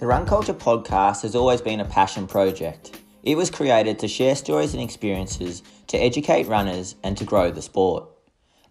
The 0.00 0.06
Run 0.06 0.24
Culture 0.24 0.54
podcast 0.54 1.20
has 1.20 1.34
always 1.34 1.60
been 1.60 1.80
a 1.80 1.84
passion 1.84 2.26
project. 2.26 2.98
It 3.22 3.36
was 3.36 3.50
created 3.50 3.98
to 3.98 4.08
share 4.08 4.34
stories 4.34 4.72
and 4.72 4.82
experiences, 4.82 5.62
to 5.88 5.98
educate 5.98 6.46
runners, 6.46 6.94
and 7.04 7.18
to 7.18 7.24
grow 7.24 7.50
the 7.50 7.60
sport. 7.60 8.08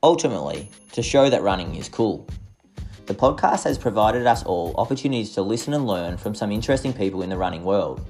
Ultimately, 0.02 0.71
to 0.94 1.04
show 1.04 1.29
that 1.29 1.44
running 1.44 1.76
is 1.76 1.88
cool. 1.88 2.28
The 3.05 3.14
podcast 3.14 3.64
has 3.65 3.78
provided 3.78 4.25
us 4.25 4.42
all 4.42 4.73
opportunities 4.78 5.36
to 5.36 5.43
listen 5.43 5.75
and 5.75 5.86
learn 5.86 6.18
from 6.18 6.34
some 6.34 6.52
interesting 6.52 6.93
people 6.93 7.21
in 7.21 7.30
the 7.30 7.38
running 7.38 7.64
world. 7.64 8.04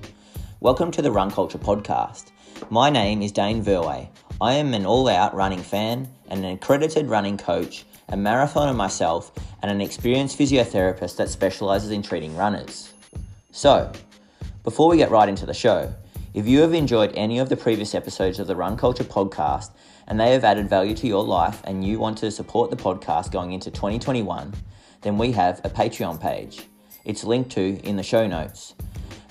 Welcome 0.62 0.90
to 0.92 1.02
the 1.02 1.12
Run 1.12 1.30
Culture 1.30 1.58
podcast. 1.58 2.32
My 2.70 2.90
name 2.90 3.22
is 3.22 3.34
Dane 3.34 3.62
Verway. 3.62 4.08
I 4.40 4.54
am 4.54 4.74
an 4.74 4.86
all 4.86 5.10
out 5.10 5.36
running 5.36 5.62
fan 5.62 6.08
and 6.30 6.46
an 6.46 6.54
accredited 6.54 7.08
running 7.08 7.38
coach, 7.38 7.86
a 8.08 8.16
marathoner 8.16 8.74
myself, 8.74 9.34
and 9.62 9.70
an 9.70 9.82
experienced 9.82 10.40
physiotherapist 10.40 11.18
that 11.18 11.28
specialises 11.28 11.92
in 11.92 12.02
treating 12.02 12.34
runners. 12.38 12.94
So, 13.52 13.92
before 14.64 14.90
we 14.90 14.98
get 14.98 15.10
right 15.10 15.28
into 15.28 15.48
the 15.48 15.54
show, 15.54 15.94
if 16.36 16.48
you 16.48 16.62
have 16.62 16.76
enjoyed 16.76 17.12
any 17.16 17.40
of 17.40 17.50
the 17.50 17.58
previous 17.58 17.96
episodes 17.96 18.40
of 18.40 18.46
the 18.46 18.56
Run 18.56 18.78
Culture 18.78 19.04
podcast 19.04 19.72
and 20.08 20.20
they 20.20 20.34
have 20.34 20.44
added 20.44 20.70
value 20.70 20.96
to 20.96 21.08
your 21.08 21.24
life 21.24 21.60
and 21.64 21.84
you 21.84 21.98
want 21.98 22.20
to 22.20 22.30
support 22.30 22.70
the 22.70 22.78
podcast 22.78 23.32
going 23.32 23.52
into 23.54 23.72
2021, 23.72 24.54
then 25.02 25.18
we 25.18 25.32
have 25.32 25.62
a 25.64 25.70
Patreon 25.70 26.22
page. 26.22 26.62
It's 27.06 27.24
linked 27.24 27.50
to 27.54 27.80
in 27.84 27.96
the 27.96 28.04
show 28.04 28.28
notes. 28.28 28.76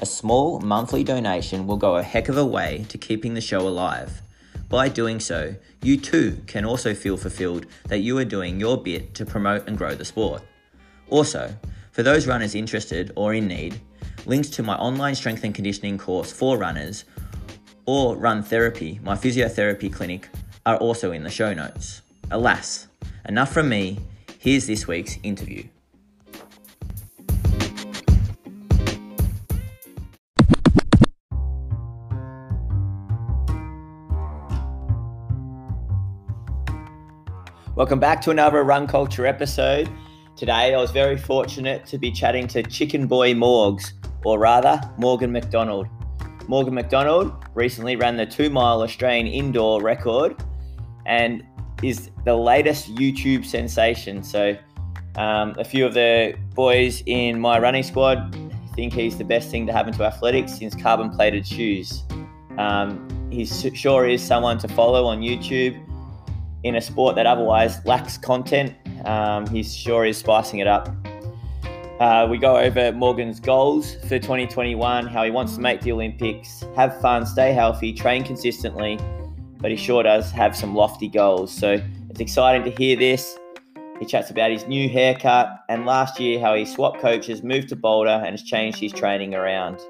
A 0.01 0.07
small 0.07 0.59
monthly 0.61 1.05
donation 1.05 1.69
will 1.69 1.77
go 1.77 1.97
a 1.97 2.03
heck 2.03 2.29
of 2.29 2.37
a 2.37 2.45
way 2.45 2.87
to 2.89 2.99
keeping 2.99 3.35
the 3.35 3.41
show 3.41 3.61
alive. 3.61 4.21
By 4.69 4.89
doing 4.89 5.21
so, 5.21 5.55
you 5.83 5.97
too 5.97 6.43
can 6.49 6.65
also 6.65 6.93
feel 6.93 7.17
fulfilled 7.17 7.67
that 7.85 8.01
you 8.01 8.19
are 8.19 8.25
doing 8.25 8.59
your 8.59 8.83
bit 8.83 9.15
to 9.15 9.25
promote 9.25 9.69
and 9.69 9.79
grow 9.79 9.95
the 9.95 10.05
sport. 10.05 10.43
Also, 11.09 11.55
for 11.93 12.03
those 12.03 12.27
runners 12.27 12.55
interested 12.55 13.13
or 13.17 13.35
in 13.35 13.47
need, 13.47 13.81
links 14.29 14.51
to 14.51 14.63
my 14.63 14.77
online 14.77 15.15
strength 15.15 15.43
and 15.43 15.55
conditioning 15.55 15.97
course 15.97 16.31
for 16.31 16.59
runners 16.59 17.07
or 17.87 18.15
Run 18.15 18.43
Therapy, 18.43 19.01
my 19.03 19.15
physiotherapy 19.15 19.91
clinic, 19.91 20.29
are 20.67 20.77
also 20.77 21.13
in 21.13 21.23
the 21.23 21.31
show 21.31 21.55
notes. 21.55 22.03
Alas, 22.31 22.89
enough 23.27 23.51
from 23.51 23.71
me. 23.71 23.99
Here's 24.39 24.67
this 24.67 24.87
week's 24.87 25.17
interview. 25.23 25.65
Welcome 37.75 38.01
back 38.01 38.21
to 38.23 38.31
another 38.31 38.63
Run 38.63 38.87
Culture 38.87 39.25
episode. 39.25 39.89
Today, 40.37 40.75
I 40.75 40.77
was 40.77 40.91
very 40.91 41.17
fortunate 41.17 41.87
to 41.87 41.97
be 41.97 42.13
chatting 42.13 42.47
to 42.49 42.63
Chicken 42.63 43.07
Boy 43.07 43.33
Morgs, 43.33 43.93
or 44.25 44.39
rather, 44.39 44.81
Morgan 44.99 45.33
McDonald. 45.33 45.87
Morgan 46.47 46.75
McDonald 46.75 47.33
recently 47.55 47.97
ran 47.97 48.17
the 48.17 48.27
two 48.27 48.51
mile 48.51 48.83
Australian 48.83 49.27
indoor 49.27 49.83
record 49.83 50.37
and 51.07 51.45
is 51.83 52.11
the 52.25 52.35
latest 52.35 52.95
YouTube 52.95 53.45
sensation. 53.45 54.23
So, 54.23 54.57
um, 55.17 55.55
a 55.59 55.65
few 55.65 55.85
of 55.85 55.95
the 55.95 56.35
boys 56.55 57.03
in 57.07 57.41
my 57.41 57.59
running 57.59 57.83
squad 57.83 58.35
think 58.79 58.93
he's 58.93 59.19
the 59.19 59.25
best 59.25 59.51
thing 59.51 59.67
to 59.67 59.73
happen 59.73 59.93
to 59.93 60.05
athletics 60.05 60.57
since 60.57 60.73
carbon 60.73 61.11
plated 61.11 61.45
shoes. 61.45 62.05
Um, 62.59 63.09
he 63.29 63.45
sure 63.45 64.07
is 64.07 64.23
someone 64.23 64.57
to 64.59 64.69
follow 64.69 65.05
on 65.05 65.21
YouTube 65.21 65.85
in 66.63 66.77
a 66.77 66.81
sport 66.81 67.17
that 67.17 67.27
otherwise 67.27 67.85
lacks 67.85 68.17
content. 68.17 68.77
Um, 69.05 69.49
he 69.49 69.65
sure 69.65 70.05
is 70.05 70.19
spicing 70.19 70.61
it 70.61 70.69
up. 70.69 71.08
Uh, 72.01 72.29
we 72.31 72.39
go 72.39 72.57
over 72.57 72.93
Morgan's 72.93 73.41
goals 73.41 73.97
for 74.03 74.21
2021, 74.21 75.09
how 75.09 75.25
he 75.25 75.33
wants 75.33 75.57
to 75.57 75.61
make 75.61 75.81
the 75.81 75.91
Olympics, 75.91 76.65
have 76.77 77.01
fun, 77.01 77.27
stay 77.27 77.53
healthy, 77.53 77.93
train 77.93 78.23
consistently, 78.23 78.97
but 79.59 79.73
he 79.73 79.77
sure 79.77 80.05
does 80.05 80.31
have 80.31 80.57
some 80.57 80.77
lofty 80.77 81.09
goals. 81.09 81.53
So 81.53 81.83
it's 82.09 82.21
exciting 82.21 82.63
to 82.71 82.71
hear 82.71 82.97
this. 82.97 83.37
He 83.99 84.07
chats 84.07 84.31
about 84.31 84.53
his 84.53 84.65
new 84.69 84.89
haircut 84.89 85.65
and 85.69 85.87
last 85.87 86.21
year 86.21 86.39
how 86.39 86.55
he 86.55 86.65
swapped 86.65 87.01
coaches, 87.01 87.43
moved 87.43 87.69
to 87.71 87.77
Boulder, 87.77 88.23
and 88.25 88.31
has 88.31 88.45
changed 88.45 88.79
his 88.79 88.93
training 88.93 89.35
around. 89.35 89.81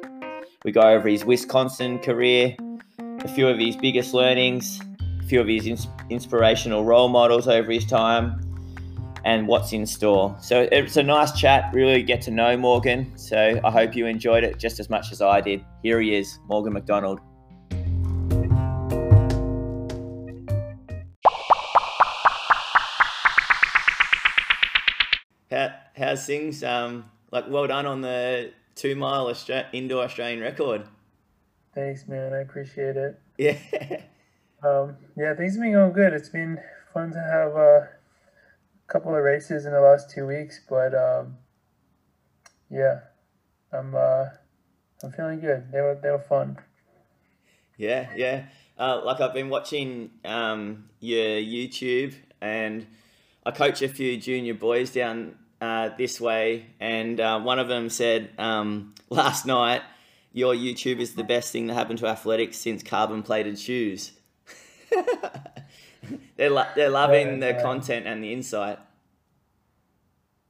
We 0.64 0.72
go 0.72 0.80
over 0.80 1.08
his 1.08 1.26
Wisconsin 1.26 1.98
career, 1.98 2.56
a 2.98 3.28
few 3.28 3.46
of 3.48 3.58
his 3.58 3.76
biggest 3.76 4.14
learnings, 4.14 4.80
a 5.20 5.24
few 5.24 5.42
of 5.42 5.46
his 5.46 5.66
ins- 5.66 5.88
inspirational 6.08 6.86
role 6.86 7.10
models 7.10 7.48
over 7.48 7.70
his 7.70 7.84
time, 7.84 8.40
and 9.28 9.46
what's 9.46 9.74
in 9.74 9.84
store. 9.84 10.34
So 10.40 10.66
it's 10.72 10.96
a 10.96 11.02
nice 11.02 11.38
chat, 11.38 11.70
really 11.74 12.02
get 12.02 12.22
to 12.22 12.30
know 12.30 12.56
Morgan. 12.56 13.12
So 13.18 13.60
I 13.62 13.70
hope 13.70 13.94
you 13.94 14.06
enjoyed 14.06 14.42
it 14.42 14.56
just 14.56 14.80
as 14.80 14.88
much 14.88 15.12
as 15.12 15.20
I 15.20 15.42
did. 15.42 15.62
Here 15.82 16.00
he 16.00 16.16
is, 16.16 16.38
Morgan 16.48 16.72
McDonald. 16.72 17.20
How, 25.50 25.74
how's 25.94 26.24
things? 26.24 26.64
Um, 26.64 27.04
like, 27.30 27.50
well 27.50 27.66
done 27.66 27.84
on 27.84 28.00
the 28.00 28.52
two 28.76 28.96
mile 28.96 29.26
Austra- 29.26 29.66
indoor 29.74 30.04
Australian 30.04 30.40
record. 30.40 30.84
Thanks, 31.74 32.08
man. 32.08 32.32
I 32.32 32.38
appreciate 32.38 32.96
it. 32.96 33.20
Yeah. 33.36 33.58
Um, 34.60 34.96
yeah, 35.16 35.36
things 35.36 35.54
have 35.54 35.62
been 35.62 35.74
going 35.74 35.92
good. 35.92 36.12
It's 36.12 36.30
been 36.30 36.58
fun 36.92 37.12
to 37.12 37.20
have 37.20 37.54
uh, 37.54 37.86
a 37.86 37.88
couple 38.88 39.14
of 39.14 39.22
races 39.22 39.66
in 39.66 39.72
the 39.72 39.80
last 39.80 40.10
two 40.10 40.26
weeks, 40.26 40.60
but 40.68 40.94
um, 40.94 41.36
yeah, 42.70 43.00
I'm 43.72 43.94
uh, 43.94 44.24
I'm 45.04 45.12
feeling 45.12 45.40
good. 45.40 45.70
They 45.70 45.80
were 45.80 45.98
they 46.02 46.10
were 46.10 46.18
fun. 46.18 46.58
Yeah, 47.76 48.08
yeah. 48.16 48.46
Uh, 48.78 49.02
like 49.04 49.20
I've 49.20 49.34
been 49.34 49.50
watching 49.50 50.10
um, 50.24 50.88
your 51.00 51.24
YouTube, 51.24 52.14
and 52.40 52.86
I 53.44 53.50
coach 53.50 53.82
a 53.82 53.88
few 53.88 54.16
junior 54.16 54.54
boys 54.54 54.90
down 54.90 55.36
uh, 55.60 55.90
this 55.96 56.20
way, 56.20 56.66
and 56.80 57.20
uh, 57.20 57.40
one 57.40 57.58
of 57.58 57.68
them 57.68 57.90
said 57.90 58.30
um, 58.38 58.94
last 59.10 59.46
night, 59.46 59.82
"Your 60.32 60.54
YouTube 60.54 60.98
is 60.98 61.14
the 61.14 61.24
best 61.24 61.52
thing 61.52 61.66
that 61.66 61.74
happened 61.74 61.98
to 62.00 62.06
athletics 62.06 62.56
since 62.56 62.82
carbon 62.82 63.22
plated 63.22 63.58
shoes." 63.58 64.12
they're 66.36 66.50
lo- 66.50 66.66
they're 66.74 66.90
loving 66.90 67.26
Yeah, 67.40 67.52
the 67.52 67.58
yeah. 67.58 67.62
content 67.62 68.06
and 68.06 68.22
the 68.22 68.32
insight. 68.32 68.78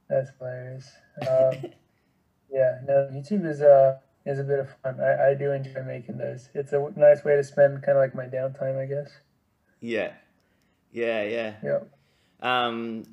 That's 0.09 0.29
hilarious. 0.37 0.91
Um, 1.21 1.71
yeah, 2.51 2.79
no, 2.87 3.09
YouTube 3.13 3.45
is 3.45 3.61
uh 3.61 3.97
is 4.25 4.39
a 4.39 4.43
bit 4.43 4.59
of 4.59 4.69
fun. 4.83 4.99
I, 4.99 5.31
I 5.31 5.33
do 5.35 5.51
enjoy 5.51 5.83
making 5.83 6.17
those. 6.17 6.49
It's 6.53 6.73
a 6.73 6.91
nice 6.95 7.23
way 7.23 7.35
to 7.35 7.43
spend 7.43 7.81
kind 7.83 7.97
of 7.97 8.01
like 8.01 8.15
my 8.15 8.25
downtime, 8.25 8.77
I 8.81 8.85
guess. 8.85 9.11
Yeah, 9.81 10.13
yeah, 10.91 11.23
yeah. 11.23 11.53
Yeah. 11.63 11.79
um, 12.41 13.05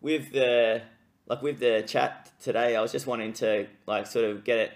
with 0.00 0.32
the 0.32 0.82
like 1.26 1.42
with 1.42 1.58
the 1.58 1.82
chat 1.86 2.32
today, 2.40 2.76
I 2.76 2.80
was 2.80 2.92
just 2.92 3.06
wanting 3.06 3.32
to 3.34 3.66
like 3.86 4.06
sort 4.06 4.24
of 4.24 4.44
get 4.44 4.58
it. 4.58 4.72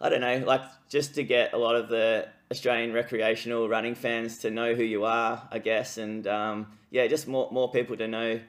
I 0.00 0.08
don't 0.08 0.20
know, 0.22 0.38
like 0.46 0.62
just 0.88 1.14
to 1.16 1.22
get 1.24 1.52
a 1.52 1.58
lot 1.58 1.76
of 1.76 1.88
the 1.88 2.28
Australian 2.52 2.92
recreational 2.92 3.68
running 3.68 3.94
fans 3.94 4.38
to 4.38 4.50
know 4.50 4.74
who 4.74 4.82
you 4.82 5.04
are, 5.04 5.46
I 5.52 5.60
guess, 5.60 5.98
and 5.98 6.26
um, 6.26 6.66
yeah, 6.90 7.06
just 7.06 7.28
more 7.28 7.48
more 7.52 7.70
people 7.70 7.96
to 7.96 8.08
know 8.08 8.40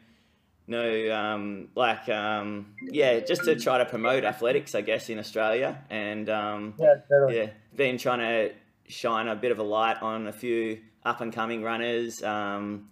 know 0.68 1.12
um, 1.16 1.68
like 1.76 2.10
um, 2.10 2.74
yeah, 2.82 3.20
just 3.20 3.44
to 3.44 3.56
try 3.56 3.78
to 3.78 3.86
promote 3.86 4.24
athletics, 4.24 4.74
I 4.74 4.82
guess, 4.82 5.10
in 5.10 5.20
Australia, 5.20 5.84
and 5.90 6.30
um, 6.30 6.74
Yeah, 6.80 6.96
totally. 7.08 7.38
yeah, 7.38 7.50
been 7.76 8.00
trying 8.00 8.20
to 8.20 8.54
shine 8.88 9.28
a 9.28 9.36
bit 9.36 9.52
of 9.52 9.60
a 9.60 9.64
light 9.64 10.02
on 10.02 10.28
a 10.28 10.34
few 10.34 10.80
up 11.06 11.22
and 11.22 11.32
coming 11.32 11.62
runners 11.62 12.24
um, 12.24 12.90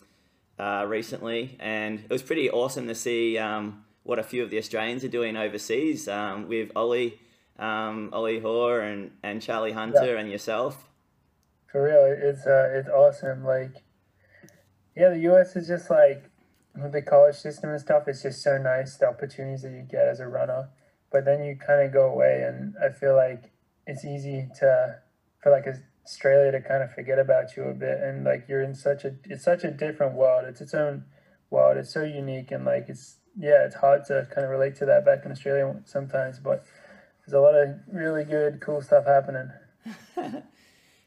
uh, 0.59 0.85
recently, 0.87 1.57
and 1.59 1.99
it 2.01 2.09
was 2.09 2.21
pretty 2.21 2.51
awesome 2.51 2.87
to 2.87 2.93
see 2.95 3.37
um, 3.39 3.83
what 4.03 4.19
a 4.19 4.23
few 4.23 4.43
of 4.43 4.51
the 4.51 4.59
Australians 4.59 5.03
are 5.03 5.09
doing 5.09 5.35
overseas 5.35 6.07
um, 6.07 6.47
with 6.47 6.71
Ollie, 6.75 7.19
um, 7.57 8.09
Ollie 8.13 8.39
Hoare, 8.39 8.81
and, 8.81 9.11
and 9.23 9.41
Charlie 9.41 9.71
Hunter, 9.71 10.15
and 10.15 10.29
yourself. 10.29 10.85
For 11.71 11.83
real, 11.83 12.05
it's 12.05 12.47
uh, 12.47 12.69
it's 12.73 12.89
awesome. 12.89 13.43
Like, 13.43 13.83
yeah, 14.95 15.09
the 15.09 15.19
U.S. 15.19 15.55
is 15.55 15.67
just 15.67 15.89
like 15.89 16.31
with 16.75 16.93
the 16.93 17.01
college 17.01 17.35
system 17.35 17.69
and 17.69 17.79
stuff. 17.79 18.07
It's 18.07 18.23
just 18.23 18.41
so 18.41 18.57
nice 18.57 18.97
the 18.97 19.07
opportunities 19.07 19.61
that 19.61 19.71
you 19.71 19.83
get 19.89 20.07
as 20.07 20.19
a 20.19 20.27
runner. 20.27 20.69
But 21.11 21.25
then 21.25 21.43
you 21.43 21.55
kind 21.55 21.81
of 21.81 21.93
go 21.93 22.09
away, 22.09 22.43
and 22.47 22.75
I 22.83 22.91
feel 22.91 23.15
like 23.15 23.51
it's 23.85 24.03
easy 24.03 24.47
to 24.59 24.99
for 25.41 25.51
like 25.51 25.65
Australia 26.05 26.51
to 26.51 26.61
kind 26.61 26.81
of 26.81 26.91
forget 26.91 27.19
about 27.19 27.55
you 27.55 27.63
a 27.63 27.73
bit, 27.73 27.99
and 28.01 28.23
like 28.23 28.45
you're 28.49 28.63
in 28.63 28.73
such 28.73 29.05
a 29.05 29.15
it's 29.25 29.43
such 29.43 29.63
a 29.63 29.71
different 29.71 30.15
world. 30.15 30.45
It's 30.47 30.61
its 30.61 30.73
own 30.73 31.05
world. 31.51 31.77
It's 31.77 31.93
so 31.93 32.03
unique, 32.03 32.49
and 32.51 32.65
like 32.65 32.85
it's 32.89 33.17
yeah, 33.37 33.63
it's 33.65 33.75
hard 33.75 34.05
to 34.05 34.27
kind 34.33 34.43
of 34.43 34.49
relate 34.49 34.75
to 34.77 34.85
that 34.85 35.05
back 35.05 35.23
in 35.23 35.31
Australia 35.31 35.81
sometimes. 35.85 36.39
But 36.39 36.65
there's 37.25 37.33
a 37.33 37.39
lot 37.39 37.53
of 37.53 37.75
really 37.91 38.23
good, 38.23 38.59
cool 38.59 38.81
stuff 38.81 39.05
happening. 39.05 39.51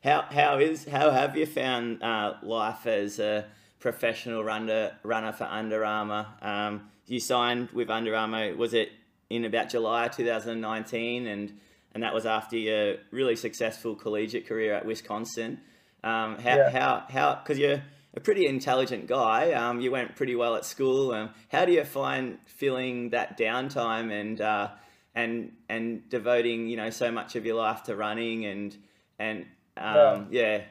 How 0.02 0.22
how 0.22 0.58
is 0.58 0.84
how 0.84 1.10
have 1.10 1.36
you 1.36 1.46
found 1.46 2.02
uh, 2.02 2.34
life 2.42 2.86
as 2.86 3.20
a 3.20 3.44
professional 3.78 4.42
runner 4.42 4.96
runner 5.04 5.32
for 5.32 5.44
Under 5.44 5.84
Armour? 5.84 6.26
Um, 6.42 6.90
you 7.06 7.20
signed 7.20 7.70
with 7.70 7.88
Under 7.88 8.16
Armour. 8.16 8.56
Was 8.56 8.74
it 8.74 8.90
in 9.30 9.44
about 9.44 9.70
July 9.70 10.08
2019, 10.08 11.26
and 11.28 11.58
and 11.94 12.02
that 12.02 12.12
was 12.12 12.26
after 12.26 12.56
your 12.56 12.96
really 13.12 13.36
successful 13.36 13.94
collegiate 13.94 14.46
career 14.46 14.74
at 14.74 14.84
Wisconsin. 14.84 15.60
Um, 16.02 16.36
how, 16.38 16.56
yeah. 16.56 16.70
how 16.70 17.04
how 17.08 17.34
because 17.36 17.58
you're 17.58 17.82
a 18.14 18.20
pretty 18.20 18.46
intelligent 18.46 19.06
guy. 19.06 19.52
Um, 19.52 19.80
you 19.80 19.92
went 19.92 20.16
pretty 20.16 20.34
well 20.34 20.56
at 20.56 20.64
school. 20.64 21.12
Um, 21.12 21.30
how 21.48 21.64
do 21.64 21.70
you 21.70 21.84
find 21.84 22.38
filling 22.44 23.10
that 23.10 23.38
downtime 23.38 24.10
and 24.10 24.40
uh, 24.40 24.70
and 25.14 25.52
and 25.68 26.08
devoting 26.08 26.66
you 26.66 26.76
know 26.76 26.90
so 26.90 27.12
much 27.12 27.36
of 27.36 27.46
your 27.46 27.54
life 27.54 27.84
to 27.84 27.94
running 27.94 28.44
and 28.46 28.76
and 29.20 29.46
um, 29.76 30.28
yeah. 30.30 30.62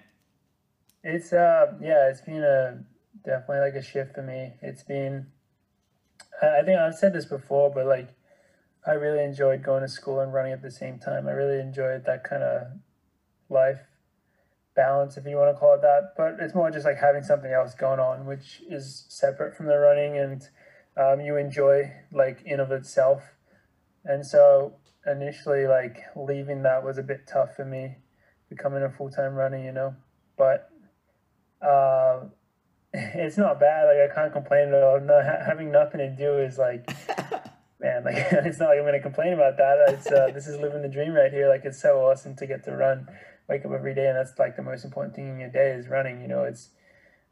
It's 1.03 1.33
uh 1.33 1.73
yeah 1.81 2.09
it's 2.09 2.21
been 2.21 2.43
a 2.43 2.83
definitely 3.25 3.59
like 3.59 3.75
a 3.75 3.83
shift 3.83 4.15
for 4.15 4.21
me. 4.21 4.53
It's 4.61 4.83
been 4.83 5.27
I 6.41 6.61
think 6.63 6.79
I've 6.79 6.95
said 6.95 7.13
this 7.13 7.25
before, 7.25 7.71
but 7.73 7.85
like 7.85 8.09
I 8.85 8.91
really 8.93 9.23
enjoyed 9.23 9.63
going 9.63 9.81
to 9.81 9.87
school 9.87 10.19
and 10.19 10.33
running 10.33 10.53
at 10.53 10.61
the 10.61 10.71
same 10.71 10.99
time. 10.99 11.27
I 11.27 11.31
really 11.31 11.59
enjoyed 11.59 12.05
that 12.05 12.23
kind 12.23 12.43
of 12.43 12.67
life 13.49 13.79
balance, 14.75 15.17
if 15.17 15.25
you 15.25 15.35
want 15.35 15.53
to 15.53 15.59
call 15.59 15.75
it 15.75 15.81
that. 15.81 16.13
But 16.17 16.37
it's 16.39 16.55
more 16.55 16.71
just 16.71 16.85
like 16.85 16.97
having 16.97 17.23
something 17.23 17.51
else 17.51 17.75
going 17.75 17.99
on, 17.99 18.25
which 18.25 18.61
is 18.69 19.05
separate 19.09 19.55
from 19.55 19.67
the 19.67 19.77
running, 19.77 20.17
and 20.17 20.41
um, 20.97 21.21
you 21.21 21.37
enjoy 21.37 21.91
like 22.11 22.41
in 22.45 22.59
of 22.59 22.71
itself. 22.71 23.21
And 24.03 24.25
so 24.25 24.75
initially, 25.05 25.67
like 25.67 25.97
leaving 26.15 26.63
that 26.63 26.83
was 26.83 26.97
a 26.97 27.03
bit 27.03 27.27
tough 27.27 27.55
for 27.55 27.65
me, 27.65 27.97
becoming 28.51 28.83
a 28.83 28.89
full 28.89 29.09
time 29.09 29.33
runner, 29.33 29.57
you 29.57 29.71
know. 29.71 29.95
But 30.37 30.69
uh, 31.65 32.25
it's 32.93 33.37
not 33.37 33.59
bad. 33.59 33.85
Like 33.85 34.11
I 34.11 34.13
can't 34.13 34.33
complain 34.33 34.67
at 34.73 34.83
all. 34.83 34.99
No, 34.99 35.21
ha- 35.23 35.43
having 35.45 35.71
nothing 35.71 35.99
to 35.99 36.09
do 36.09 36.37
is 36.37 36.59
like, 36.59 36.85
man, 37.79 38.03
like 38.03 38.15
it's 38.31 38.59
not 38.59 38.69
like 38.69 38.79
I'm 38.79 38.85
gonna 38.85 38.99
complain 38.99 39.33
about 39.33 39.57
that. 39.57 39.85
It's 39.87 40.11
uh, 40.11 40.29
this 40.33 40.45
is 40.45 40.59
living 40.59 40.83
the 40.83 40.89
dream 40.89 41.13
right 41.13 41.31
here. 41.31 41.49
Like 41.49 41.65
it's 41.65 41.81
so 41.81 42.01
awesome 42.01 42.35
to 42.35 42.45
get 42.45 42.63
to 42.65 42.71
run, 42.71 43.07
wake 43.49 43.65
up 43.65 43.71
every 43.71 43.95
day, 43.95 44.07
and 44.07 44.17
that's 44.17 44.37
like 44.37 44.55
the 44.55 44.63
most 44.63 44.83
important 44.83 45.15
thing 45.15 45.29
in 45.29 45.39
your 45.39 45.49
day 45.49 45.71
is 45.71 45.87
running. 45.87 46.21
You 46.21 46.27
know, 46.27 46.43
it's 46.43 46.69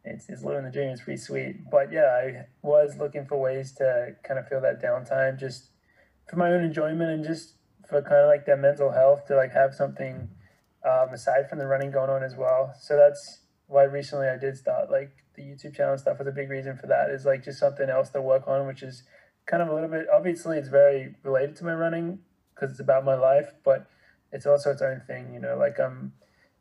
it's, 0.05 0.29
it's 0.29 0.43
living 0.43 0.63
the 0.63 0.71
dream. 0.71 0.89
It's 0.89 1.01
pretty 1.01 1.19
sweet. 1.19 1.69
But 1.69 1.91
yeah, 1.91 2.07
I 2.07 2.45
was 2.61 2.97
looking 2.97 3.25
for 3.25 3.37
ways 3.37 3.73
to 3.73 4.15
kind 4.23 4.39
of 4.39 4.47
feel 4.47 4.61
that 4.61 4.81
downtime, 4.81 5.37
just 5.37 5.69
for 6.29 6.37
my 6.37 6.49
own 6.49 6.63
enjoyment 6.63 7.11
and 7.11 7.23
just 7.25 7.55
for 7.89 8.01
kind 8.01 8.21
of 8.21 8.27
like 8.27 8.45
that 8.45 8.59
mental 8.59 8.91
health 8.91 9.25
to 9.25 9.35
like 9.35 9.51
have 9.51 9.73
something 9.73 10.29
um, 10.85 11.09
aside 11.13 11.49
from 11.49 11.59
the 11.59 11.67
running 11.67 11.91
going 11.91 12.09
on 12.09 12.23
as 12.23 12.35
well. 12.35 12.73
So 12.79 12.95
that's 12.95 13.41
why 13.67 13.83
recently 13.83 14.27
I 14.27 14.37
did 14.37 14.57
start 14.57 14.89
like 14.89 15.11
the 15.35 15.43
YouTube 15.43 15.75
channel 15.75 15.97
stuff 15.97 16.19
was 16.19 16.27
a 16.27 16.31
big 16.31 16.49
reason 16.49 16.77
for 16.77 16.87
that. 16.87 17.09
Is 17.09 17.25
like 17.25 17.43
just 17.43 17.59
something 17.59 17.89
else 17.89 18.09
to 18.09 18.21
work 18.21 18.47
on, 18.47 18.67
which 18.67 18.83
is 18.83 19.03
kind 19.45 19.61
of 19.63 19.69
a 19.69 19.73
little 19.73 19.89
bit 19.89 20.05
obviously 20.13 20.57
it's 20.57 20.69
very 20.69 21.15
related 21.23 21.55
to 21.57 21.65
my 21.65 21.73
running 21.73 22.19
because 22.53 22.71
it's 22.71 22.79
about 22.79 23.05
my 23.05 23.15
life, 23.15 23.51
but 23.63 23.87
it's 24.31 24.45
also 24.45 24.71
its 24.71 24.81
own 24.81 25.01
thing. 25.07 25.33
You 25.33 25.39
know, 25.39 25.57
like 25.57 25.79
I'm 25.79 25.85
um, 25.85 26.13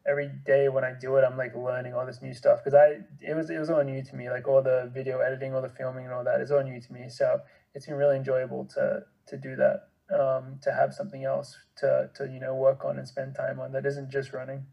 every 0.09 0.31
day 0.47 0.69
when 0.69 0.85
I 0.85 0.93
do 0.99 1.17
it, 1.17 1.25
I'm 1.25 1.37
like 1.37 1.55
learning 1.55 1.95
all 1.95 2.07
this 2.07 2.23
new 2.23 2.33
stuff 2.33 2.61
because 2.65 2.75
I 2.75 3.01
it 3.21 3.35
was 3.35 3.51
it 3.51 3.59
was 3.59 3.71
all 3.71 3.83
new 3.83 4.03
to 4.03 4.17
me. 4.17 4.31
Like 4.31 4.49
all 4.49 4.63
the 4.63 4.91
video 4.93 5.19
editing, 5.19 5.55
all 5.55 5.63
the 5.63 5.69
filming, 5.69 6.05
and 6.05 6.15
all 6.15 6.25
that 6.25 6.41
is 6.41 6.51
all 6.51 6.63
new 6.63 6.81
to 6.81 6.93
me. 6.93 7.09
So 7.09 7.41
it's 7.75 7.87
been 7.87 7.97
really 7.97 8.17
enjoyable 8.17 8.67
to 8.75 9.03
to 9.29 9.37
do 9.37 9.57
that. 9.57 9.89
Um, 10.11 10.59
to 10.63 10.73
have 10.73 10.95
something 10.95 11.25
else 11.25 11.59
to 11.77 12.09
to 12.15 12.27
you 12.27 12.41
know 12.41 12.55
work 12.55 12.85
on 12.85 12.99
and 12.99 13.07
spend 13.07 13.35
time 13.35 13.61
on 13.61 13.73
that 13.73 13.85
isn't 13.85 14.11
just 14.11 14.33
running. 14.33 14.65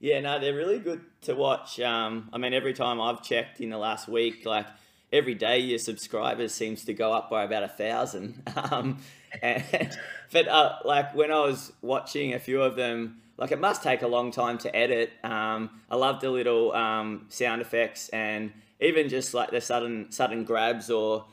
Yeah, 0.00 0.20
no, 0.20 0.38
they're 0.38 0.54
really 0.54 0.78
good 0.78 1.00
to 1.22 1.34
watch. 1.34 1.80
Um, 1.80 2.30
I 2.32 2.38
mean, 2.38 2.54
every 2.54 2.72
time 2.72 3.00
I've 3.00 3.22
checked 3.22 3.60
in 3.60 3.70
the 3.70 3.78
last 3.78 4.08
week, 4.08 4.46
like 4.46 4.66
every 5.12 5.34
day 5.34 5.58
your 5.58 5.78
subscribers 5.78 6.54
seems 6.54 6.84
to 6.84 6.94
go 6.94 7.12
up 7.12 7.30
by 7.30 7.44
about 7.44 7.62
a 7.64 7.68
thousand. 7.68 8.42
Um, 8.70 8.98
and, 9.42 9.96
but 10.32 10.48
uh, 10.48 10.76
like 10.84 11.14
when 11.14 11.30
I 11.30 11.40
was 11.40 11.72
watching 11.82 12.34
a 12.34 12.38
few 12.38 12.62
of 12.62 12.76
them, 12.76 13.20
like 13.36 13.52
it 13.52 13.60
must 13.60 13.82
take 13.82 14.02
a 14.02 14.08
long 14.08 14.30
time 14.30 14.58
to 14.58 14.74
edit. 14.74 15.10
Um, 15.22 15.80
I 15.90 15.96
love 15.96 16.20
the 16.20 16.30
little 16.30 16.72
um, 16.72 17.26
sound 17.28 17.60
effects 17.60 18.08
and 18.08 18.52
even 18.80 19.08
just 19.08 19.34
like 19.34 19.50
the 19.50 19.60
sudden 19.60 20.10
sudden 20.12 20.44
grabs 20.44 20.90
or 20.90 21.26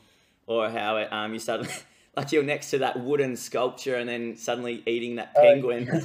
or 0.46 0.70
how 0.70 0.96
it, 0.98 1.12
um, 1.12 1.32
you 1.32 1.38
suddenly 1.38 1.72
like 2.16 2.32
you're 2.32 2.42
next 2.42 2.70
to 2.70 2.78
that 2.78 2.98
wooden 2.98 3.36
sculpture 3.36 3.96
and 3.96 4.08
then 4.08 4.36
suddenly 4.36 4.82
eating 4.86 5.16
that 5.16 5.34
penguin. 5.34 6.02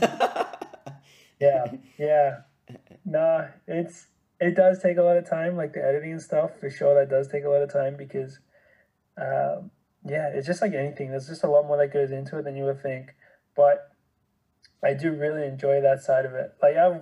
yeah, 1.39 1.71
yeah. 1.97 2.41
No, 3.05 3.47
it's 3.67 4.07
it 4.39 4.55
does 4.55 4.79
take 4.79 4.97
a 4.97 5.03
lot 5.03 5.17
of 5.17 5.29
time, 5.29 5.55
like 5.55 5.73
the 5.73 5.83
editing 5.83 6.11
and 6.11 6.21
stuff. 6.21 6.51
For 6.59 6.69
sure, 6.69 6.95
that 6.95 7.09
does 7.09 7.27
take 7.27 7.45
a 7.45 7.49
lot 7.49 7.61
of 7.61 7.71
time 7.71 7.95
because, 7.95 8.39
um, 9.17 9.71
yeah, 10.05 10.29
it's 10.33 10.47
just 10.47 10.61
like 10.61 10.73
anything. 10.73 11.11
There's 11.11 11.27
just 11.27 11.43
a 11.43 11.49
lot 11.49 11.65
more 11.65 11.77
that 11.77 11.93
goes 11.93 12.11
into 12.11 12.37
it 12.37 12.43
than 12.43 12.55
you 12.55 12.65
would 12.65 12.81
think. 12.81 13.15
But 13.55 13.91
I 14.83 14.93
do 14.93 15.11
really 15.11 15.45
enjoy 15.45 15.81
that 15.81 16.03
side 16.03 16.25
of 16.25 16.33
it. 16.33 16.53
Like 16.61 16.75
I've 16.75 17.01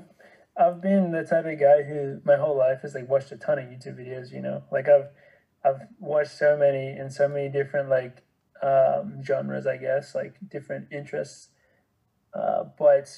I've 0.60 0.82
been 0.82 1.12
the 1.12 1.24
type 1.24 1.46
of 1.46 1.60
guy 1.60 1.84
who 1.84 2.20
my 2.26 2.36
whole 2.36 2.58
life 2.58 2.82
has 2.82 2.94
like 2.94 3.10
watched 3.10 3.32
a 3.32 3.38
ton 3.38 3.58
of 3.58 3.66
YouTube 3.66 3.98
videos. 3.98 4.32
You 4.32 4.42
know, 4.42 4.64
like 4.72 4.88
I've 4.88 5.08
I've 5.64 5.88
watched 6.00 6.38
so 6.38 6.58
many 6.58 6.98
in 6.98 7.10
so 7.10 7.28
many 7.28 7.50
different 7.50 7.90
like 7.90 8.24
um, 8.62 9.24
genres, 9.24 9.68
I 9.68 9.78
guess, 9.78 10.16
like 10.16 10.36
different 10.50 10.88
interests. 10.92 11.50
Uh, 12.34 12.66
but 12.78 13.10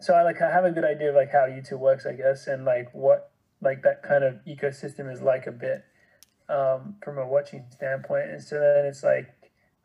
so 0.00 0.14
I 0.14 0.22
like 0.22 0.40
I 0.40 0.50
have 0.50 0.64
a 0.64 0.70
good 0.70 0.84
idea 0.84 1.10
of 1.10 1.14
like 1.14 1.32
how 1.32 1.46
YouTube 1.46 1.80
works, 1.80 2.06
I 2.06 2.12
guess, 2.12 2.46
and 2.46 2.64
like 2.64 2.92
what 2.92 3.30
like 3.60 3.82
that 3.82 4.02
kind 4.02 4.24
of 4.24 4.36
ecosystem 4.46 5.12
is 5.12 5.20
like 5.22 5.46
a 5.46 5.52
bit 5.52 5.84
um, 6.48 6.96
from 7.02 7.18
a 7.18 7.26
watching 7.26 7.64
standpoint. 7.70 8.30
And 8.30 8.42
so 8.42 8.58
then 8.58 8.86
it's 8.86 9.02
like 9.02 9.34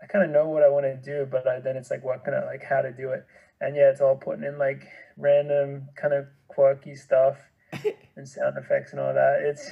I 0.02 0.06
kind 0.08 0.26
of 0.26 0.32
know 0.32 0.50
what 0.50 0.64
I 0.64 0.70
want 0.70 0.86
to 0.86 0.96
do, 0.96 1.28
but 1.30 1.48
I, 1.48 1.60
then 1.60 1.78
it's 1.78 1.90
like 1.90 2.04
what 2.04 2.24
kind 2.24 2.36
of 2.36 2.46
like 2.46 2.64
how 2.64 2.82
to 2.82 2.92
do 2.92 3.10
it. 3.10 3.26
And 3.62 3.76
yeah, 3.76 3.90
it's 3.90 4.02
all 4.02 4.16
putting 4.16 4.44
in 4.44 4.58
like 4.58 4.84
random 5.18 5.90
kind 5.96 6.14
of 6.14 6.26
quirky 6.48 6.96
stuff 6.96 7.38
and 8.16 8.28
sound 8.28 8.58
effects 8.58 8.92
and 8.92 9.00
all 9.00 9.14
that. 9.14 9.40
It's 9.42 9.72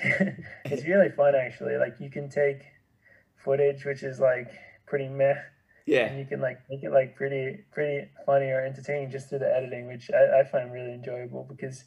it's 0.66 0.88
really 0.88 1.10
fun 1.10 1.36
actually. 1.36 1.78
Like 1.78 2.00
you 2.00 2.10
can 2.10 2.30
take 2.30 2.64
footage 3.44 3.86
which 3.86 4.04
is 4.04 4.20
like 4.20 4.52
pretty 4.92 5.08
meh 5.08 5.36
yeah. 5.86 6.06
And 6.08 6.20
you 6.20 6.26
can 6.26 6.42
like 6.42 6.60
make 6.70 6.84
it 6.84 6.92
like 6.92 7.16
pretty 7.16 7.66
pretty 7.72 8.08
funny 8.26 8.48
or 8.48 8.64
entertaining 8.64 9.12
just 9.12 9.30
through 9.30 9.40
the 9.40 9.54
editing, 9.54 9.88
which 9.88 10.10
I, 10.12 10.42
I 10.42 10.44
find 10.44 10.72
really 10.72 10.94
enjoyable 10.94 11.46
because 11.50 11.84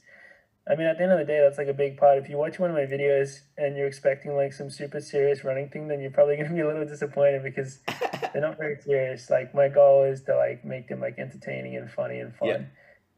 I 0.68 0.74
mean 0.74 0.86
at 0.86 0.98
the 0.98 1.04
end 1.04 1.12
of 1.12 1.18
the 1.18 1.24
day 1.24 1.40
that's 1.40 1.58
like 1.58 1.68
a 1.68 1.74
big 1.74 1.96
part. 1.96 2.18
If 2.18 2.28
you 2.28 2.36
watch 2.36 2.58
one 2.58 2.70
of 2.70 2.76
my 2.76 2.86
videos 2.86 3.40
and 3.56 3.76
you're 3.76 3.86
expecting 3.86 4.36
like 4.36 4.52
some 4.52 4.70
super 4.70 5.00
serious 5.00 5.44
running 5.44 5.68
thing, 5.68 5.88
then 5.88 6.00
you're 6.00 6.10
probably 6.10 6.36
gonna 6.38 6.52
be 6.52 6.60
a 6.60 6.66
little 6.66 6.84
disappointed 6.84 7.42
because 7.42 7.78
they're 8.32 8.42
not 8.42 8.58
very 8.58 8.78
serious. 8.80 9.30
Like 9.30 9.54
my 9.54 9.68
goal 9.68 10.04
is 10.04 10.22
to 10.24 10.36
like 10.36 10.64
make 10.64 10.88
them 10.88 11.00
like 11.00 11.18
entertaining 11.18 11.76
and 11.76 11.90
funny 11.90 12.18
and 12.18 12.34
fun. 12.34 12.48
Yeah. 12.48 12.62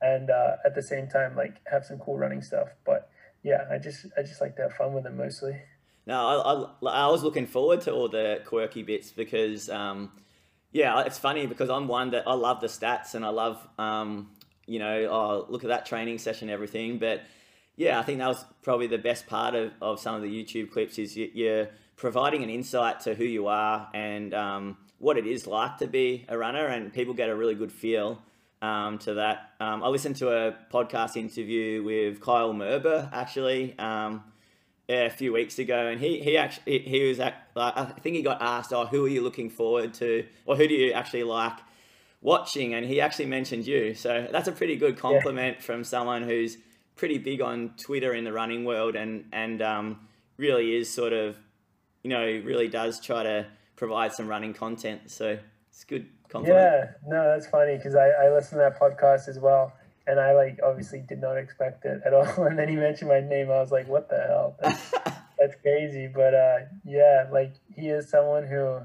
And 0.02 0.31
uh, 0.31 0.57
at 0.64 0.75
the 0.75 0.83
same 0.83 1.09
time 1.09 1.35
like 1.37 1.57
have 1.71 1.85
some 1.85 1.99
cool 1.99 2.19
running 2.19 2.43
stuff. 2.43 2.69
But 2.85 3.09
yeah, 3.43 3.64
I 3.71 3.78
just 3.78 4.07
I 4.16 4.23
just 4.23 4.40
like 4.40 4.57
to 4.57 4.62
have 4.62 4.75
fun 4.75 4.93
with 4.93 5.05
them 5.05 5.16
mostly. 5.16 5.57
No, 6.06 6.14
I, 6.82 6.88
I, 6.88 7.04
I 7.04 7.10
was 7.10 7.25
looking 7.25 7.46
forward 7.46 7.80
to 7.82 7.92
all 7.92 8.08
the 8.08 8.40
quirky 8.44 8.82
bits 8.82 9.10
because 9.10 9.68
um, 9.68 10.12
yeah, 10.72 11.02
it's 11.02 11.18
funny 11.18 11.46
because 11.46 11.70
I'm 11.70 11.88
one 11.88 12.10
that 12.10 12.28
I 12.28 12.34
love 12.34 12.60
the 12.60 12.66
stats 12.66 13.14
and 13.14 13.25
I 13.25 13.30
love, 13.30 13.66
um, 13.78 14.30
you 14.66 14.78
know, 14.78 15.08
oh, 15.10 15.46
look 15.48 15.64
at 15.64 15.68
that 15.68 15.86
training 15.86 16.18
session, 16.18 16.50
everything. 16.50 16.98
But 16.98 17.22
yeah, 17.76 17.98
I 17.98 18.02
think 18.02 18.18
that 18.18 18.28
was 18.28 18.44
probably 18.62 18.86
the 18.86 18.98
best 18.98 19.26
part 19.26 19.54
of, 19.54 19.72
of 19.80 20.00
some 20.00 20.14
of 20.14 20.22
the 20.22 20.28
YouTube 20.28 20.70
clips 20.70 20.98
is 20.98 21.16
you're 21.16 21.68
providing 21.96 22.42
an 22.42 22.50
insight 22.50 23.00
to 23.00 23.14
who 23.14 23.25
you 23.25 23.46
are 23.46 23.88
and 23.94 24.34
um, 24.34 24.76
what 24.98 25.16
it 25.16 25.26
is 25.26 25.46
like 25.46 25.78
to 25.78 25.86
be 25.86 26.25
a 26.28 26.36
runner, 26.36 26.66
and 26.66 26.92
people 26.92 27.14
get 27.14 27.30
a 27.30 27.34
really 27.34 27.54
good 27.54 27.72
feel 27.72 28.22
um, 28.62 28.98
to 28.98 29.14
that. 29.14 29.50
Um, 29.60 29.82
I 29.82 29.88
listened 29.88 30.16
to 30.16 30.28
a 30.28 30.56
podcast 30.72 31.16
interview 31.16 31.82
with 31.82 32.20
Kyle 32.20 32.52
Merber 32.52 33.08
actually 33.12 33.78
um, 33.78 34.25
a 34.88 35.11
few 35.11 35.33
weeks 35.33 35.59
ago, 35.59 35.87
and 35.87 36.00
he 36.00 36.21
he 36.21 36.37
actually 36.37 36.78
he 36.81 37.09
was 37.09 37.19
at, 37.19 37.49
like, 37.55 37.76
I 37.76 37.85
think 37.87 38.16
he 38.16 38.23
got 38.23 38.40
asked, 38.40 38.73
"Oh, 38.73 38.87
who 38.87 39.05
are 39.05 39.09
you 39.09 39.23
looking 39.23 39.50
forward 39.50 39.95
to, 39.95 40.25
or 40.45 40.57
who 40.57 40.69
do 40.69 40.75
you 40.75 40.93
actually 40.93 41.25
like 41.25 41.59
watching?" 42.21 42.75
And 42.75 42.87
he 42.87 43.00
actually 43.00 43.26
mentioned 43.26 43.66
you, 43.66 43.95
so 43.95 44.28
that's 44.31 44.49
a 44.49 44.52
pretty 44.52 44.76
good 44.76 44.97
compliment 44.97 45.57
yeah. 45.59 45.62
from 45.62 45.85
someone 45.85 46.23
who's 46.23 46.59
pretty 46.95 47.19
big 47.19 47.40
on 47.40 47.75
Twitter 47.76 48.14
in 48.14 48.25
the 48.25 48.33
running 48.33 48.64
world, 48.64 48.95
and 48.95 49.25
and 49.33 49.61
um, 49.61 50.00
really 50.37 50.76
is 50.76 50.93
sort 50.93 51.12
of, 51.12 51.37
you 52.02 52.11
know, 52.11 52.25
really 52.45 52.69
does 52.69 53.00
try 53.00 53.23
to 53.25 53.47
provide 53.75 54.12
some 54.12 54.28
running 54.28 54.55
content. 54.55 55.11
So 55.11 55.38
it's 55.69 55.83
good 55.85 56.07
compliment. 56.28 56.61
Yeah, 56.61 56.93
no, 57.09 57.25
that's 57.25 57.49
funny 57.49 57.76
because 57.76 57.97
I 57.97 58.09
I 58.09 58.33
listen 58.33 58.59
to 58.59 58.64
that 58.71 58.81
podcast 58.81 59.28
as 59.28 59.40
well 59.40 59.73
and 60.06 60.20
I 60.20 60.34
like 60.34 60.60
obviously 60.62 61.00
did 61.00 61.20
not 61.20 61.36
expect 61.36 61.84
it 61.84 62.00
at 62.04 62.14
all. 62.14 62.25
And 62.46 62.58
then 62.58 62.68
he 62.68 62.76
mentioned 62.76 63.10
my 63.10 63.20
name. 63.20 63.50
I 63.50 63.60
was 63.60 63.72
like, 63.72 63.88
what 63.88 64.08
the 64.08 64.16
hell? 64.16 64.56
That's, 64.60 64.90
that's 65.38 65.56
crazy. 65.62 66.08
But 66.12 66.34
uh, 66.34 66.58
yeah, 66.84 67.26
like 67.32 67.54
he 67.75 67.88
is 67.88 68.08
someone 68.08 68.46
who 68.46 68.80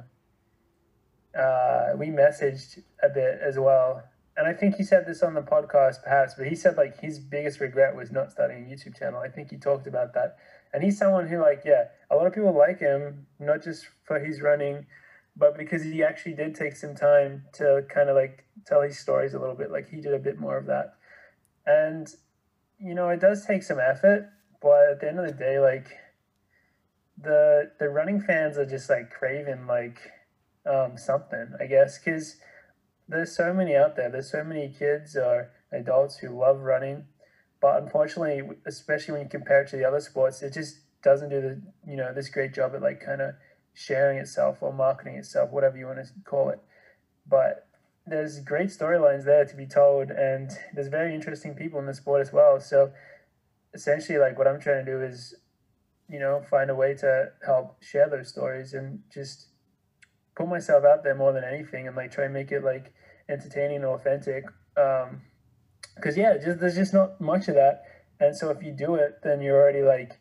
uh, 1.39 1.93
we 1.95 2.07
messaged 2.07 2.81
a 3.03 3.09
bit 3.09 3.39
as 3.41 3.57
well. 3.57 4.03
And 4.37 4.47
I 4.47 4.53
think 4.53 4.75
he 4.75 4.83
said 4.83 5.05
this 5.05 5.21
on 5.21 5.33
the 5.33 5.41
podcast 5.41 6.03
perhaps, 6.03 6.33
but 6.35 6.47
he 6.47 6.55
said 6.55 6.77
like 6.77 6.99
his 6.99 7.19
biggest 7.19 7.59
regret 7.59 7.95
was 7.95 8.11
not 8.11 8.31
starting 8.31 8.65
a 8.65 8.67
YouTube 8.67 8.97
channel. 8.97 9.19
I 9.19 9.27
think 9.27 9.51
he 9.51 9.57
talked 9.57 9.87
about 9.87 10.13
that. 10.13 10.37
And 10.73 10.83
he's 10.83 10.97
someone 10.97 11.27
who 11.27 11.39
like, 11.39 11.63
yeah, 11.65 11.85
a 12.09 12.15
lot 12.15 12.27
of 12.27 12.33
people 12.33 12.57
like 12.57 12.79
him, 12.79 13.27
not 13.39 13.61
just 13.61 13.87
for 14.05 14.19
his 14.19 14.41
running, 14.41 14.85
but 15.35 15.57
because 15.57 15.83
he 15.83 16.03
actually 16.03 16.33
did 16.33 16.55
take 16.55 16.75
some 16.75 16.95
time 16.95 17.43
to 17.53 17.85
kind 17.93 18.09
of 18.09 18.15
like 18.15 18.45
tell 18.65 18.81
his 18.81 18.97
stories 18.97 19.33
a 19.33 19.39
little 19.39 19.55
bit, 19.55 19.69
like 19.69 19.89
he 19.89 20.01
did 20.01 20.13
a 20.13 20.19
bit 20.19 20.39
more 20.39 20.57
of 20.57 20.65
that. 20.67 20.95
And, 21.65 22.07
you 22.79 22.95
know, 22.95 23.09
it 23.09 23.19
does 23.19 23.45
take 23.45 23.63
some 23.63 23.79
effort, 23.79 24.29
but 24.61 24.89
at 24.91 24.99
the 25.01 25.07
end 25.07 25.19
of 25.19 25.27
the 25.27 25.33
day, 25.33 25.59
like 25.59 25.87
the 27.21 27.71
the 27.79 27.89
running 27.89 28.21
fans 28.21 28.57
are 28.57 28.65
just 28.65 28.89
like 28.89 29.11
craving 29.11 29.67
like 29.67 29.99
um, 30.65 30.97
something, 30.97 31.53
I 31.59 31.65
guess, 31.65 31.97
because 31.97 32.37
there's 33.07 33.35
so 33.35 33.53
many 33.53 33.75
out 33.75 33.95
there. 33.95 34.09
There's 34.09 34.31
so 34.31 34.43
many 34.43 34.69
kids 34.69 35.15
or 35.15 35.51
adults 35.71 36.17
who 36.17 36.29
love 36.29 36.59
running, 36.61 37.05
but 37.61 37.81
unfortunately, 37.81 38.57
especially 38.65 39.13
when 39.13 39.23
you 39.23 39.29
compare 39.29 39.61
it 39.61 39.69
to 39.69 39.77
the 39.77 39.85
other 39.85 39.99
sports, 39.99 40.41
it 40.41 40.53
just 40.53 40.79
doesn't 41.03 41.29
do 41.29 41.41
the 41.41 41.61
you 41.87 41.97
know 41.97 42.13
this 42.13 42.29
great 42.29 42.53
job 42.53 42.73
at 42.75 42.81
like 42.81 43.03
kind 43.03 43.21
of 43.21 43.35
sharing 43.73 44.17
itself 44.17 44.57
or 44.61 44.73
marketing 44.73 45.15
itself, 45.15 45.51
whatever 45.51 45.77
you 45.77 45.85
want 45.85 45.99
to 45.99 46.11
call 46.25 46.49
it. 46.49 46.59
But 47.27 47.67
there's 48.11 48.39
great 48.41 48.67
storylines 48.67 49.25
there 49.25 49.45
to 49.45 49.55
be 49.55 49.65
told, 49.65 50.11
and 50.11 50.51
there's 50.73 50.89
very 50.89 51.15
interesting 51.15 51.55
people 51.55 51.79
in 51.79 51.85
the 51.85 51.93
sport 51.93 52.21
as 52.21 52.31
well. 52.31 52.59
So 52.59 52.91
essentially, 53.73 54.19
like 54.19 54.37
what 54.37 54.47
I'm 54.47 54.59
trying 54.59 54.85
to 54.85 54.91
do 54.91 55.01
is, 55.01 55.33
you 56.09 56.19
know, 56.19 56.41
find 56.49 56.69
a 56.69 56.75
way 56.75 56.93
to 56.95 57.29
help 57.45 57.81
share 57.81 58.09
those 58.09 58.29
stories 58.29 58.73
and 58.73 58.99
just 59.13 59.47
put 60.35 60.47
myself 60.47 60.83
out 60.83 61.03
there 61.03 61.15
more 61.15 61.31
than 61.33 61.43
anything, 61.43 61.87
and 61.87 61.95
like 61.95 62.11
try 62.11 62.25
and 62.25 62.33
make 62.33 62.51
it 62.51 62.63
like 62.63 62.93
entertaining 63.29 63.77
and 63.77 63.85
authentic. 63.85 64.43
Um, 64.77 65.21
because 65.95 66.17
yeah, 66.17 66.37
just 66.37 66.59
there's 66.59 66.75
just 66.75 66.93
not 66.93 67.19
much 67.19 67.47
of 67.47 67.55
that, 67.55 67.83
and 68.19 68.35
so 68.35 68.49
if 68.49 68.61
you 68.61 68.73
do 68.73 68.95
it, 68.95 69.19
then 69.23 69.41
you're 69.41 69.59
already 69.59 69.81
like 69.81 70.19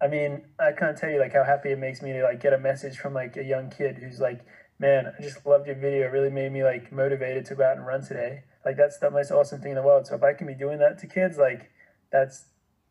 I 0.00 0.08
mean, 0.08 0.42
I 0.60 0.72
can't 0.72 0.96
tell 0.96 1.10
you 1.10 1.18
like 1.18 1.32
how 1.32 1.44
happy 1.44 1.70
it 1.70 1.78
makes 1.78 2.02
me 2.02 2.12
to 2.12 2.22
like 2.22 2.40
get 2.40 2.52
a 2.52 2.58
message 2.58 2.98
from 2.98 3.14
like 3.14 3.36
a 3.36 3.44
young 3.44 3.70
kid 3.70 3.96
who's 3.96 4.20
like, 4.20 4.44
"Man, 4.78 5.12
I 5.18 5.22
just 5.22 5.44
loved 5.46 5.66
your 5.66 5.76
video. 5.76 6.06
It 6.06 6.12
really 6.12 6.30
made 6.30 6.52
me 6.52 6.64
like 6.64 6.92
motivated 6.92 7.44
to 7.46 7.54
go 7.54 7.64
out 7.64 7.76
and 7.76 7.86
run 7.86 8.02
today." 8.02 8.44
Like 8.64 8.76
that's 8.76 8.98
the 8.98 9.10
most 9.10 9.30
awesome 9.30 9.60
thing 9.60 9.72
in 9.72 9.76
the 9.76 9.82
world. 9.82 10.06
So 10.06 10.16
if 10.16 10.22
I 10.22 10.32
can 10.32 10.46
be 10.46 10.54
doing 10.54 10.78
that 10.78 10.98
to 10.98 11.06
kids, 11.06 11.38
like 11.38 11.70
that's 12.10 12.46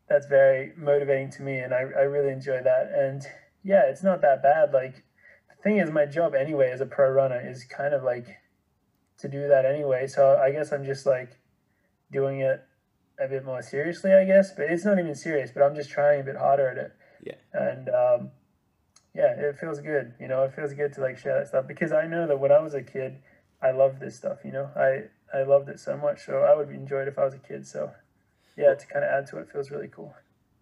that's 0.08 0.26
very 0.26 0.72
motivating 0.76 1.30
to 1.32 1.42
me, 1.42 1.58
and 1.58 1.74
I 1.74 1.80
I 1.80 2.02
really 2.02 2.32
enjoy 2.32 2.62
that. 2.62 2.90
And 2.94 3.22
yeah, 3.62 3.82
it's 3.86 4.02
not 4.02 4.22
that 4.22 4.42
bad. 4.42 4.72
Like 4.72 5.04
the 5.48 5.62
thing 5.62 5.78
is, 5.78 5.90
my 5.90 6.06
job 6.06 6.34
anyway 6.34 6.70
as 6.70 6.80
a 6.80 6.86
pro 6.86 7.10
runner 7.10 7.40
is 7.40 7.64
kind 7.64 7.92
of 7.92 8.02
like 8.02 8.26
to 9.18 9.28
do 9.28 9.48
that 9.48 9.66
anyway. 9.66 10.06
So 10.06 10.36
I 10.36 10.50
guess 10.50 10.72
I'm 10.72 10.84
just 10.84 11.06
like 11.06 11.38
doing 12.12 12.40
it 12.40 12.64
a 13.18 13.28
bit 13.28 13.44
more 13.44 13.62
seriously, 13.62 14.12
I 14.12 14.24
guess. 14.24 14.52
But 14.52 14.70
it's 14.70 14.84
not 14.84 14.98
even 14.98 15.14
serious. 15.14 15.50
But 15.52 15.62
I'm 15.62 15.74
just 15.74 15.90
trying 15.90 16.20
a 16.20 16.24
bit 16.24 16.36
harder 16.36 16.68
at 16.68 16.78
it. 16.78 16.92
Yeah. 17.22 17.34
And 17.52 17.88
um, 17.88 18.30
yeah, 19.16 19.32
it 19.32 19.58
feels 19.58 19.80
good. 19.80 20.12
You 20.20 20.28
know, 20.28 20.42
it 20.42 20.54
feels 20.54 20.74
good 20.74 20.92
to 20.94 21.00
like 21.00 21.16
share 21.16 21.38
that 21.38 21.48
stuff 21.48 21.66
because 21.66 21.90
I 21.90 22.06
know 22.06 22.26
that 22.26 22.38
when 22.38 22.52
I 22.52 22.60
was 22.60 22.74
a 22.74 22.82
kid, 22.82 23.16
I 23.62 23.70
loved 23.70 23.98
this 23.98 24.14
stuff. 24.14 24.38
You 24.44 24.52
know, 24.52 24.70
I 24.76 25.04
I 25.34 25.42
loved 25.42 25.70
it 25.70 25.80
so 25.80 25.96
much. 25.96 26.26
So 26.26 26.40
I 26.40 26.54
would 26.54 26.68
enjoy 26.68 27.02
it 27.02 27.08
if 27.08 27.18
I 27.18 27.24
was 27.24 27.34
a 27.34 27.38
kid. 27.38 27.66
So 27.66 27.90
yeah, 28.56 28.74
to 28.74 28.86
kind 28.86 29.04
of 29.04 29.10
add 29.10 29.26
to 29.28 29.38
it 29.38 29.50
feels 29.50 29.70
really 29.70 29.88
cool. 29.88 30.14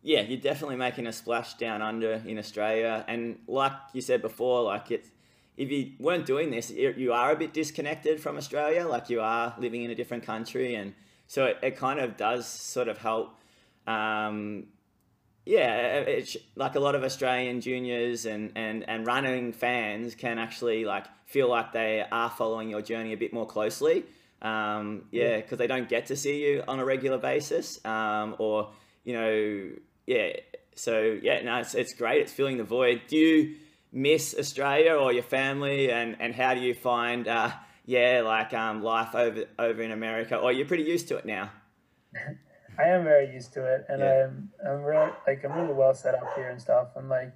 Yeah, 0.03 0.21
you're 0.21 0.41
definitely 0.41 0.77
making 0.77 1.07
a 1.07 1.13
splash 1.13 1.55
down 1.55 1.83
under 1.83 2.13
in 2.25 2.39
Australia, 2.39 3.05
and 3.09 3.39
like 3.49 3.73
you 3.93 4.01
said 4.01 4.23
before, 4.23 4.63
like 4.63 4.91
it's 4.91 5.11
if 5.57 5.71
you 5.71 5.93
weren't 5.99 6.27
doing 6.27 6.51
this, 6.51 6.71
you 6.71 7.13
are 7.13 7.33
a 7.33 7.37
bit 7.37 7.53
disconnected 7.53 8.21
from 8.21 8.37
Australia. 8.37 8.87
Like 8.87 9.11
you 9.11 9.21
are 9.21 9.55
living 9.59 9.83
in 9.83 9.91
a 9.91 9.95
different 9.95 10.25
country, 10.25 10.77
and 10.77 10.95
so 11.27 11.47
it, 11.47 11.59
it 11.63 11.77
kind 11.77 11.99
of 11.99 12.17
does 12.17 12.47
sort 12.47 12.87
of 12.87 12.99
help. 12.99 13.41
Um, 13.87 14.67
yeah, 15.47 15.99
it's 16.01 16.37
like 16.57 16.75
a 16.75 16.81
lot 16.81 16.95
of 16.95 17.05
Australian 17.05 17.61
juniors 17.61 18.25
and, 18.25 18.53
and, 18.55 18.89
and 18.89 19.07
running 19.07 19.53
fans 19.53 20.15
can 20.15 20.39
actually 20.39 20.87
like 20.87 21.07
feel 21.27 21.49
like 21.51 21.73
they 21.73 22.05
are 22.11 22.31
following 22.31 22.71
your 22.71 22.81
journey 22.81 23.13
a 23.13 23.17
bit 23.17 23.33
more 23.33 23.47
closely. 23.47 24.05
Um, 24.41 25.05
yeah, 25.11 25.37
because 25.37 25.59
they 25.59 25.67
don't 25.67 25.89
get 25.89 26.07
to 26.07 26.17
see 26.17 26.45
you 26.45 26.65
on 26.67 26.79
a 26.79 26.85
regular 26.85 27.19
basis, 27.19 27.83
um, 27.85 28.37
or 28.39 28.71
you 29.05 29.15
know, 29.15 29.71
yeah. 30.07 30.33
So 30.75 31.19
yeah, 31.23 31.43
no, 31.43 31.59
it's, 31.59 31.75
it's 31.75 31.95
great. 31.95 32.23
It's 32.23 32.33
filling 32.33 32.59
the 32.59 32.65
void. 32.65 33.03
Do 33.09 33.17
you 33.17 33.57
miss 33.93 34.35
Australia 34.39 34.93
or 34.95 35.13
your 35.13 35.23
family, 35.23 35.91
and, 35.91 36.17
and 36.21 36.35
how 36.35 36.55
do 36.55 36.61
you 36.61 36.75
find 36.75 37.27
uh, 37.27 37.53
yeah 37.87 38.21
like 38.23 38.53
um, 38.53 38.83
life 38.83 39.15
over 39.15 39.45
over 39.59 39.83
in 39.83 39.93
America, 39.93 40.37
or 40.37 40.53
you're 40.53 40.67
pretty 40.67 40.85
used 40.85 41.09
to 41.09 41.17
it 41.17 41.25
now? 41.25 41.51
I 42.79 42.85
am 42.85 43.05
very 43.05 43.33
used 43.33 43.53
to 43.55 43.65
it, 43.65 43.87
and 43.89 44.01
yeah. 44.01 44.27
I'm 44.27 44.51
I'm 44.67 44.83
really 44.83 45.13
like 45.27 45.45
I'm 45.45 45.53
really 45.53 45.75
well 45.75 45.95
set 45.95 46.15
up 46.15 46.35
here 46.35 46.49
and 46.49 46.61
stuff. 46.61 46.89
I'm 46.97 47.09
like, 47.09 47.35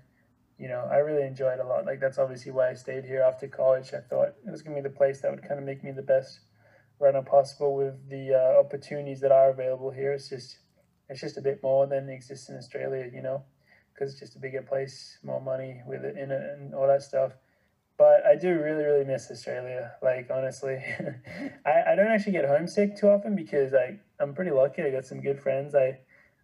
you 0.59 0.69
know, 0.69 0.89
I 0.91 0.97
really 0.97 1.27
enjoy 1.27 1.51
it 1.51 1.61
a 1.61 1.67
lot. 1.67 1.87
Like 1.87 2.01
that's 2.01 2.19
obviously 2.19 2.53
why 2.53 2.71
I 2.71 2.75
stayed 2.75 3.05
here 3.05 3.23
after 3.23 3.47
college. 3.49 3.93
I 3.95 4.01
thought 4.01 4.35
it 4.47 4.51
was 4.51 4.63
gonna 4.63 4.77
be 4.77 4.83
the 4.83 4.91
place 4.91 5.21
that 5.21 5.31
would 5.31 5.43
kind 5.43 5.59
of 5.61 5.67
make 5.67 5.85
me 5.85 5.93
the 5.93 6.03
best 6.03 6.41
runner 7.01 7.23
possible 7.23 7.77
with 7.77 8.09
the 8.09 8.35
uh, 8.35 8.61
opportunities 8.61 9.21
that 9.21 9.31
are 9.31 9.51
available 9.51 9.91
here. 9.91 10.13
It's 10.13 10.29
just 10.29 10.59
it's 11.09 11.21
just 11.21 11.39
a 11.39 11.43
bit 11.43 11.63
more 11.63 11.87
than 11.87 12.09
exists 12.09 12.49
in 12.49 12.57
Australia, 12.57 13.11
you 13.13 13.23
know, 13.23 13.45
because 13.95 14.13
it's 14.13 14.21
just 14.21 14.37
a 14.37 14.41
bigger 14.41 14.63
place, 14.63 15.19
more 15.23 15.41
money 15.41 15.83
with 15.87 16.05
it 16.05 16.17
in 16.17 16.31
it, 16.31 16.43
and 16.59 16.75
all 16.75 16.87
that 16.89 17.03
stuff 17.03 17.33
but 17.99 18.25
I 18.25 18.37
do 18.37 18.51
really, 18.51 18.85
really 18.85 19.05
miss 19.05 19.29
Australia. 19.29 19.91
Like 20.01 20.31
honestly, 20.33 20.77
I, 21.67 21.93
I 21.93 21.95
don't 21.97 22.07
actually 22.07 22.33
get 22.33 22.45
homesick 22.45 22.97
too 22.97 23.09
often 23.09 23.35
because 23.35 23.75
I 23.75 23.99
I'm 24.21 24.35
pretty 24.35 24.51
lucky. 24.51 24.83
I 24.83 24.91
got 24.91 25.07
some 25.07 25.21
good 25.21 25.41
friends. 25.41 25.75
I 25.75 25.99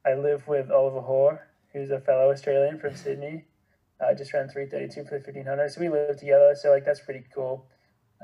I 0.05 0.15
live 0.15 0.47
with 0.47 0.71
Oliver 0.71 1.01
Hoare, 1.01 1.49
who's 1.73 1.91
a 1.91 2.01
fellow 2.01 2.31
Australian 2.31 2.79
from 2.79 2.95
Sydney. 2.95 3.45
I 4.01 4.13
uh, 4.13 4.15
just 4.15 4.33
ran 4.33 4.49
three 4.49 4.67
thirty 4.67 4.89
two 4.89 5.05
for 5.05 5.19
the 5.19 5.25
fifteen 5.25 5.47
hundred, 5.47 5.71
so 5.71 5.81
we 5.81 5.89
live 5.89 6.19
together. 6.19 6.55
So 6.61 6.71
like 6.71 6.85
that's 6.85 7.01
pretty 7.01 7.25
cool. 7.35 7.67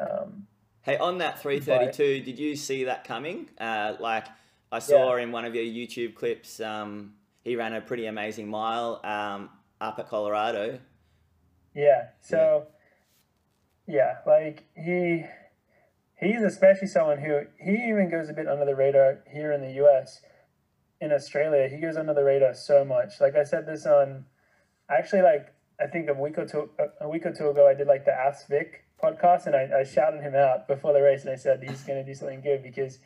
Um, 0.00 0.46
hey, 0.82 0.96
on 0.98 1.18
that 1.18 1.40
three 1.40 1.60
thirty 1.60 1.92
two, 1.92 2.20
did 2.20 2.38
you 2.38 2.56
see 2.56 2.84
that 2.84 3.04
coming? 3.04 3.50
Uh, 3.58 3.94
like 4.00 4.26
I 4.70 4.78
saw 4.78 5.16
yeah. 5.16 5.22
in 5.22 5.32
one 5.32 5.44
of 5.44 5.54
your 5.54 5.64
YouTube 5.64 6.14
clips, 6.14 6.60
um, 6.60 7.14
he 7.42 7.56
ran 7.56 7.74
a 7.74 7.80
pretty 7.80 8.06
amazing 8.06 8.48
mile 8.48 9.00
um, 9.04 9.50
up 9.80 9.98
at 9.98 10.08
Colorado. 10.08 10.80
Yeah. 11.74 12.08
So. 12.20 12.66
Yeah 12.66 12.76
yeah, 13.90 14.18
like 14.26 14.64
he 14.76 15.24
he's 16.20 16.42
especially 16.42 16.88
someone 16.88 17.18
who 17.18 17.42
he 17.58 17.72
even 17.88 18.10
goes 18.10 18.28
a 18.28 18.32
bit 18.32 18.46
under 18.46 18.64
the 18.64 18.76
radar 18.76 19.20
here 19.30 19.52
in 19.52 19.62
the 19.62 19.72
U.S. 19.74 20.20
In 21.00 21.12
Australia, 21.12 21.68
he 21.68 21.80
goes 21.80 21.96
under 21.96 22.14
the 22.14 22.24
radar 22.24 22.54
so 22.54 22.84
much. 22.84 23.20
Like 23.20 23.36
I 23.36 23.44
said 23.44 23.66
this 23.66 23.86
on, 23.86 24.26
actually, 24.90 25.22
like 25.22 25.54
I 25.80 25.86
think 25.86 26.08
a 26.08 26.14
week 26.14 26.38
or 26.38 26.46
two 26.46 26.70
a 27.00 27.08
week 27.08 27.24
or 27.26 27.32
two 27.32 27.48
ago, 27.48 27.66
I 27.66 27.74
did 27.74 27.86
like 27.86 28.04
the 28.04 28.12
Ask 28.12 28.48
Vic 28.48 28.84
podcast, 29.02 29.46
and 29.46 29.56
I, 29.56 29.80
I 29.80 29.84
shouted 29.84 30.22
him 30.22 30.34
out 30.34 30.68
before 30.68 30.92
the 30.92 31.02
race, 31.02 31.22
and 31.22 31.30
I 31.30 31.36
said 31.36 31.62
he's 31.66 31.82
going 31.82 31.98
to 31.98 32.04
do 32.04 32.14
something 32.14 32.42
good 32.42 32.62
because 32.62 32.98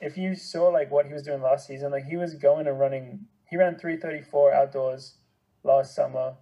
if 0.00 0.18
you 0.18 0.34
saw 0.34 0.68
like 0.68 0.90
what 0.90 1.06
he 1.06 1.12
was 1.12 1.22
doing 1.22 1.40
last 1.40 1.66
season, 1.66 1.90
like 1.90 2.04
he 2.04 2.16
was 2.16 2.34
going 2.34 2.66
and 2.66 2.78
running, 2.78 3.26
he 3.48 3.56
ran 3.56 3.76
three 3.78 3.96
thirty 3.96 4.22
four 4.22 4.52
outdoors 4.52 5.14
last 5.64 5.94
summer 5.94 6.34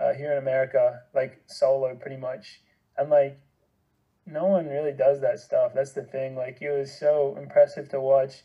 uh, 0.00 0.12
here 0.14 0.30
in 0.30 0.38
America, 0.38 1.00
like 1.14 1.42
solo 1.46 1.96
pretty 1.96 2.16
much 2.16 2.60
and 2.98 3.08
like 3.08 3.40
no 4.30 4.44
one 4.44 4.66
really 4.66 4.92
does 4.92 5.20
that 5.22 5.40
stuff. 5.40 5.72
That's 5.74 5.92
the 5.92 6.02
thing. 6.02 6.36
Like 6.36 6.58
it 6.60 6.70
was 6.70 6.96
so 6.98 7.36
impressive 7.40 7.88
to 7.90 8.00
watch, 8.00 8.44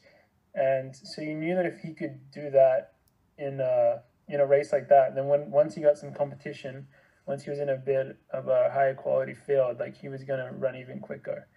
and 0.56 0.96
so 0.96 1.22
you 1.22 1.36
knew 1.36 1.56
that 1.56 1.66
if 1.66 1.80
he 1.80 1.94
could 1.94 2.32
do 2.32 2.50
that 2.52 2.94
in 3.38 3.60
a 3.60 4.02
in 4.28 4.40
a 4.40 4.46
race 4.46 4.72
like 4.72 4.90
that, 4.90 5.16
then 5.16 5.28
when 5.28 5.52
once 5.52 5.76
he 5.76 5.82
got 5.82 5.98
some 5.98 6.14
competition, 6.14 6.88
once 7.28 7.44
he 7.44 7.50
was 7.50 7.60
in 7.60 7.70
a 7.70 7.76
bit 7.76 8.18
of 8.32 8.48
a 8.48 8.70
higher 8.74 8.96
quality 8.96 9.34
field, 9.34 9.80
like 9.80 9.98
he 9.98 10.08
was 10.08 10.24
gonna 10.24 10.52
run 10.54 10.76
even 10.76 11.00
quicker, 11.00 11.48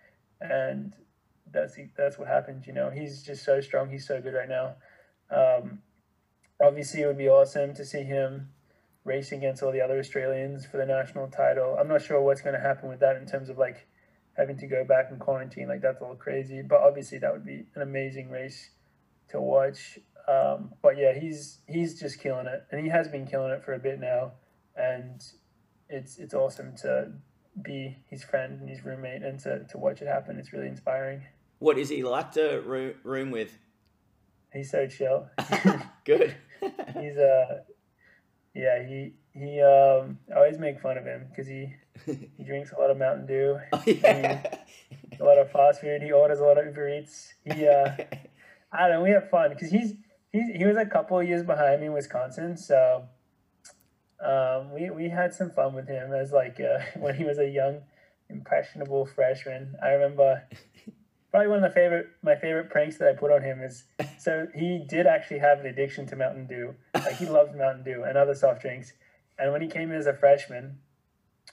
and 0.40 0.94
that's 1.52 1.78
that's 1.96 2.18
what 2.18 2.26
happened. 2.26 2.66
You 2.66 2.72
know, 2.72 2.90
he's 2.90 3.22
just 3.22 3.44
so 3.44 3.60
strong. 3.60 3.90
He's 3.90 4.06
so 4.06 4.20
good 4.20 4.34
right 4.34 4.48
now. 4.48 4.74
Um, 5.30 5.80
obviously, 6.60 7.02
it 7.02 7.06
would 7.06 7.18
be 7.18 7.28
awesome 7.28 7.74
to 7.74 7.84
see 7.84 8.02
him 8.02 8.48
racing 9.04 9.38
against 9.38 9.62
all 9.62 9.70
the 9.70 9.80
other 9.80 9.98
Australians 10.00 10.66
for 10.66 10.78
the 10.78 10.86
national 10.86 11.28
title. 11.28 11.76
I'm 11.78 11.86
not 11.86 12.02
sure 12.02 12.20
what's 12.20 12.40
going 12.40 12.56
to 12.56 12.60
happen 12.60 12.88
with 12.88 12.98
that 13.00 13.16
in 13.16 13.24
terms 13.24 13.48
of 13.48 13.56
like 13.56 13.86
having 14.36 14.56
to 14.58 14.66
go 14.66 14.84
back 14.84 15.08
and 15.10 15.18
quarantine. 15.18 15.68
Like 15.68 15.82
that's 15.82 16.02
all 16.02 16.14
crazy. 16.14 16.62
But 16.62 16.80
obviously 16.82 17.18
that 17.18 17.32
would 17.32 17.44
be 17.44 17.64
an 17.74 17.82
amazing 17.82 18.30
race 18.30 18.70
to 19.30 19.40
watch. 19.40 19.98
Um, 20.28 20.74
but 20.82 20.98
yeah, 20.98 21.12
he's 21.18 21.58
he's 21.68 21.98
just 21.98 22.20
killing 22.20 22.46
it, 22.46 22.64
and 22.70 22.80
he 22.80 22.88
has 22.88 23.08
been 23.08 23.26
killing 23.26 23.52
it 23.52 23.64
for 23.64 23.74
a 23.74 23.78
bit 23.78 24.00
now, 24.00 24.32
and 24.76 25.22
it's 25.88 26.18
it's 26.18 26.34
awesome 26.34 26.76
to 26.78 27.12
be 27.62 27.96
his 28.08 28.22
friend 28.22 28.60
and 28.60 28.68
his 28.68 28.84
roommate 28.84 29.22
and 29.22 29.38
to, 29.40 29.64
to 29.64 29.78
watch 29.78 30.02
it 30.02 30.08
happen. 30.08 30.38
It's 30.38 30.52
really 30.52 30.68
inspiring. 30.68 31.22
What 31.58 31.78
is 31.78 31.88
he 31.88 32.02
like 32.02 32.32
to 32.32 32.60
room, 32.60 32.94
room 33.02 33.30
with? 33.30 33.56
He's 34.52 34.70
so 34.70 34.86
chill. 34.86 35.28
Good. 36.04 36.34
he's 36.60 37.16
uh 37.16 37.60
yeah, 38.54 38.86
he 38.86 39.14
he 39.32 39.60
um 39.62 40.18
I 40.30 40.38
always 40.38 40.58
make 40.58 40.80
fun 40.80 40.98
of 40.98 41.04
him 41.04 41.26
because 41.30 41.46
he 41.46 41.74
he 42.04 42.44
drinks 42.44 42.72
a 42.72 42.80
lot 42.80 42.90
of 42.90 42.98
Mountain 42.98 43.26
Dew, 43.26 43.58
oh, 43.72 43.82
yeah. 43.86 44.56
a 45.18 45.24
lot 45.24 45.38
of 45.38 45.50
fast 45.50 45.80
food. 45.80 46.02
He 46.02 46.12
orders 46.12 46.40
a 46.40 46.44
lot 46.44 46.58
of 46.58 46.66
Uber 46.66 46.98
Eats. 46.98 47.34
He 47.44 47.66
uh, 47.66 47.90
I 48.72 48.88
don't 48.88 48.90
know. 48.90 49.02
We 49.02 49.10
have 49.10 49.30
fun 49.30 49.50
because 49.50 49.70
he's 49.70 49.94
he's 50.32 50.56
he 50.56 50.64
was 50.64 50.76
a 50.76 50.86
couple 50.86 51.22
years 51.22 51.42
behind 51.42 51.80
me 51.80 51.86
in 51.86 51.92
Wisconsin, 51.92 52.56
so 52.56 53.04
um 54.24 54.72
we 54.72 54.90
we 54.90 55.08
had 55.08 55.34
some 55.34 55.50
fun 55.50 55.74
with 55.74 55.88
him 55.88 56.12
as 56.12 56.32
like 56.32 56.58
uh, 56.60 56.78
when 56.98 57.14
he 57.14 57.24
was 57.24 57.38
a 57.38 57.48
young 57.48 57.80
impressionable 58.28 59.06
freshman. 59.06 59.74
I 59.82 59.88
remember 59.88 60.42
probably 61.30 61.48
one 61.48 61.62
of 61.62 61.70
the 61.70 61.74
favorite 61.74 62.08
my 62.22 62.34
favorite 62.36 62.70
pranks 62.70 62.96
that 62.98 63.08
I 63.08 63.12
put 63.12 63.30
on 63.30 63.42
him 63.42 63.60
is 63.60 63.84
so 64.18 64.48
he 64.54 64.84
did 64.88 65.06
actually 65.06 65.38
have 65.40 65.60
an 65.60 65.66
addiction 65.66 66.06
to 66.06 66.16
Mountain 66.16 66.46
Dew. 66.46 66.74
Like 66.94 67.16
he 67.16 67.26
loved 67.26 67.54
Mountain 67.54 67.84
Dew 67.84 68.04
and 68.04 68.16
other 68.16 68.34
soft 68.34 68.62
drinks. 68.62 68.92
And 69.38 69.52
when 69.52 69.60
he 69.60 69.68
came 69.68 69.90
in 69.90 69.98
as 69.98 70.06
a 70.06 70.14
freshman, 70.14 70.78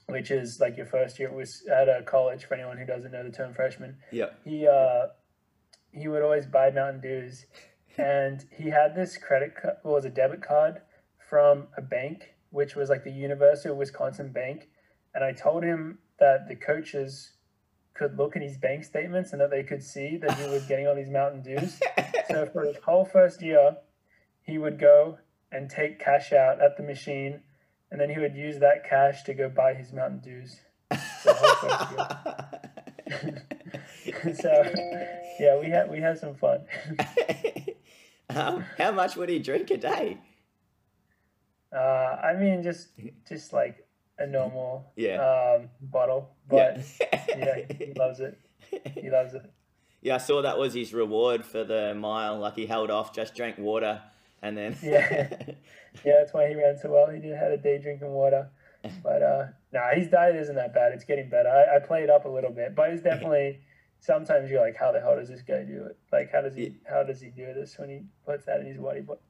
which 0.07 0.31
is 0.31 0.59
like 0.59 0.77
your 0.77 0.85
first 0.85 1.19
year 1.19 1.31
was 1.31 1.63
at 1.71 1.87
a 1.87 2.03
college 2.03 2.45
for 2.45 2.55
anyone 2.55 2.77
who 2.77 2.85
doesn't 2.85 3.11
know 3.11 3.23
the 3.23 3.31
term 3.31 3.53
freshman. 3.53 3.97
Yeah. 4.11 4.27
He 4.43 4.67
uh 4.67 5.07
he 5.91 6.07
would 6.07 6.23
always 6.23 6.45
buy 6.45 6.71
Mountain 6.71 7.01
Dews 7.01 7.45
and 7.97 8.45
he 8.51 8.69
had 8.69 8.95
this 8.95 9.17
credit 9.17 9.55
card 9.55 9.75
well, 9.83 9.95
was 9.95 10.05
a 10.05 10.09
debit 10.09 10.41
card 10.41 10.81
from 11.29 11.67
a 11.77 11.81
bank, 11.81 12.35
which 12.49 12.75
was 12.75 12.89
like 12.89 13.03
the 13.03 13.11
University 13.11 13.69
of 13.69 13.77
Wisconsin 13.77 14.31
Bank. 14.31 14.69
And 15.15 15.23
I 15.23 15.31
told 15.31 15.63
him 15.63 15.99
that 16.19 16.47
the 16.47 16.55
coaches 16.55 17.33
could 17.93 18.17
look 18.17 18.35
at 18.35 18.41
his 18.41 18.57
bank 18.57 18.83
statements 18.83 19.31
and 19.31 19.41
that 19.41 19.51
they 19.51 19.63
could 19.63 19.83
see 19.83 20.17
that 20.17 20.37
he 20.37 20.49
was 20.49 20.65
getting 20.65 20.87
all 20.87 20.95
these 20.95 21.09
Mountain 21.09 21.43
Dews. 21.43 21.79
so 22.27 22.47
for 22.51 22.65
his 22.65 22.77
whole 22.83 23.05
first 23.05 23.41
year, 23.41 23.77
he 24.41 24.57
would 24.57 24.79
go 24.79 25.19
and 25.51 25.69
take 25.69 25.99
cash 25.99 26.33
out 26.33 26.61
at 26.61 26.77
the 26.77 26.83
machine, 26.83 27.41
and 27.93 28.01
then 28.01 28.09
he 28.09 28.19
would 28.19 28.35
use 28.35 28.57
that 28.57 28.89
cash 28.89 29.21
to 29.21 29.35
go 29.35 29.47
buy 29.47 29.75
his 29.75 29.93
Mountain 29.93 30.19
Dews. 30.19 30.59
so 31.21 31.31
yeah, 35.39 35.59
we 35.59 35.69
had 35.69 35.91
we 35.91 36.01
had 36.01 36.17
some 36.17 36.33
fun. 36.33 36.61
um, 38.31 38.65
how 38.79 38.91
much 38.91 39.15
would 39.15 39.29
he 39.29 39.37
drink 39.37 39.69
a 39.69 39.77
day? 39.77 40.17
Uh, 41.71 42.17
I 42.23 42.33
mean, 42.33 42.63
just 42.63 42.87
just 43.29 43.53
like 43.53 43.87
a 44.17 44.25
normal 44.25 44.91
yeah. 44.95 45.59
um, 45.59 45.69
bottle, 45.79 46.31
but 46.49 46.79
yeah. 46.99 47.25
yeah, 47.37 47.75
he 47.77 47.93
loves 47.93 48.19
it. 48.19 48.39
He 48.95 49.11
loves 49.11 49.35
it. 49.35 49.45
Yeah, 50.01 50.15
I 50.15 50.17
saw 50.17 50.41
that 50.41 50.57
was 50.57 50.73
his 50.73 50.95
reward 50.95 51.45
for 51.45 51.63
the 51.63 51.93
mile. 51.93 52.39
Like 52.39 52.55
he 52.55 52.65
held 52.65 52.89
off, 52.89 53.13
just 53.13 53.35
drank 53.35 53.59
water, 53.59 54.01
and 54.43 54.57
then 54.57 54.77
yeah, 54.83 55.27
yeah, 56.05 56.13
that's 56.19 56.33
why 56.33 56.47
he 56.49 56.55
ran 56.55 56.77
so 56.77 56.91
well. 56.91 57.09
He 57.09 57.19
did 57.19 57.35
had 57.35 57.51
a 57.51 57.57
day 57.57 57.79
drinking 57.79 58.11
water, 58.11 58.49
but 59.03 59.23
uh, 59.23 59.45
nah, 59.71 59.95
his 59.95 60.09
diet 60.09 60.35
isn't 60.35 60.55
that 60.55 60.73
bad. 60.73 60.91
It's 60.91 61.05
getting 61.05 61.29
better. 61.29 61.49
I, 61.49 61.77
I 61.77 61.79
played 61.79 62.09
up 62.09 62.25
a 62.25 62.29
little 62.29 62.51
bit, 62.51 62.75
but 62.75 62.91
it's 62.91 63.01
definitely. 63.01 63.61
Sometimes 63.99 64.51
you're 64.51 64.59
like, 64.59 64.75
how 64.75 64.91
the 64.91 64.99
hell 64.99 65.15
does 65.15 65.29
this 65.29 65.41
guy 65.41 65.63
do 65.63 65.85
it? 65.85 65.97
Like, 66.11 66.29
how 66.29 66.41
does 66.41 66.55
he 66.55 66.75
how 66.85 67.03
does 67.03 67.21
he 67.21 67.29
do 67.29 67.53
this 67.53 67.77
when 67.79 67.89
he 67.89 68.01
puts 68.25 68.43
that 68.45 68.59
in 68.59 68.65
his 68.65 68.77
body? 68.77 68.99
But 68.99 69.21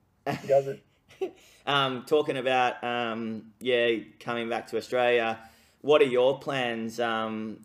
he 0.41 0.47
does 0.47 0.65
it. 0.65 0.83
um, 1.67 2.05
talking 2.07 2.37
about 2.37 2.83
um, 2.83 3.51
yeah, 3.59 3.97
coming 4.19 4.49
back 4.49 4.65
to 4.67 4.77
Australia. 4.77 5.37
What 5.81 6.01
are 6.01 6.05
your 6.05 6.39
plans? 6.39 6.99
Um, 6.99 7.59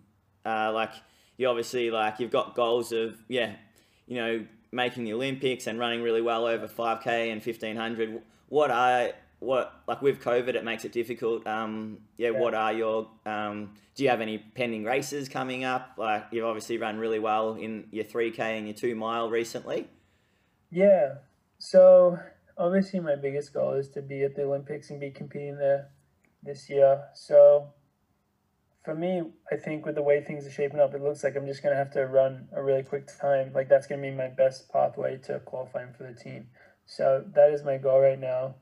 uh, 0.45 0.71
like 0.75 0.93
you 1.39 1.49
obviously 1.49 1.91
like 1.91 2.21
you've 2.21 2.31
got 2.31 2.55
goals 2.55 2.93
of 2.93 3.17
yeah, 3.29 3.55
you 4.07 4.17
know, 4.17 4.47
making 4.73 5.05
the 5.05 5.13
Olympics 5.13 5.67
and 5.67 5.79
running 5.79 6.03
really 6.03 6.23
well 6.23 6.47
over 6.47 6.69
five 6.69 7.03
k 7.03 7.31
and 7.31 7.43
fifteen 7.43 7.77
hundred. 7.77 8.23
What 8.49 8.71
are 8.71 9.13
what 9.41 9.83
like 9.87 10.03
with 10.03 10.21
COVID, 10.21 10.55
it 10.55 10.65
makes 10.65 10.85
it 10.85 10.93
difficult. 10.93 11.47
Um, 11.47 11.99
yeah, 12.17 12.31
yeah, 12.31 12.41
what 12.41 12.55
are 12.55 12.73
your 12.73 13.09
um, 13.25 13.75
do 13.95 14.03
you 14.05 14.11
have 14.11 14.21
any 14.21 14.39
pending 14.39 14.85
races 14.85 15.29
coming 15.29 15.65
up? 15.65 15.95
Like 15.97 16.27
you've 16.31 16.45
obviously 16.45 16.79
run 16.79 16.99
really 16.99 17.19
well 17.19 17.55
in 17.55 17.87
your 17.91 18.05
three 18.05 18.31
k 18.31 18.59
and 18.59 18.67
your 18.67 18.75
two 18.75 18.95
mile 18.95 19.31
recently. 19.31 19.89
Yeah, 20.71 21.15
so 21.59 22.19
obviously 22.57 23.01
my 23.01 23.17
biggest 23.17 23.55
goal 23.55 23.75
is 23.75 23.89
to 23.91 24.03
be 24.03 24.23
at 24.25 24.35
the 24.35 24.43
Olympics 24.43 24.91
and 24.91 25.01
be 25.01 25.11
competing 25.11 25.57
there 25.57 25.89
this 26.43 26.69
year. 26.69 27.05
So 27.15 27.73
for 28.89 28.95
me, 28.95 29.23
I 29.53 29.57
think 29.57 29.85
with 29.85 29.97
the 29.97 30.03
way 30.03 30.25
things 30.25 30.47
are 30.47 30.51
shaping 30.51 30.81
up, 30.81 30.95
it 30.95 31.03
looks 31.03 31.23
like 31.23 31.37
I'm 31.37 31.47
just 31.47 31.63
gonna 31.63 31.77
have 31.77 31.91
to 31.91 32.07
run 32.07 32.49
a 32.55 32.63
really 32.63 32.83
quick 32.83 33.07
time. 33.21 33.53
Like 33.53 33.69
that's 33.69 33.87
gonna 33.87 34.01
be 34.01 34.11
my 34.11 34.29
best 34.29 34.73
pathway 34.73 35.19
to 35.25 35.41
qualifying 35.41 35.93
for 35.93 36.05
the 36.05 36.19
team. 36.19 36.47
So 36.87 37.23
that 37.35 37.53
is 37.53 37.63
my 37.63 37.77
goal 37.77 38.01
right 38.01 38.19
now, 38.19 38.55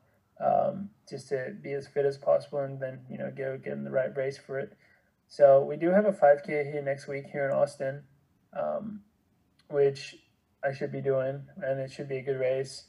um, 0.44 0.90
just 1.08 1.28
to 1.28 1.54
be 1.62 1.74
as 1.74 1.86
fit 1.86 2.04
as 2.04 2.18
possible 2.18 2.58
and 2.58 2.82
then 2.82 3.02
you 3.08 3.18
know 3.18 3.30
go 3.30 3.56
get 3.56 3.74
in 3.74 3.84
the 3.84 3.92
right 3.92 4.16
race 4.16 4.36
for 4.36 4.58
it. 4.58 4.76
So 5.28 5.62
we 5.62 5.76
do 5.76 5.90
have 5.90 6.06
a 6.06 6.12
5K 6.12 6.72
here 6.72 6.82
next 6.82 7.06
week 7.06 7.26
here 7.30 7.48
in 7.48 7.52
Austin, 7.52 8.02
um, 8.52 9.02
which 9.70 10.16
I 10.64 10.72
should 10.72 10.90
be 10.90 11.02
doing, 11.02 11.44
and 11.62 11.78
it 11.78 11.92
should 11.92 12.08
be 12.08 12.16
a 12.16 12.22
good 12.22 12.40
race 12.40 12.86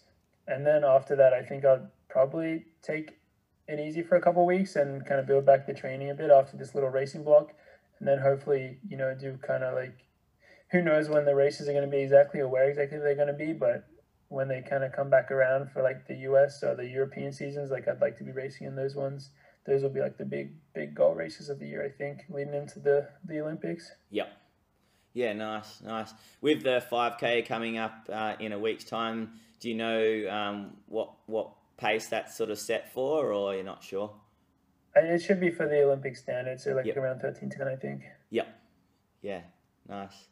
and 0.47 0.65
then 0.65 0.83
after 0.83 1.15
that, 1.17 1.33
I 1.33 1.43
think 1.43 1.65
I'll 1.65 1.91
probably 2.09 2.65
take 2.81 3.16
it 3.67 3.79
easy 3.79 4.01
for 4.01 4.15
a 4.15 4.21
couple 4.21 4.45
weeks 4.45 4.75
and 4.75 5.05
kind 5.05 5.19
of 5.19 5.27
build 5.27 5.45
back 5.45 5.67
the 5.67 5.73
training 5.73 6.09
a 6.09 6.13
bit 6.13 6.31
after 6.31 6.57
this 6.57 6.73
little 6.73 6.89
racing 6.89 7.23
block, 7.23 7.53
and 7.99 8.07
then 8.07 8.19
hopefully 8.19 8.79
you 8.87 8.97
know 8.97 9.15
do 9.19 9.37
kind 9.45 9.63
of 9.63 9.75
like 9.75 10.05
who 10.71 10.81
knows 10.81 11.09
when 11.09 11.25
the 11.25 11.35
races 11.35 11.67
are 11.67 11.73
going 11.73 11.85
to 11.85 11.91
be 11.91 12.01
exactly 12.01 12.41
or 12.41 12.47
where 12.47 12.69
exactly 12.69 12.97
they're 12.97 13.15
going 13.15 13.27
to 13.27 13.33
be, 13.33 13.53
but 13.53 13.87
when 14.29 14.47
they 14.47 14.61
kind 14.61 14.83
of 14.83 14.91
come 14.91 15.09
back 15.09 15.31
around 15.31 15.71
for 15.71 15.81
like 15.81 16.07
the 16.07 16.15
U.S. 16.15 16.61
or 16.61 16.75
the 16.75 16.85
European 16.85 17.31
seasons, 17.31 17.71
like 17.71 17.87
I'd 17.87 18.01
like 18.01 18.17
to 18.17 18.23
be 18.23 18.31
racing 18.31 18.67
in 18.67 18.75
those 18.75 18.95
ones. 18.95 19.29
Those 19.65 19.83
will 19.83 19.89
be 19.89 20.01
like 20.01 20.17
the 20.17 20.25
big 20.25 20.53
big 20.73 20.95
goal 20.95 21.13
races 21.13 21.49
of 21.49 21.59
the 21.59 21.67
year, 21.67 21.85
I 21.85 21.89
think, 21.89 22.25
leading 22.29 22.53
into 22.53 22.79
the 22.79 23.09
the 23.25 23.39
Olympics. 23.39 23.91
Yep. 24.11 24.29
Yeah, 25.13 25.33
nice, 25.33 25.81
nice. 25.81 26.13
With 26.41 26.61
the 26.61 26.83
5K 26.91 27.47
coming 27.47 27.79
up 27.79 28.07
uh, 28.13 28.35
in 28.39 28.51
a 28.51 28.59
week's 28.59 28.83
time, 28.83 29.31
do 29.59 29.67
you 29.67 29.75
know 29.75 30.29
um, 30.29 30.77
what 30.87 31.13
what 31.25 31.51
pace 31.77 32.07
that's 32.07 32.35
sort 32.35 32.49
of 32.49 32.59
set 32.59 32.91
for, 32.93 33.31
or 33.31 33.55
you're 33.55 33.63
not 33.63 33.83
sure? 33.83 34.13
It 34.95 35.21
should 35.21 35.39
be 35.39 35.51
for 35.51 35.67
the 35.67 35.83
Olympic 35.83 36.17
standards, 36.17 36.63
so 36.63 36.73
like 36.73 36.85
yep. 36.85 36.97
around 36.97 37.19
thirteen 37.19 37.49
ten, 37.49 37.67
I 37.67 37.75
think. 37.75 38.03
Yep. 38.31 38.47
Yeah. 39.21 39.41
Nice. 39.87 40.27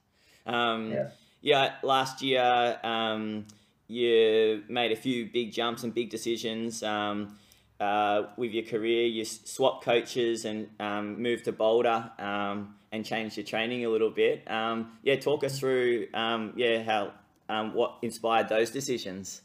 Um, 0.46 0.92
yeah. 0.92 1.10
Yeah. 1.42 1.74
Last 1.84 2.22
year, 2.22 2.80
um, 2.84 3.46
you 3.88 4.64
made 4.68 4.92
a 4.92 4.96
few 4.96 5.30
big 5.32 5.52
jumps 5.52 5.84
and 5.84 5.94
big 5.94 6.10
decisions. 6.10 6.82
Um, 6.82 7.38
uh, 7.80 8.24
with 8.38 8.52
your 8.52 8.64
career, 8.64 9.06
you 9.06 9.26
swapped 9.26 9.84
coaches 9.84 10.46
and 10.46 10.70
um, 10.80 11.22
moved 11.22 11.46
to 11.46 11.52
Boulder 11.52 12.10
um, 12.18 12.76
and 12.92 13.06
changed 13.06 13.38
your 13.38 13.46
training 13.46 13.86
a 13.86 13.90
little 13.90 14.10
bit. 14.10 14.50
Um, 14.50 14.94
yeah, 15.04 15.18
talk 15.18 15.44
us 15.44 15.60
through 15.60 16.08
um, 16.14 16.54
yeah 16.56 16.82
how 16.84 17.12
um, 17.50 17.74
what 17.74 17.98
inspired 18.02 18.50
those 18.50 18.72
decisions? 18.72 19.42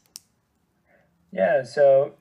Yeah, 1.31 1.63
so 1.63 2.15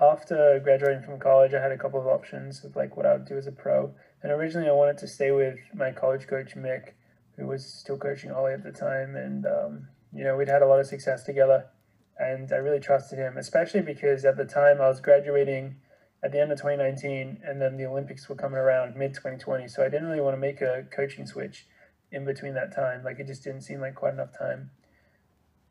after 0.00 0.60
graduating 0.64 1.02
from 1.02 1.20
college, 1.20 1.54
I 1.54 1.60
had 1.60 1.72
a 1.72 1.78
couple 1.78 2.00
of 2.00 2.06
options 2.06 2.64
of 2.64 2.74
like 2.74 2.96
what 2.96 3.06
I 3.06 3.12
would 3.12 3.26
do 3.26 3.36
as 3.36 3.46
a 3.46 3.52
pro. 3.52 3.94
And 4.22 4.32
originally, 4.32 4.68
I 4.68 4.72
wanted 4.72 4.98
to 4.98 5.06
stay 5.06 5.30
with 5.30 5.58
my 5.74 5.92
college 5.92 6.26
coach 6.26 6.56
Mick, 6.56 6.92
who 7.36 7.46
was 7.46 7.64
still 7.64 7.96
coaching 7.96 8.30
Ollie 8.30 8.52
at 8.52 8.64
the 8.64 8.72
time, 8.72 9.14
and 9.14 9.46
um, 9.46 9.88
you 10.12 10.24
know 10.24 10.36
we'd 10.36 10.48
had 10.48 10.62
a 10.62 10.66
lot 10.66 10.80
of 10.80 10.86
success 10.86 11.24
together, 11.24 11.66
and 12.18 12.52
I 12.52 12.56
really 12.56 12.80
trusted 12.80 13.18
him, 13.18 13.36
especially 13.36 13.82
because 13.82 14.24
at 14.24 14.36
the 14.36 14.44
time 14.44 14.80
I 14.80 14.88
was 14.88 15.00
graduating 15.00 15.76
at 16.22 16.32
the 16.32 16.40
end 16.40 16.52
of 16.52 16.58
2019, 16.58 17.40
and 17.44 17.62
then 17.62 17.76
the 17.76 17.86
Olympics 17.86 18.28
were 18.28 18.34
coming 18.34 18.58
around 18.58 18.96
mid 18.96 19.14
2020, 19.14 19.68
so 19.68 19.82
I 19.82 19.88
didn't 19.88 20.08
really 20.08 20.20
want 20.20 20.34
to 20.34 20.40
make 20.40 20.60
a 20.60 20.84
coaching 20.94 21.26
switch 21.26 21.66
in 22.12 22.24
between 22.24 22.54
that 22.54 22.74
time. 22.74 23.04
Like 23.04 23.20
it 23.20 23.26
just 23.26 23.44
didn't 23.44 23.62
seem 23.62 23.80
like 23.80 23.94
quite 23.94 24.14
enough 24.14 24.36
time. 24.36 24.70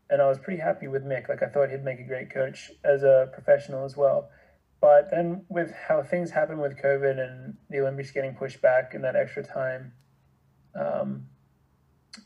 And 0.10 0.22
I 0.22 0.28
was 0.28 0.40
pretty 0.40 0.60
happy 0.60 0.88
with 0.88 1.04
Mick. 1.04 1.30
Like 1.30 1.44
I 1.44 1.48
thought 1.48 1.70
he'd 1.70 1.84
make 1.84 2.00
a 2.00 2.04
great 2.04 2.34
coach 2.34 2.72
as 2.84 3.04
a 3.04 3.30
professional 3.34 3.86
as 3.86 3.96
well. 3.96 4.30
But 4.82 5.12
then 5.12 5.46
with 5.50 5.72
how 5.72 6.02
things 6.04 6.32
happened 6.32 6.62
with 6.62 6.78
COVID 6.78 7.20
and 7.20 7.58
the 7.70 7.82
Olympics 7.82 8.12
getting 8.12 8.34
pushed 8.34 8.62
back 8.62 8.94
and 8.94 9.04
that 9.04 9.16
extra 9.16 9.44
time, 9.44 9.94
um, 10.80 11.28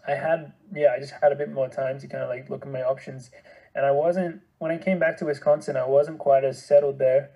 I 0.07 0.11
had 0.11 0.53
yeah, 0.73 0.93
I 0.95 0.99
just 0.99 1.13
had 1.21 1.31
a 1.31 1.35
bit 1.35 1.51
more 1.51 1.67
time 1.67 1.99
to 1.99 2.07
kind 2.07 2.23
of 2.23 2.29
like 2.29 2.49
look 2.49 2.65
at 2.65 2.71
my 2.71 2.83
options. 2.83 3.31
And 3.75 3.85
I 3.85 3.91
wasn't 3.91 4.41
when 4.59 4.71
I 4.71 4.77
came 4.77 4.99
back 4.99 5.17
to 5.17 5.25
Wisconsin, 5.25 5.75
I 5.75 5.85
wasn't 5.85 6.19
quite 6.19 6.43
as 6.43 6.63
settled 6.63 6.99
there 6.99 7.31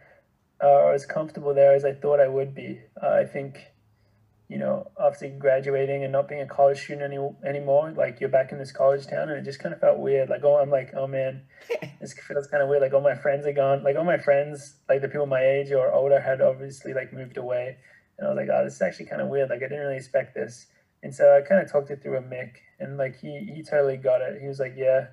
uh, 0.64 0.68
or 0.68 0.94
as 0.94 1.06
comfortable 1.06 1.54
there 1.54 1.74
as 1.74 1.84
I 1.84 1.94
thought 1.94 2.20
I 2.20 2.28
would 2.28 2.54
be. 2.54 2.82
Uh, 3.02 3.10
I 3.10 3.26
think 3.26 3.66
you 4.50 4.58
know, 4.58 4.90
after 5.00 5.28
graduating 5.28 6.04
and 6.04 6.14
not 6.14 6.30
being 6.30 6.40
a 6.40 6.46
college 6.46 6.82
student 6.82 7.14
any, 7.14 7.20
anymore, 7.46 7.92
like 7.92 8.22
you're 8.22 8.30
back 8.30 8.54
in 8.54 8.58
this 8.58 8.72
college 8.72 9.06
town, 9.06 9.30
and 9.30 9.38
it 9.38 9.44
just 9.44 9.60
kind 9.60 9.74
of 9.74 9.82
felt 9.82 10.00
weird. 10.00 10.30
Like, 10.30 10.44
oh, 10.46 10.58
I'm 10.58 10.70
like, 10.70 10.94
oh 10.96 11.06
man, 11.06 11.44
this 12.00 12.14
feels 12.14 12.48
kind 12.48 12.64
of 12.64 12.70
weird. 12.70 12.82
Like, 12.82 12.94
all 12.94 13.02
my 13.02 13.16
friends 13.16 13.46
are 13.46 13.52
gone. 13.52 13.84
Like, 13.84 13.98
all 13.98 14.06
my 14.06 14.18
friends, 14.18 14.76
like 14.88 15.02
the 15.02 15.10
people 15.10 15.26
my 15.26 15.44
age 15.44 15.72
or 15.72 15.92
older, 15.92 16.22
had 16.22 16.40
obviously 16.40 16.94
like 16.94 17.12
moved 17.12 17.38
away, 17.38 17.78
and 18.18 18.26
I 18.26 18.30
was 18.30 18.38
like, 18.38 18.48
oh, 18.50 18.64
this 18.64 18.76
is 18.76 18.82
actually 18.82 19.08
kind 19.08 19.22
of 19.22 19.28
weird. 19.28 19.50
Like, 19.50 19.58
I 19.58 19.68
didn't 19.68 19.80
really 19.80 19.98
expect 19.98 20.34
this, 20.34 20.68
and 21.04 21.14
so 21.14 21.36
I 21.36 21.46
kind 21.46 21.62
of 21.62 21.70
talked 21.70 21.92
it 21.92 22.02
through 22.02 22.16
with 22.16 22.30
Mick, 22.30 22.52
and 22.80 22.98
like 22.98 23.20
he 23.20 23.52
he 23.54 23.64
totally 23.64 23.98
got 23.98 24.22
it. 24.22 24.42
He 24.42 24.48
was 24.48 24.60
like, 24.60 24.76
yeah, 24.78 25.08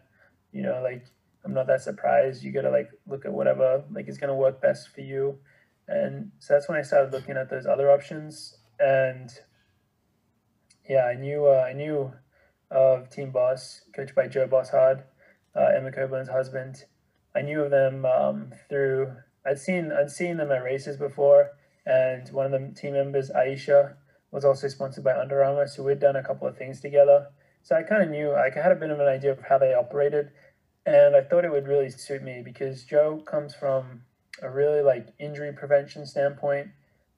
you 0.53 0.63
know, 0.63 0.81
like 0.81 1.07
I'm 1.45 1.55
not 1.55 1.67
that 1.67 1.83
surprised. 1.83 2.45
You 2.45 2.53
gotta 2.53 2.71
like 2.71 2.91
look 3.09 3.25
at 3.25 3.33
whatever 3.33 3.83
like 3.91 4.09
is 4.09 4.17
gonna 4.17 4.37
work 4.37 4.63
best 4.63 4.95
for 4.95 5.01
you, 5.01 5.41
and 5.89 6.31
so 6.39 6.55
that's 6.55 6.69
when 6.69 6.79
I 6.79 6.83
started 6.83 7.13
looking 7.13 7.37
at 7.37 7.51
those 7.51 7.67
other 7.67 7.91
options 7.91 8.59
and 8.85 9.31
yeah, 10.89 11.07
I 11.07 11.15
knew 11.15 11.47
uh, 11.47 11.65
I 11.69 11.73
knew 11.73 12.13
of 12.71 13.09
Team 13.09 13.31
Boss, 13.31 13.83
coached 13.95 14.15
by 14.15 14.27
Joe 14.27 14.47
Bosshard, 14.47 15.05
uh, 15.57 15.69
Emma 15.77 15.91
Coburn's 15.91 16.29
husband. 16.29 16.85
I 17.35 17.43
knew 17.43 17.63
of 17.63 17.71
them 17.71 18.05
um, 18.05 18.53
through 18.69 19.17
I'd 19.47 19.59
seen 19.59 19.91
I'd 19.93 20.11
seen 20.11 20.37
them 20.37 20.53
at 20.53 20.63
races 20.63 20.97
before, 20.97 21.51
and 21.87 22.29
one 22.31 22.47
of 22.47 22.53
the 22.53 22.75
team 22.75 22.93
members, 22.93 23.31
Aisha, 23.31 23.95
was 24.31 24.45
also 24.45 24.69
sponsored 24.69 25.05
by 25.05 25.19
Under 25.19 25.43
Armour, 25.43 25.67
so 25.67 25.83
we'd 25.83 26.01
done 26.01 26.17
a 26.17 26.23
couple 26.23 26.47
of 26.47 26.57
things 26.57 26.81
together. 26.81 27.29
So 27.63 27.77
I 27.77 27.83
kind 27.83 28.03
of 28.03 28.11
knew, 28.11 28.35
I 28.35 28.51
had 28.55 28.73
a 28.73 28.77
bit 28.77 28.91
of 28.91 29.01
an 29.01 29.09
idea 29.09 29.33
of 29.33 29.41
how 29.41 29.57
they 29.57 29.73
operated, 29.73 30.31
and 30.85 31.17
I 31.17 31.23
thought 31.23 31.47
it 31.47 31.53
would 31.53 31.67
really 31.67 31.89
suit 31.89 32.23
me 32.23 32.43
because 32.45 32.85
Joe 32.85 33.23
comes 33.25 33.55
from 33.55 34.03
a 34.43 34.51
really 34.51 34.83
like 34.83 35.15
injury 35.19 35.53
prevention 35.53 36.05
standpoint. 36.05 36.69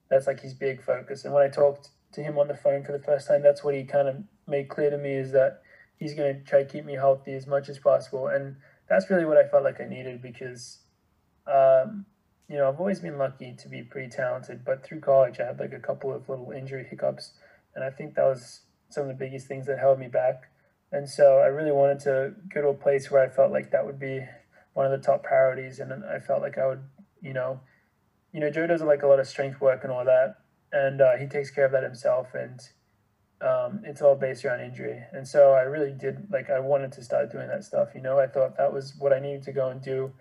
That's 0.09 0.27
like 0.27 0.39
his 0.39 0.53
big 0.53 0.83
focus. 0.83 1.25
And 1.25 1.33
when 1.33 1.43
I 1.43 1.49
talked 1.49 1.89
to 2.13 2.21
him 2.21 2.37
on 2.37 2.47
the 2.47 2.55
phone 2.55 2.83
for 2.83 2.91
the 2.91 3.03
first 3.03 3.27
time, 3.27 3.41
that's 3.41 3.63
what 3.63 3.75
he 3.75 3.83
kind 3.83 4.07
of 4.07 4.15
made 4.47 4.69
clear 4.69 4.89
to 4.89 4.97
me 4.97 5.13
is 5.13 5.31
that 5.31 5.61
he's 5.97 6.13
going 6.13 6.33
to 6.33 6.43
try 6.43 6.63
to 6.63 6.69
keep 6.69 6.85
me 6.85 6.95
healthy 6.95 7.33
as 7.33 7.47
much 7.47 7.69
as 7.69 7.79
possible. 7.79 8.27
And 8.27 8.55
that's 8.89 9.09
really 9.09 9.25
what 9.25 9.37
I 9.37 9.47
felt 9.47 9.63
like 9.63 9.81
I 9.81 9.85
needed 9.85 10.21
because, 10.21 10.79
um, 11.45 12.05
you 12.47 12.57
know, 12.57 12.69
I've 12.69 12.79
always 12.79 12.99
been 12.99 13.17
lucky 13.17 13.55
to 13.59 13.67
be 13.67 13.81
pretty 13.83 14.09
talented, 14.09 14.63
but 14.63 14.83
through 14.83 15.01
college, 15.01 15.39
I 15.39 15.47
had 15.47 15.59
like 15.59 15.73
a 15.73 15.79
couple 15.79 16.13
of 16.13 16.29
little 16.29 16.51
injury 16.51 16.85
hiccups. 16.89 17.33
And 17.75 17.83
I 17.83 17.89
think 17.89 18.15
that 18.15 18.23
was 18.23 18.61
some 18.89 19.03
of 19.03 19.09
the 19.09 19.25
biggest 19.25 19.47
things 19.47 19.67
that 19.67 19.79
held 19.79 19.99
me 19.99 20.07
back. 20.07 20.49
And 20.91 21.09
so 21.09 21.39
I 21.39 21.47
really 21.47 21.71
wanted 21.71 21.99
to 22.01 22.33
go 22.53 22.61
to 22.61 22.69
a 22.69 22.73
place 22.73 23.11
where 23.11 23.21
I 23.21 23.27
felt 23.27 23.51
like 23.51 23.71
that 23.71 23.85
would 23.85 23.99
be 23.99 24.21
one 24.73 24.85
of 24.85 24.91
the 24.91 25.05
top 25.05 25.23
priorities. 25.23 25.79
And 25.79 25.91
I 26.05 26.19
felt 26.19 26.41
like 26.41 26.57
I 26.57 26.67
would, 26.67 26.83
you 27.21 27.33
know, 27.33 27.59
you 28.37 28.41
know, 28.41 28.51
Joe 28.51 28.67
does 28.67 28.83
like 28.83 29.01
a 29.01 29.07
lot 29.07 29.19
of 29.19 29.27
strength 29.27 29.59
work 29.59 29.83
and 29.83 29.91
all 29.91 30.05
that, 30.05 30.35
and 30.71 31.01
uh, 31.01 31.17
he 31.17 31.25
takes 31.25 31.49
care 31.49 31.65
of 31.65 31.71
that 31.71 31.81
himself. 31.81 32.35
And 32.35 32.59
um, 33.41 33.81
it's 33.83 33.99
all 33.99 34.13
based 34.13 34.45
around 34.45 34.61
injury. 34.61 35.01
And 35.11 35.27
so 35.27 35.53
I 35.53 35.61
really 35.61 35.91
did 35.91 36.27
like 36.29 36.51
I 36.51 36.59
wanted 36.59 36.91
to 36.91 37.03
start 37.03 37.31
doing 37.31 37.47
that 37.47 37.63
stuff. 37.63 37.89
You 37.95 38.01
know, 38.01 38.19
I 38.19 38.27
thought 38.27 38.55
that 38.57 38.71
was 38.71 38.93
what 38.99 39.11
I 39.11 39.19
needed 39.19 39.41
to 39.45 39.51
go 39.53 39.69
and 39.69 39.81
do 39.81 40.11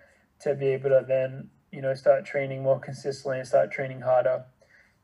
to 0.41 0.55
be 0.55 0.69
able 0.69 0.89
to 0.89 1.05
then 1.07 1.51
you 1.71 1.83
know 1.83 1.93
start 1.93 2.25
training 2.25 2.63
more 2.63 2.81
consistently 2.81 3.39
and 3.39 3.47
start 3.47 3.71
training 3.71 4.01
harder. 4.01 4.47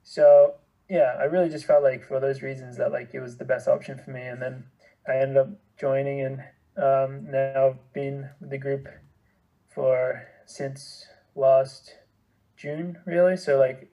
So 0.03 0.55
yeah, 0.89 1.15
I 1.21 1.25
really 1.25 1.51
just 1.51 1.67
felt 1.67 1.83
like 1.83 2.09
for 2.09 2.19
those 2.19 2.41
reasons 2.41 2.79
that 2.79 2.93
like 2.93 3.11
it 3.13 3.21
was 3.21 3.37
the 3.37 3.45
best 3.45 3.69
option 3.69 4.01
for 4.03 4.11
me. 4.11 4.23
And 4.23 4.41
then 4.41 4.65
I 5.07 5.19
ended 5.19 5.37
up 5.37 5.51
joining 5.79 6.23
and 6.23 6.39
um, 6.79 7.31
now 7.31 7.69
I've 7.69 7.93
been 7.93 8.31
with 8.41 8.49
the 8.49 8.57
group 8.57 8.89
for 9.69 10.29
since 10.47 11.05
last 11.35 11.93
June 12.63 12.99
really. 13.05 13.37
So 13.37 13.59
like 13.59 13.91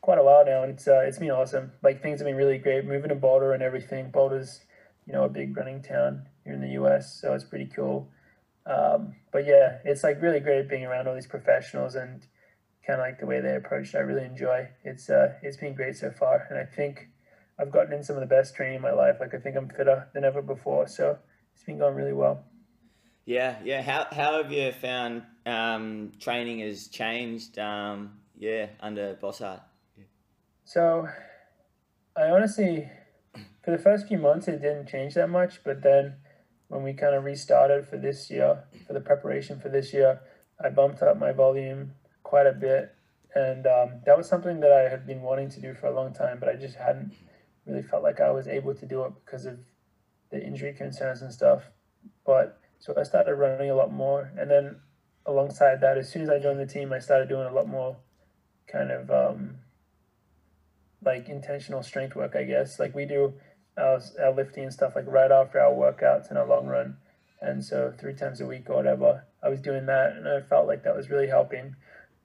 quite 0.00 0.18
a 0.18 0.22
while 0.24 0.44
now, 0.44 0.62
and 0.64 0.72
it's 0.72 0.88
uh, 0.88 1.02
it's 1.06 1.18
been 1.18 1.30
awesome. 1.30 1.72
Like 1.82 2.02
things 2.02 2.18
have 2.20 2.26
been 2.26 2.36
really 2.36 2.58
great. 2.58 2.84
Moving 2.84 3.10
to 3.10 3.14
Boulder 3.14 3.52
and 3.52 3.62
everything. 3.62 4.10
Boulder's 4.10 4.60
you 5.06 5.12
know 5.12 5.24
a 5.24 5.28
big 5.28 5.56
running 5.56 5.82
town 5.82 6.26
here 6.44 6.54
in 6.54 6.60
the 6.60 6.70
U.S., 6.70 7.18
so 7.20 7.32
it's 7.34 7.44
pretty 7.44 7.66
cool. 7.66 8.10
Um, 8.66 9.14
but 9.32 9.46
yeah, 9.46 9.78
it's 9.84 10.02
like 10.02 10.20
really 10.20 10.40
great 10.40 10.68
being 10.68 10.84
around 10.84 11.06
all 11.06 11.14
these 11.14 11.26
professionals 11.26 11.94
and 11.94 12.26
kind 12.86 13.00
of 13.00 13.06
like 13.06 13.20
the 13.20 13.26
way 13.26 13.40
they 13.40 13.54
approach 13.54 13.94
it. 13.94 13.98
I 13.98 14.00
really 14.00 14.24
enjoy. 14.24 14.68
It's 14.84 15.08
uh, 15.08 15.34
it's 15.42 15.56
been 15.56 15.74
great 15.74 15.96
so 15.96 16.10
far, 16.10 16.46
and 16.50 16.58
I 16.58 16.64
think 16.64 17.08
I've 17.58 17.70
gotten 17.70 17.92
in 17.92 18.02
some 18.02 18.16
of 18.16 18.20
the 18.20 18.34
best 18.34 18.56
training 18.56 18.76
in 18.76 18.82
my 18.82 18.92
life. 18.92 19.16
Like 19.20 19.34
I 19.34 19.38
think 19.38 19.56
I'm 19.56 19.68
fitter 19.68 20.08
than 20.14 20.24
ever 20.24 20.42
before, 20.42 20.88
so 20.88 21.18
it's 21.54 21.64
been 21.64 21.78
going 21.78 21.94
really 21.94 22.12
well. 22.12 22.44
Yeah, 23.24 23.58
yeah. 23.64 23.82
How 23.82 24.06
how 24.10 24.42
have 24.42 24.52
you 24.52 24.72
found 24.72 25.22
um, 25.46 26.12
training 26.18 26.60
has 26.60 26.88
changed? 26.88 27.58
Um, 27.58 28.20
yeah, 28.38 28.66
under 28.80 29.14
Bosshard. 29.14 29.60
So, 30.64 31.08
I 32.16 32.30
honestly, 32.30 32.88
for 33.62 33.70
the 33.70 33.78
first 33.78 34.08
few 34.08 34.18
months, 34.18 34.48
it 34.48 34.62
didn't 34.62 34.88
change 34.88 35.14
that 35.14 35.28
much. 35.28 35.62
But 35.64 35.82
then, 35.82 36.16
when 36.68 36.82
we 36.82 36.94
kind 36.94 37.14
of 37.14 37.24
restarted 37.24 37.86
for 37.86 37.98
this 37.98 38.30
year, 38.30 38.64
for 38.86 38.92
the 38.92 39.00
preparation 39.00 39.60
for 39.60 39.68
this 39.68 39.92
year, 39.92 40.20
I 40.62 40.70
bumped 40.70 41.02
up 41.02 41.18
my 41.18 41.32
volume 41.32 41.92
quite 42.22 42.46
a 42.46 42.52
bit, 42.52 42.94
and 43.34 43.66
um, 43.66 44.00
that 44.06 44.16
was 44.16 44.28
something 44.28 44.60
that 44.60 44.72
I 44.72 44.88
had 44.88 45.06
been 45.06 45.22
wanting 45.22 45.50
to 45.50 45.60
do 45.60 45.74
for 45.74 45.86
a 45.86 45.94
long 45.94 46.12
time, 46.14 46.38
but 46.38 46.48
I 46.48 46.54
just 46.54 46.76
hadn't 46.76 47.12
really 47.66 47.82
felt 47.82 48.02
like 48.02 48.20
I 48.20 48.30
was 48.30 48.46
able 48.46 48.74
to 48.74 48.86
do 48.86 49.04
it 49.04 49.12
because 49.24 49.46
of 49.46 49.58
the 50.30 50.42
injury 50.42 50.72
concerns 50.72 51.22
and 51.22 51.32
stuff. 51.32 51.64
But 52.24 52.59
so 52.80 52.94
I 52.98 53.02
started 53.04 53.34
running 53.34 53.70
a 53.70 53.74
lot 53.74 53.92
more, 53.92 54.32
and 54.36 54.50
then 54.50 54.76
alongside 55.26 55.80
that, 55.82 55.98
as 55.98 56.10
soon 56.10 56.22
as 56.22 56.30
I 56.30 56.38
joined 56.38 56.58
the 56.58 56.66
team, 56.66 56.92
I 56.92 56.98
started 56.98 57.28
doing 57.28 57.46
a 57.46 57.52
lot 57.52 57.68
more 57.68 57.96
kind 58.66 58.90
of 58.90 59.10
um, 59.10 59.56
like 61.04 61.28
intentional 61.28 61.82
strength 61.82 62.16
work. 62.16 62.34
I 62.34 62.44
guess 62.44 62.78
like 62.78 62.94
we 62.94 63.04
do 63.04 63.34
our, 63.76 64.00
our 64.22 64.32
lifting 64.32 64.64
and 64.64 64.72
stuff 64.72 64.94
like 64.96 65.06
right 65.06 65.30
after 65.30 65.60
our 65.60 65.72
workouts 65.72 66.30
and 66.30 66.38
our 66.38 66.46
long 66.46 66.66
run, 66.66 66.96
and 67.40 67.62
so 67.62 67.92
three 67.98 68.14
times 68.14 68.40
a 68.40 68.46
week 68.46 68.70
or 68.70 68.76
whatever, 68.76 69.26
I 69.42 69.50
was 69.50 69.60
doing 69.60 69.86
that, 69.86 70.16
and 70.16 70.26
I 70.26 70.40
felt 70.40 70.66
like 70.66 70.82
that 70.84 70.96
was 70.96 71.10
really 71.10 71.28
helping, 71.28 71.76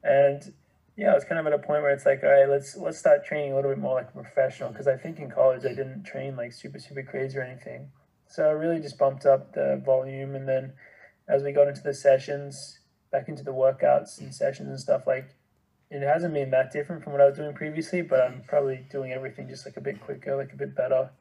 and 0.04 0.54
yeah, 0.98 1.12
I 1.12 1.16
was 1.16 1.26
kind 1.26 1.40
of 1.40 1.46
at 1.48 1.54
a 1.54 1.58
point 1.58 1.82
where 1.82 1.92
it's 1.92 2.06
like, 2.06 2.24
all 2.24 2.30
right, 2.30 2.48
let's 2.48 2.78
let's 2.78 2.98
start 2.98 3.26
training 3.26 3.52
a 3.52 3.56
little 3.56 3.72
bit 3.72 3.80
more 3.80 3.96
like 3.96 4.14
professional 4.14 4.70
because 4.70 4.88
I 4.88 4.96
think 4.96 5.20
in 5.20 5.30
college 5.30 5.66
I 5.66 5.74
didn't 5.74 6.06
train 6.06 6.38
like 6.38 6.54
super 6.54 6.80
super 6.80 7.04
crazy 7.04 7.38
or 7.38 7.42
anything. 7.42 7.90
So 8.28 8.48
I 8.48 8.52
really 8.52 8.80
just 8.80 8.98
bumped 8.98 9.26
up 9.26 9.54
the 9.54 9.82
volume, 9.86 10.36
and 10.36 10.48
then 10.48 10.74
as 11.28 11.44
we 11.44 11.52
got 11.52 11.68
into 11.68 11.82
the 11.82 11.94
sessions, 11.94 12.80
back 13.12 13.30
into 13.30 13.44
the 13.44 13.54
workouts 13.54 14.20
and 14.20 14.34
sessions 14.34 14.70
and 14.70 14.80
stuff, 14.80 15.04
like 15.08 15.36
it 15.90 16.02
hasn't 16.02 16.34
been 16.34 16.52
that 16.52 16.72
different 16.72 17.04
from 17.04 17.14
what 17.14 17.22
I 17.22 17.26
was 17.26 17.38
doing 17.38 17.54
previously, 17.54 18.02
but 18.02 18.20
I'm 18.20 18.44
probably 18.48 18.86
doing 18.92 19.12
everything 19.12 19.48
just 19.48 19.66
like 19.66 19.78
a 19.78 19.82
bit 19.82 20.02
quicker, 20.02 20.36
like 20.36 20.52
a 20.52 20.58
bit 20.58 20.76
better. 20.76 21.12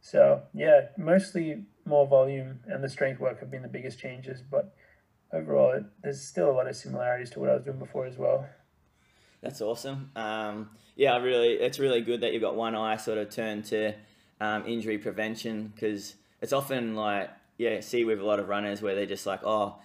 So 0.00 0.42
yeah, 0.52 0.88
mostly 0.96 1.64
more 1.84 2.06
volume 2.06 2.60
and 2.66 2.82
the 2.82 2.88
strength 2.88 3.20
work 3.20 3.40
have 3.40 3.50
been 3.50 3.62
the 3.62 3.68
biggest 3.68 3.98
changes, 3.98 4.42
but 4.42 4.74
overall, 5.32 5.72
it, 5.72 5.84
there's 6.02 6.20
still 6.20 6.50
a 6.50 6.52
lot 6.52 6.68
of 6.68 6.76
similarities 6.76 7.30
to 7.30 7.40
what 7.40 7.50
I 7.50 7.54
was 7.54 7.64
doing 7.64 7.78
before 7.78 8.06
as 8.06 8.18
well. 8.18 8.46
That's 9.42 9.60
awesome. 9.60 10.10
Um, 10.16 10.70
yeah, 10.96 11.16
really, 11.18 11.54
it's 11.54 11.78
really 11.78 12.02
good 12.02 12.20
that 12.20 12.32
you've 12.32 12.42
got 12.42 12.56
one 12.56 12.74
eye 12.74 12.96
sort 12.96 13.18
of 13.18 13.30
turned 13.30 13.64
to 13.66 13.94
um, 14.40 14.66
injury 14.66 14.98
prevention 14.98 15.72
because 15.74 16.16
it's 16.40 16.52
often 16.52 16.94
like, 16.94 17.30
yeah, 17.58 17.80
see 17.80 18.04
with 18.04 18.20
a 18.20 18.24
lot 18.24 18.38
of 18.38 18.48
runners 18.48 18.80
where 18.80 18.94
they're 18.94 19.06
just 19.06 19.26
like, 19.26 19.40
oh, 19.44 19.76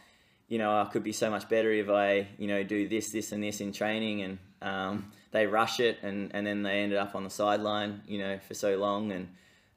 you 0.47 0.57
know, 0.57 0.79
I 0.79 0.85
could 0.85 1.03
be 1.03 1.11
so 1.11 1.29
much 1.29 1.49
better 1.49 1.71
if 1.71 1.89
I, 1.89 2.27
you 2.37 2.47
know, 2.47 2.63
do 2.63 2.87
this, 2.87 3.11
this, 3.11 3.31
and 3.31 3.43
this 3.43 3.61
in 3.61 3.73
training, 3.73 4.21
and 4.21 4.37
um, 4.61 5.11
they 5.31 5.47
rush 5.47 5.79
it, 5.79 5.97
and, 6.03 6.31
and 6.33 6.45
then 6.45 6.63
they 6.63 6.79
ended 6.79 6.97
up 6.97 7.15
on 7.15 7.23
the 7.23 7.29
sideline, 7.29 8.01
you 8.07 8.19
know, 8.19 8.39
for 8.47 8.53
so 8.53 8.77
long, 8.77 9.11
and 9.11 9.27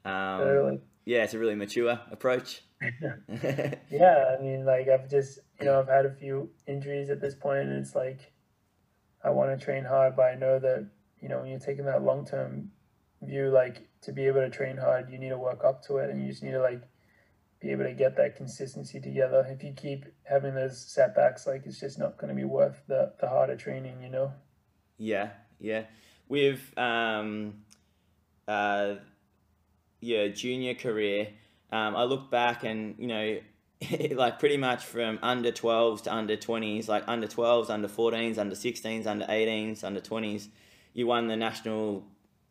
um, 0.05 0.39
totally. 0.39 0.79
yeah, 1.05 1.23
it's 1.23 1.33
a 1.33 1.39
really 1.39 1.55
mature 1.55 1.99
approach. 2.11 2.63
yeah, 2.81 4.35
I 4.37 4.41
mean, 4.41 4.63
like 4.63 4.87
I've 4.87 5.09
just, 5.09 5.39
you 5.59 5.65
know, 5.65 5.79
I've 5.79 5.87
had 5.87 6.05
a 6.05 6.13
few 6.13 6.49
injuries 6.67 7.09
at 7.09 7.19
this 7.19 7.35
point, 7.35 7.67
and 7.67 7.79
it's 7.79 7.95
like 7.95 8.31
I 9.23 9.31
want 9.31 9.57
to 9.57 9.63
train 9.63 9.83
hard, 9.83 10.15
but 10.15 10.23
I 10.23 10.35
know 10.35 10.59
that 10.59 10.87
you 11.19 11.29
know 11.29 11.39
when 11.39 11.49
you're 11.49 11.59
taking 11.59 11.85
that 11.85 12.03
long 12.03 12.25
term 12.25 12.71
view, 13.21 13.49
like 13.49 13.87
to 14.01 14.11
be 14.11 14.25
able 14.27 14.41
to 14.41 14.49
train 14.49 14.77
hard, 14.77 15.09
you 15.09 15.17
need 15.17 15.29
to 15.29 15.37
work 15.37 15.63
up 15.63 15.83
to 15.87 15.97
it, 15.97 16.09
and 16.09 16.21
you 16.21 16.29
just 16.29 16.43
need 16.43 16.51
to 16.51 16.61
like 16.61 16.81
be 17.59 17.71
able 17.71 17.83
to 17.83 17.93
get 17.93 18.15
that 18.17 18.35
consistency 18.35 18.99
together. 18.99 19.45
If 19.49 19.63
you 19.63 19.73
keep 19.73 20.05
having 20.23 20.55
those 20.55 20.79
setbacks, 20.79 21.45
like 21.45 21.63
it's 21.65 21.79
just 21.79 21.99
not 21.99 22.17
going 22.17 22.29
to 22.29 22.35
be 22.35 22.45
worth 22.45 22.81
the 22.87 23.13
the 23.19 23.27
harder 23.27 23.55
training, 23.55 24.01
you 24.01 24.09
know. 24.09 24.31
Yeah, 24.97 25.29
yeah. 25.59 25.83
With 26.27 26.61
um, 26.77 27.65
uh, 28.47 28.95
yeah, 29.99 30.27
junior 30.27 30.75
career, 30.75 31.29
um, 31.71 31.95
I 31.95 32.03
look 32.03 32.31
back 32.31 32.63
and 32.63 32.95
you 32.97 33.07
know 33.07 33.39
like 34.11 34.39
pretty 34.39 34.57
much 34.57 34.85
from 34.85 35.19
under 35.21 35.51
12s 35.51 36.03
to 36.03 36.13
under 36.13 36.35
20s, 36.35 36.87
like 36.87 37.03
under 37.07 37.27
12s, 37.27 37.69
under 37.69 37.87
14s, 37.87 38.37
under 38.37 38.55
16s, 38.55 39.05
under 39.05 39.25
18s, 39.25 39.83
under 39.83 40.01
20s. 40.01 40.47
You 40.93 41.07
won 41.07 41.27
the 41.27 41.37
national 41.37 42.03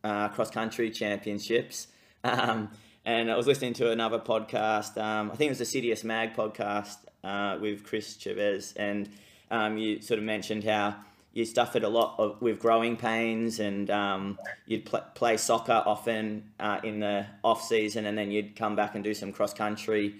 uh, 0.03 0.29
cross 0.29 0.49
country 0.49 0.89
championships. 0.89 1.87
Um, 2.23 2.69
and 3.05 3.31
I 3.31 3.37
was 3.37 3.47
listening 3.47 3.73
to 3.75 3.91
another 3.91 4.19
podcast. 4.19 4.97
Um, 4.97 5.31
I 5.31 5.35
think 5.35 5.47
it 5.49 5.57
was 5.57 5.71
the 5.71 5.81
Citius 5.81 6.03
Mag 6.03 6.35
podcast 6.35 6.97
uh, 7.23 7.57
with 7.59 7.83
Chris 7.83 8.17
Chavez, 8.17 8.73
and 8.73 9.09
um, 9.49 9.77
you 9.77 10.01
sort 10.01 10.17
of 10.17 10.25
mentioned 10.25 10.63
how 10.63 10.95
you 11.33 11.45
suffered 11.45 11.83
a 11.83 11.89
lot 11.89 12.15
of, 12.19 12.41
with 12.41 12.59
growing 12.59 12.97
pains, 12.97 13.59
and 13.59 13.89
um, 13.89 14.37
you'd 14.65 14.85
pl- 14.85 15.05
play 15.15 15.37
soccer 15.37 15.81
often 15.85 16.51
uh, 16.59 16.79
in 16.83 16.99
the 16.99 17.25
off 17.43 17.63
season, 17.63 18.05
and 18.05 18.17
then 18.17 18.31
you'd 18.31 18.55
come 18.55 18.75
back 18.75 18.95
and 18.95 19.03
do 19.03 19.13
some 19.13 19.31
cross 19.31 19.53
country 19.53 20.15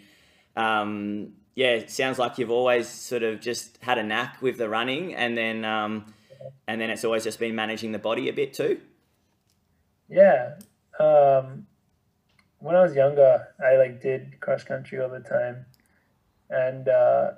um, 0.56 1.34
yeah, 1.56 1.72
it 1.72 1.90
sounds 1.90 2.20
like 2.20 2.38
you've 2.38 2.52
always 2.52 2.88
sort 2.88 3.24
of 3.24 3.40
just 3.40 3.78
had 3.82 3.98
a 3.98 4.04
knack 4.04 4.42
with 4.42 4.58
the 4.58 4.70
running, 4.70 5.16
and 5.16 5.38
then 5.38 5.66
um, 5.66 6.14
and 6.68 6.80
then 6.80 6.90
it's 6.90 7.04
always 7.04 7.24
just 7.24 7.40
been 7.40 7.56
managing 7.56 7.92
the 7.92 8.00
body 8.00 8.30
a 8.30 8.34
bit 8.34 8.54
too. 8.54 8.80
Yeah, 10.10 10.56
um, 11.00 11.68
when 12.60 12.76
I 12.76 12.82
was 12.82 12.96
younger, 12.96 13.48
I 13.64 13.76
like 13.78 14.02
did 14.02 14.40
cross 14.40 14.64
country 14.64 15.00
all 15.00 15.10
the 15.10 15.20
time, 15.20 15.66
and 16.50 16.88
uh, 16.88 17.32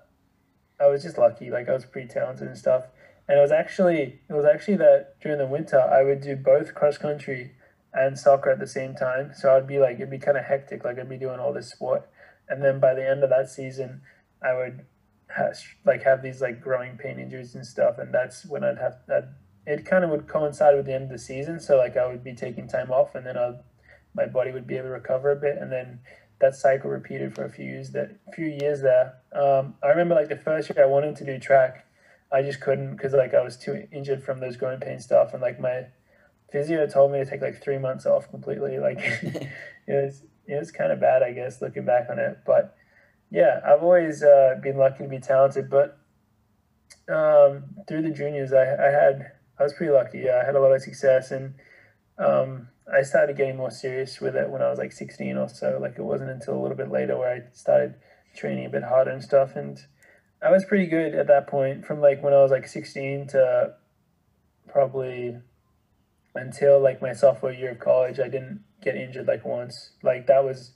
I 0.80 0.88
was 0.88 1.04
just 1.04 1.18
lucky. 1.18 1.52
Like 1.52 1.70
I 1.70 1.74
was 1.74 1.86
pretty 1.86 2.08
talented 2.08 2.48
and 2.48 2.58
stuff. 2.58 2.86
And 3.28 3.38
it 3.38 3.42
was 3.42 3.52
actually 3.52 4.20
it 4.30 4.34
was 4.34 4.46
actually 4.46 4.78
that 4.78 5.20
during 5.22 5.38
the 5.38 5.48
winter 5.48 5.80
I 5.80 6.04
would 6.04 6.22
do 6.22 6.36
both 6.36 6.74
cross 6.74 6.98
country 6.98 7.52
and 7.94 8.18
soccer 8.18 8.50
at 8.50 8.60
the 8.60 8.68
same 8.68 8.96
time. 8.96 9.32
So 9.36 9.56
I'd 9.56 9.68
be 9.68 9.80
like 9.80 9.96
it'd 9.96 10.10
be 10.10 10.18
kind 10.18 10.38
of 10.38 10.46
hectic. 10.46 10.84
Like 10.84 10.98
I'd 10.98 11.10
be 11.10 11.18
doing 11.18 11.40
all 11.40 11.54
this 11.54 11.70
sport 11.70 12.10
and 12.52 12.62
then 12.62 12.80
by 12.80 12.94
the 12.94 13.10
end 13.10 13.24
of 13.24 13.30
that 13.30 13.50
season, 13.50 14.02
I 14.44 14.54
would 14.54 14.86
have, 15.30 15.58
like 15.86 16.04
have 16.04 16.22
these 16.22 16.42
like 16.42 16.62
growing 16.62 16.98
pain 16.98 17.18
injuries 17.18 17.56
and 17.56 17.66
stuff, 17.66 17.98
and 17.98 18.14
that's 18.14 18.46
when 18.46 18.64
I'd 18.64 18.78
have 18.78 18.98
I'd 19.10 19.30
it 19.66 19.86
kind 19.86 20.04
of 20.04 20.10
would 20.10 20.28
coincide 20.28 20.76
with 20.76 20.86
the 20.86 20.94
end 20.94 21.06
of 21.06 21.10
the 21.10 21.20
season. 21.20 21.60
So 21.60 21.78
like 21.78 21.98
I 21.98 22.08
would 22.08 22.24
be 22.24 22.34
taking 22.34 22.68
time 22.68 22.92
off, 22.92 23.16
and 23.16 23.26
then 23.26 23.38
I, 23.38 23.54
my 24.16 24.26
body 24.26 24.52
would 24.52 24.68
be 24.68 24.76
able 24.76 24.88
to 24.88 24.92
recover 24.92 25.32
a 25.32 25.36
bit, 25.36 25.58
and 25.60 25.72
then 25.72 26.00
that 26.40 26.56
cycle 26.56 26.90
repeated 26.90 27.36
for 27.36 27.46
a 27.46 27.50
few 27.50 27.66
years. 27.66 27.92
That 27.92 28.18
few 28.34 28.48
years 28.48 28.82
there. 28.82 29.14
Um, 29.34 29.76
I 29.84 29.90
remember 29.90 30.16
like 30.16 30.30
the 30.30 30.38
first 30.38 30.70
year 30.70 30.84
I 30.84 30.88
wanted 30.88 31.16
to 31.18 31.26
do 31.26 31.40
track, 31.40 31.86
I 32.32 32.42
just 32.42 32.62
couldn't 32.62 32.96
because 32.96 33.14
like 33.14 33.34
I 33.34 33.44
was 33.44 33.58
too 33.58 33.88
injured 33.92 34.24
from 34.24 34.40
those 34.40 34.58
growing 34.58 34.80
pain 34.80 35.00
stuff, 35.00 35.34
and 35.34 35.42
like 35.42 35.60
my 35.60 35.86
physio 36.52 36.86
told 36.88 37.12
me 37.12 37.20
to 37.20 37.26
take 37.26 37.42
like 37.42 37.62
three 37.62 37.78
months 37.78 38.06
off 38.06 38.30
completely. 38.30 38.78
Like 38.82 39.00
it 39.88 40.04
was 40.04 40.24
it 40.48 40.58
was 40.58 40.72
kind 40.72 40.92
of 40.92 41.00
bad, 41.00 41.24
I 41.24 41.34
guess, 41.34 41.62
looking 41.62 41.86
back 41.86 42.08
on 42.10 42.20
it. 42.20 42.40
But 42.46 42.76
yeah, 43.30 43.62
I've 43.66 43.84
always 43.84 44.24
uh, 44.24 44.56
been 44.62 44.78
lucky 44.78 45.04
to 45.04 45.10
be 45.10 45.20
talented, 45.20 45.70
but 45.70 45.98
um, 47.08 47.64
through 47.88 48.02
the 48.04 48.12
juniors, 48.12 48.52
I, 48.54 48.64
I 48.64 48.92
had 48.92 49.32
I 49.62 49.64
was 49.64 49.74
pretty 49.74 49.94
lucky. 49.94 50.24
Yeah, 50.26 50.40
I 50.42 50.46
had 50.46 50.56
a 50.56 50.60
lot 50.60 50.74
of 50.74 50.82
success, 50.82 51.30
and 51.30 51.54
um, 52.18 52.70
I 52.92 53.04
started 53.04 53.38
getting 53.38 53.58
more 53.58 53.70
serious 53.70 54.20
with 54.20 54.36
it 54.36 54.50
when 54.50 54.64
I 54.64 54.70
was 54.70 54.80
like 54.80 54.92
16 54.92 55.38
or 55.38 55.48
so. 55.48 55.78
Like 55.80 56.00
it 56.00 56.04
wasn't 56.04 56.32
until 56.32 56.58
a 56.58 56.62
little 56.62 56.76
bit 56.76 56.90
later 56.90 57.16
where 57.16 57.32
I 57.32 57.54
started 57.54 57.94
training 58.36 58.66
a 58.66 58.70
bit 58.70 58.84
harder 58.84 59.12
and 59.12 59.24
stuff. 59.24 59.56
And 59.56 59.80
I 60.42 60.50
was 60.50 60.66
pretty 60.66 60.88
good 60.88 61.14
at 61.14 61.28
that 61.28 61.46
point 61.46 61.86
from 61.86 62.02
like 62.02 62.24
when 62.24 62.34
I 62.34 62.42
was 62.42 62.50
like 62.50 62.68
16 62.68 63.28
to 63.28 63.76
probably 64.68 65.38
until 66.34 66.82
like 66.82 67.02
my 67.02 67.14
sophomore 67.14 67.52
year 67.52 67.72
of 67.72 67.80
college. 67.80 68.20
I 68.20 68.30
didn't 68.30 68.64
get 68.82 68.96
injured 68.96 69.28
like 69.28 69.46
once. 69.46 69.92
Like 70.02 70.26
that 70.26 70.44
was 70.44 70.72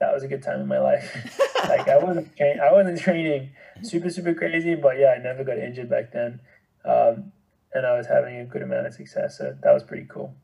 that 0.00 0.14
was 0.14 0.22
a 0.22 0.28
good 0.28 0.44
time 0.44 0.60
in 0.60 0.68
my 0.68 0.78
life. 0.78 1.40
like 1.68 1.88
I 1.88 1.98
wasn't 1.98 2.36
tra- 2.36 2.64
I 2.64 2.72
wasn't 2.72 3.00
training 3.00 3.50
super 3.82 4.10
super 4.10 4.32
crazy, 4.32 4.76
but 4.76 4.96
yeah, 4.96 5.14
I 5.18 5.20
never 5.20 5.42
got 5.42 5.58
injured 5.58 5.90
back 5.90 6.12
then. 6.12 6.40
Um, 6.84 7.32
and 7.72 7.86
I 7.86 7.96
was 7.96 8.06
having 8.06 8.36
a 8.36 8.44
good 8.44 8.62
amount 8.62 8.86
of 8.86 8.94
success. 8.94 9.38
So 9.38 9.56
that 9.62 9.72
was 9.72 9.82
pretty 9.82 10.06
cool. 10.08 10.34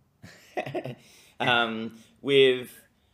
um, 1.40 1.92
with 2.22 2.70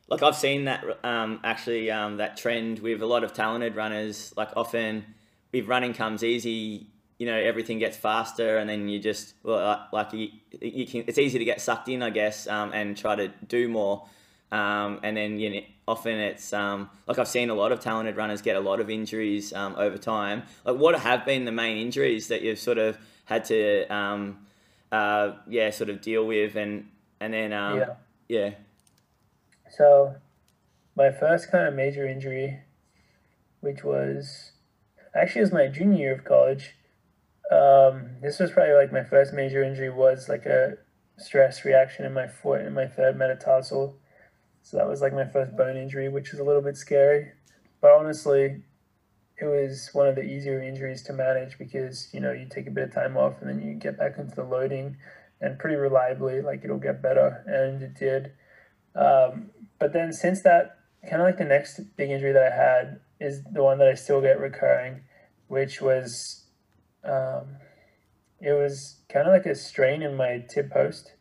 like 0.09 0.23
I've 0.23 0.37
seen 0.37 0.65
that 0.65 0.85
um, 1.05 1.41
actually 1.45 1.91
um, 1.91 2.17
that 2.19 2.37
trend 2.37 2.81
with 2.81 3.01
a 3.01 3.07
lot 3.07 3.25
of 3.25 3.33
talented 3.33 3.77
runners. 3.77 4.35
Like 4.37 4.51
often, 4.57 5.05
if 5.53 5.69
running 5.69 5.95
comes 5.95 6.25
easy, 6.25 6.89
you 7.19 7.27
know 7.27 7.37
everything 7.37 7.79
gets 7.79 7.97
faster, 7.97 8.59
and 8.59 8.69
then 8.69 8.89
you 8.89 8.99
just 8.99 9.35
well, 9.43 9.87
like 9.93 10.13
you, 10.13 10.29
you 10.61 10.87
can. 10.87 11.05
It's 11.07 11.19
easy 11.19 11.39
to 11.39 11.45
get 11.45 11.61
sucked 11.61 11.89
in, 11.89 12.03
I 12.03 12.11
guess, 12.11 12.47
um, 12.47 12.73
and 12.73 12.97
try 12.97 13.15
to 13.17 13.29
do 13.47 13.69
more. 13.69 14.07
Um, 14.53 14.99
and 15.05 15.17
then 15.17 15.39
you 15.39 15.51
know, 15.51 15.61
often 15.87 16.19
it's 16.19 16.53
um, 16.53 16.91
like 17.07 17.19
I've 17.19 17.29
seen 17.29 17.51
a 17.51 17.55
lot 17.55 17.71
of 17.71 17.79
talented 17.79 18.17
runners 18.17 18.43
get 18.43 18.57
a 18.57 18.61
lot 18.61 18.81
of 18.81 18.91
injuries 18.91 19.53
um, 19.53 19.77
over 19.77 19.97
time. 19.97 20.43
Like, 20.65 20.77
what 20.77 20.99
have 20.99 21.25
been 21.25 21.45
the 21.45 21.53
main 21.53 21.79
injuries 21.79 22.29
that 22.29 22.43
you've 22.43 22.59
sort 22.59 22.79
of 22.79 22.99
had 23.31 23.45
to 23.47 23.87
um, 23.95 24.39
uh, 24.93 25.33
yeah 25.49 25.71
sort 25.71 25.89
of 25.89 26.03
deal 26.03 26.27
with 26.27 26.57
and 26.57 26.89
and 27.21 27.33
then 27.33 27.53
um, 27.53 27.79
yeah. 27.79 27.95
yeah. 28.29 28.51
So 29.71 30.17
my 30.97 31.13
first 31.13 31.51
kind 31.51 31.67
of 31.69 31.75
major 31.75 32.07
injury 32.07 32.61
which 33.61 33.85
was 33.85 34.53
actually 35.15 35.43
was 35.43 35.53
my 35.53 35.69
junior 35.69 35.99
year 35.99 36.15
of 36.15 36.25
college 36.25 36.75
um, 37.53 38.11
this 38.23 38.39
was 38.39 38.51
probably 38.51 38.75
like 38.75 38.93
my 38.93 39.05
first 39.05 39.33
major 39.33 39.63
injury 39.63 39.91
was 39.91 40.29
like 40.29 40.47
a 40.47 40.75
stress 41.17 41.65
reaction 41.65 42.05
in 42.05 42.13
my 42.13 42.27
foot 42.27 42.63
in 42.63 42.75
my 42.75 42.87
third 42.87 43.17
metatarsal. 43.17 43.97
So 44.63 44.77
that 44.77 44.89
was 44.89 45.01
like 45.01 45.13
my 45.13 45.27
first 45.27 45.57
bone 45.57 45.77
injury 45.77 46.09
which 46.09 46.33
was 46.33 46.41
a 46.41 46.45
little 46.45 46.63
bit 46.63 46.77
scary. 46.77 47.33
But 47.81 47.93
honestly 47.93 48.63
it 49.41 49.47
was 49.47 49.91
one 49.93 50.09
of 50.09 50.15
the 50.15 50.23
easier 50.23 50.63
injuries 50.63 51.03
to 51.03 51.13
manage 51.13 51.59
because 51.59 52.09
you 52.13 52.21
know 52.21 52.33
you 52.33 52.47
take 52.49 52.67
a 52.67 52.71
bit 52.71 52.85
of 52.85 52.95
time 52.95 53.17
off 53.17 53.35
and 53.41 53.49
then 53.49 53.61
you 53.61 53.75
get 53.75 53.99
back 53.99 54.19
into 54.19 54.35
the 54.35 54.45
loading 54.45 54.97
and 55.41 55.59
pretty 55.59 55.77
reliably 55.77 56.41
like 56.43 56.63
it'll 56.65 56.79
get 56.79 57.03
better 57.03 57.43
and 57.47 57.83
it 57.83 57.95
did. 57.95 58.33
Um, 58.95 59.51
but 59.79 59.93
then 59.93 60.13
since 60.13 60.43
that 60.43 60.79
kind 61.09 61.23
of 61.23 61.27
like 61.27 61.39
the 61.39 61.45
next 61.45 61.81
big 61.97 62.11
injury 62.11 62.33
that 62.33 62.53
i 62.53 62.55
had 62.55 63.01
is 63.19 63.43
the 63.45 63.63
one 63.63 63.79
that 63.79 63.89
i 63.89 63.95
still 63.95 64.21
get 64.21 64.39
recurring 64.39 65.01
which 65.49 65.81
was 65.81 66.45
um, 67.05 67.57
it 68.41 68.53
was 68.53 68.97
kind 69.09 69.27
of 69.27 69.33
like 69.33 69.47
a 69.47 69.55
strain 69.55 70.03
in 70.03 70.15
my 70.15 70.45
tib 70.49 70.71
post. 70.71 71.15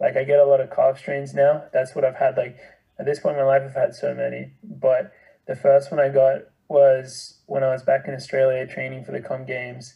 Like 0.00 0.16
i 0.16 0.24
get 0.24 0.38
a 0.38 0.44
lot 0.44 0.60
of 0.60 0.70
calf 0.70 0.98
strains 0.98 1.34
now. 1.34 1.64
That's 1.72 1.94
what 1.94 2.04
i've 2.04 2.16
had 2.16 2.36
like 2.36 2.56
at 2.98 3.06
this 3.06 3.20
point 3.20 3.36
in 3.36 3.44
my 3.44 3.48
life 3.48 3.62
i've 3.64 3.74
had 3.74 3.94
so 3.94 4.14
many 4.14 4.52
but 4.62 5.12
the 5.46 5.56
first 5.56 5.90
one 5.90 6.00
i 6.00 6.08
got 6.08 6.42
was 6.68 7.40
when 7.46 7.62
I 7.62 7.70
was 7.70 7.82
back 7.82 8.06
in 8.06 8.14
Australia 8.14 8.66
training 8.66 9.04
for 9.04 9.12
the 9.12 9.20
Com 9.20 9.44
Games, 9.44 9.94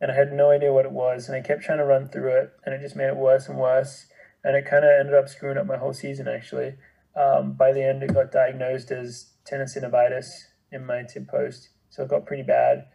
and 0.00 0.10
I 0.10 0.14
had 0.14 0.32
no 0.32 0.50
idea 0.50 0.72
what 0.72 0.86
it 0.86 0.92
was, 0.92 1.28
and 1.28 1.36
I 1.36 1.46
kept 1.46 1.62
trying 1.62 1.78
to 1.78 1.84
run 1.84 2.08
through 2.08 2.30
it, 2.36 2.52
and 2.64 2.74
it 2.74 2.80
just 2.80 2.96
made 2.96 3.08
it 3.08 3.16
worse 3.16 3.48
and 3.48 3.58
worse, 3.58 4.06
and 4.44 4.56
it 4.56 4.66
kind 4.66 4.84
of 4.84 4.90
ended 4.90 5.14
up 5.14 5.28
screwing 5.28 5.58
up 5.58 5.66
my 5.66 5.76
whole 5.76 5.92
season 5.92 6.28
actually. 6.28 6.74
Um, 7.16 7.54
by 7.54 7.72
the 7.72 7.84
end, 7.84 8.02
it 8.02 8.14
got 8.14 8.32
diagnosed 8.32 8.90
as 8.90 9.32
tenosynovitis 9.50 10.26
in 10.70 10.86
my 10.86 11.02
tib 11.02 11.28
post, 11.28 11.70
so 11.88 12.04
it 12.04 12.08
got 12.08 12.26
pretty 12.26 12.44
bad. 12.44 12.86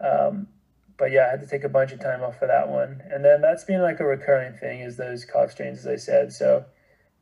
Um, 0.00 0.48
but 0.96 1.10
yeah, 1.10 1.26
I 1.26 1.30
had 1.30 1.40
to 1.40 1.46
take 1.46 1.64
a 1.64 1.68
bunch 1.68 1.92
of 1.92 2.00
time 2.00 2.22
off 2.22 2.38
for 2.38 2.46
that 2.46 2.68
one, 2.68 3.02
and 3.10 3.24
then 3.24 3.40
that's 3.40 3.64
been 3.64 3.82
like 3.82 4.00
a 4.00 4.04
recurring 4.04 4.56
thing 4.58 4.80
is 4.80 4.96
those 4.96 5.24
calf 5.24 5.50
strains, 5.50 5.80
as 5.80 5.86
I 5.86 5.96
said. 5.96 6.32
So 6.32 6.66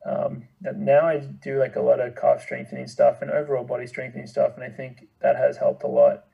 um, 0.05 0.49
now 0.61 1.07
I 1.07 1.19
do 1.19 1.59
like 1.59 1.77
a 1.77 1.81
lot 1.81 2.01
of 2.01 2.17
calf 2.17 2.43
strengthening 2.43 2.89
stuff 2.89 3.23
and 3.23 3.31
overall 3.31 3.65
body 3.65 3.87
strengthening 3.87 4.27
stuff, 4.27 4.53
and 4.57 4.65
I 4.65 4.69
think 4.69 5.07
that 5.21 5.37
has 5.37 5.57
helped 5.57 5.85
a 5.85 5.89
lot. 5.89 6.25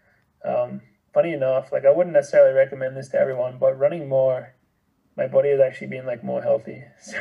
Um, 0.45 0.81
funny 1.13 1.33
enough, 1.33 1.71
like 1.71 1.85
I 1.85 1.91
wouldn't 1.91 2.15
necessarily 2.15 2.55
recommend 2.55 2.97
this 2.97 3.09
to 3.11 3.21
everyone, 3.21 3.59
but 3.59 3.79
running 3.79 4.09
more, 4.09 4.55
my 5.17 5.27
body 5.27 5.51
has 5.51 5.61
actually 5.61 5.89
been 5.89 6.07
like 6.07 6.25
more 6.25 6.41
healthy. 6.43 6.85
So 7.03 7.19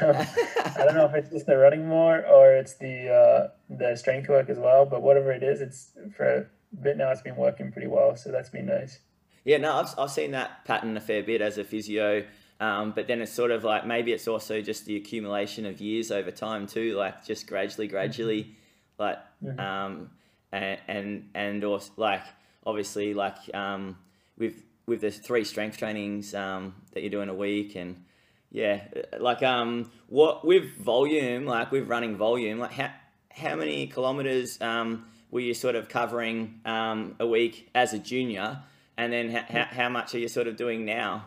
I 0.81 0.86
don't 0.86 0.95
know 0.95 1.05
if 1.05 1.15
it's 1.15 1.29
just 1.31 1.47
the 1.47 1.57
running 1.57 1.88
more 1.88 2.25
or 2.25 2.53
it's 2.53 2.75
the 2.75 3.10
uh, 3.10 3.47
the 3.69 3.95
strength 3.95 4.29
work 4.29 4.49
as 4.49 4.57
well, 4.57 4.86
but 4.86 5.01
whatever 5.01 5.31
it 5.31 5.43
is, 5.43 5.60
it's 5.62 5.91
for 6.15 6.25
a 6.25 6.45
bit 6.81 6.97
now. 6.97 7.12
It's 7.12 7.21
been 7.21 7.36
working 7.36 7.71
pretty 7.71 7.88
well, 7.88 8.15
so 8.15 8.31
that's 8.31 8.49
been 8.49 8.67
nice. 8.67 8.99
Yeah, 9.43 9.57
no, 9.57 9.73
I've 9.73 9.93
I've 9.97 10.12
seen 10.12 10.31
that 10.31 10.65
pattern 10.65 10.95
a 10.95 11.01
fair 11.01 11.23
bit 11.23 11.41
as 11.41 11.57
a 11.57 11.63
physio. 11.63 12.25
Um, 12.60 12.91
but 12.91 13.08
then 13.08 13.22
it's 13.22 13.32
sort 13.32 13.52
of 13.52 13.63
like 13.63 13.86
maybe 13.86 14.12
it's 14.12 14.28
also 14.28 14.62
just 14.62 14.86
the 14.86 14.96
accumulation 14.96 15.65
of 15.65 15.80
years 15.80 16.12
over 16.12 16.32
time 16.32 16.65
too, 16.65 16.96
like 16.96 17.26
just 17.26 17.48
gradually, 17.48 17.88
gradually, 17.88 18.56
like 18.98 19.20
mm-hmm. 19.43 19.60
um, 19.60 20.10
and 20.52 20.80
and 20.88 21.30
and 21.36 21.63
also 21.63 21.91
like 21.98 22.24
obviously 22.65 23.13
like 23.13 23.38
um, 23.54 23.98
with 24.38 24.63
with 24.88 25.02
the 25.02 25.12
three 25.12 25.43
strength 25.43 25.78
trainings 25.78 26.34
um, 26.34 26.74
that 26.93 27.02
you're 27.02 27.12
doing 27.12 27.30
a 27.30 27.36
week 27.36 27.76
and 27.76 28.04
yeah, 28.52 28.82
like 29.20 29.43
um, 29.43 29.91
what 30.08 30.46
with 30.46 30.78
volume, 30.78 31.46
like 31.46 31.72
with 31.72 31.88
running 31.88 32.15
volume, 32.15 32.60
like 32.60 32.72
how 32.72 32.91
how 33.30 33.56
many 33.56 33.88
kilometers 33.88 34.60
um, 34.62 35.06
were 35.30 35.41
you 35.41 35.54
sort 35.54 35.76
of 35.76 35.89
covering 35.89 36.62
um, 36.65 37.15
a 37.20 37.28
week 37.28 37.70
as 37.76 37.93
a 37.93 38.00
junior, 38.00 38.60
and 38.98 39.12
then 39.12 39.30
how, 39.30 39.65
how 39.65 39.89
much 39.89 40.15
are 40.15 40.20
you 40.20 40.28
sort 40.28 40.48
of 40.48 40.56
doing 40.56 40.86
now? 40.86 41.26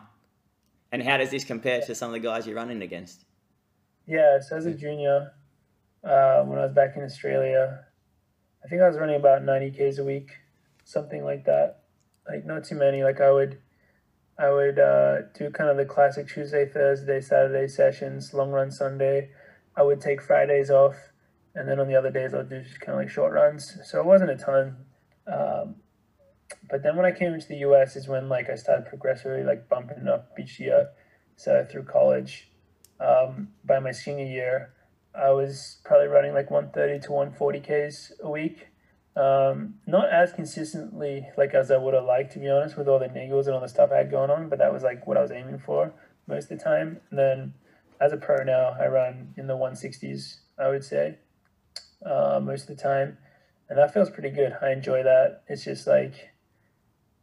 And 0.91 1.01
how 1.01 1.17
does 1.17 1.31
this 1.31 1.43
compare 1.43 1.81
to 1.81 1.95
some 1.95 2.09
of 2.09 2.13
the 2.13 2.19
guys 2.19 2.45
you're 2.45 2.55
running 2.55 2.81
against? 2.81 3.25
Yeah, 4.05 4.39
so 4.41 4.57
as 4.57 4.65
a 4.65 4.73
junior, 4.73 5.31
uh, 6.03 6.41
when 6.43 6.59
I 6.59 6.65
was 6.65 6.73
back 6.73 6.97
in 6.97 7.03
Australia, 7.03 7.85
I 8.63 8.67
think 8.67 8.81
I 8.81 8.87
was 8.87 8.97
running 8.97 9.15
about 9.15 9.43
90 9.43 9.71
Ks 9.71 9.99
a 9.99 10.03
week, 10.03 10.31
something 10.83 11.23
like 11.23 11.45
that. 11.45 11.83
Like 12.27 12.45
not 12.45 12.65
too 12.65 12.75
many. 12.75 13.03
Like 13.03 13.21
I 13.21 13.31
would, 13.31 13.59
I 14.37 14.51
would 14.51 14.79
uh, 14.79 15.21
do 15.33 15.49
kind 15.49 15.69
of 15.69 15.77
the 15.77 15.85
classic 15.85 16.27
Tuesday, 16.27 16.67
Thursday, 16.67 17.21
Saturday 17.21 17.67
sessions, 17.67 18.33
long 18.33 18.51
run 18.51 18.69
Sunday. 18.69 19.29
I 19.75 19.83
would 19.83 20.01
take 20.01 20.21
Fridays 20.21 20.69
off, 20.69 20.95
and 21.55 21.67
then 21.67 21.79
on 21.79 21.87
the 21.87 21.95
other 21.95 22.11
days 22.11 22.33
I'd 22.33 22.49
do 22.49 22.61
just 22.61 22.81
kind 22.81 22.97
of 22.97 23.03
like 23.03 23.09
short 23.09 23.33
runs. 23.33 23.77
So 23.85 23.99
it 23.99 24.05
wasn't 24.05 24.31
a 24.31 24.37
ton. 24.37 24.75
Um, 25.25 25.75
but 26.69 26.83
then 26.83 26.95
when 26.95 27.05
I 27.05 27.11
came 27.11 27.33
into 27.33 27.47
the 27.47 27.57
US 27.57 27.95
is 27.95 28.07
when 28.07 28.29
like 28.29 28.49
I 28.49 28.55
started 28.55 28.87
progressively 28.87 29.43
like 29.43 29.69
bumping 29.69 30.07
up 30.07 30.31
each 30.39 30.59
year. 30.59 30.89
So 31.35 31.65
through 31.69 31.83
college, 31.83 32.49
um, 32.99 33.49
by 33.65 33.79
my 33.79 33.91
senior 33.91 34.25
year, 34.25 34.73
I 35.13 35.31
was 35.31 35.79
probably 35.83 36.07
running 36.07 36.33
like 36.33 36.51
130 36.51 37.05
to 37.07 37.11
140 37.11 37.59
Ks 37.59 38.11
a 38.21 38.29
week. 38.29 38.67
Um, 39.15 39.75
not 39.85 40.09
as 40.09 40.31
consistently 40.31 41.27
like 41.37 41.53
as 41.53 41.69
I 41.69 41.77
would 41.77 41.93
have 41.93 42.05
liked 42.05 42.31
to 42.33 42.39
be 42.39 42.49
honest 42.49 42.77
with 42.77 42.87
all 42.87 42.99
the 42.99 43.07
niggles 43.07 43.45
and 43.45 43.53
all 43.53 43.59
the 43.59 43.67
stuff 43.67 43.89
I 43.91 43.97
had 43.97 44.11
going 44.11 44.29
on, 44.29 44.47
but 44.47 44.59
that 44.59 44.71
was 44.71 44.83
like 44.83 45.05
what 45.05 45.17
I 45.17 45.21
was 45.21 45.31
aiming 45.31 45.59
for 45.59 45.93
most 46.27 46.49
of 46.49 46.57
the 46.57 46.63
time. 46.63 47.01
And 47.09 47.19
then 47.19 47.53
as 47.99 48.13
a 48.13 48.17
pro 48.17 48.43
now, 48.43 48.75
I 48.79 48.87
run 48.87 49.33
in 49.37 49.47
the 49.47 49.55
160s, 49.55 50.37
I 50.57 50.69
would 50.69 50.83
say, 50.83 51.17
uh, 52.05 52.39
most 52.41 52.69
of 52.69 52.75
the 52.75 52.81
time. 52.81 53.17
And 53.69 53.77
that 53.77 53.93
feels 53.93 54.09
pretty 54.09 54.31
good. 54.31 54.57
I 54.61 54.71
enjoy 54.71 55.03
that. 55.03 55.43
It's 55.47 55.63
just 55.63 55.87
like 55.87 56.30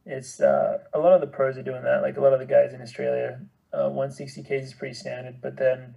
it's 0.09 0.41
uh, 0.41 0.79
a 0.91 0.97
lot 0.97 1.13
of 1.13 1.21
the 1.21 1.27
pros 1.27 1.55
are 1.57 1.63
doing 1.63 1.83
that. 1.83 2.01
Like 2.01 2.17
a 2.17 2.21
lot 2.21 2.33
of 2.33 2.39
the 2.39 2.45
guys 2.45 2.73
in 2.73 2.81
Australia, 2.81 3.41
uh, 3.71 3.89
160 3.89 4.41
Ks 4.43 4.65
is 4.65 4.73
pretty 4.73 4.95
standard, 4.95 5.39
but 5.39 5.55
then 5.55 5.95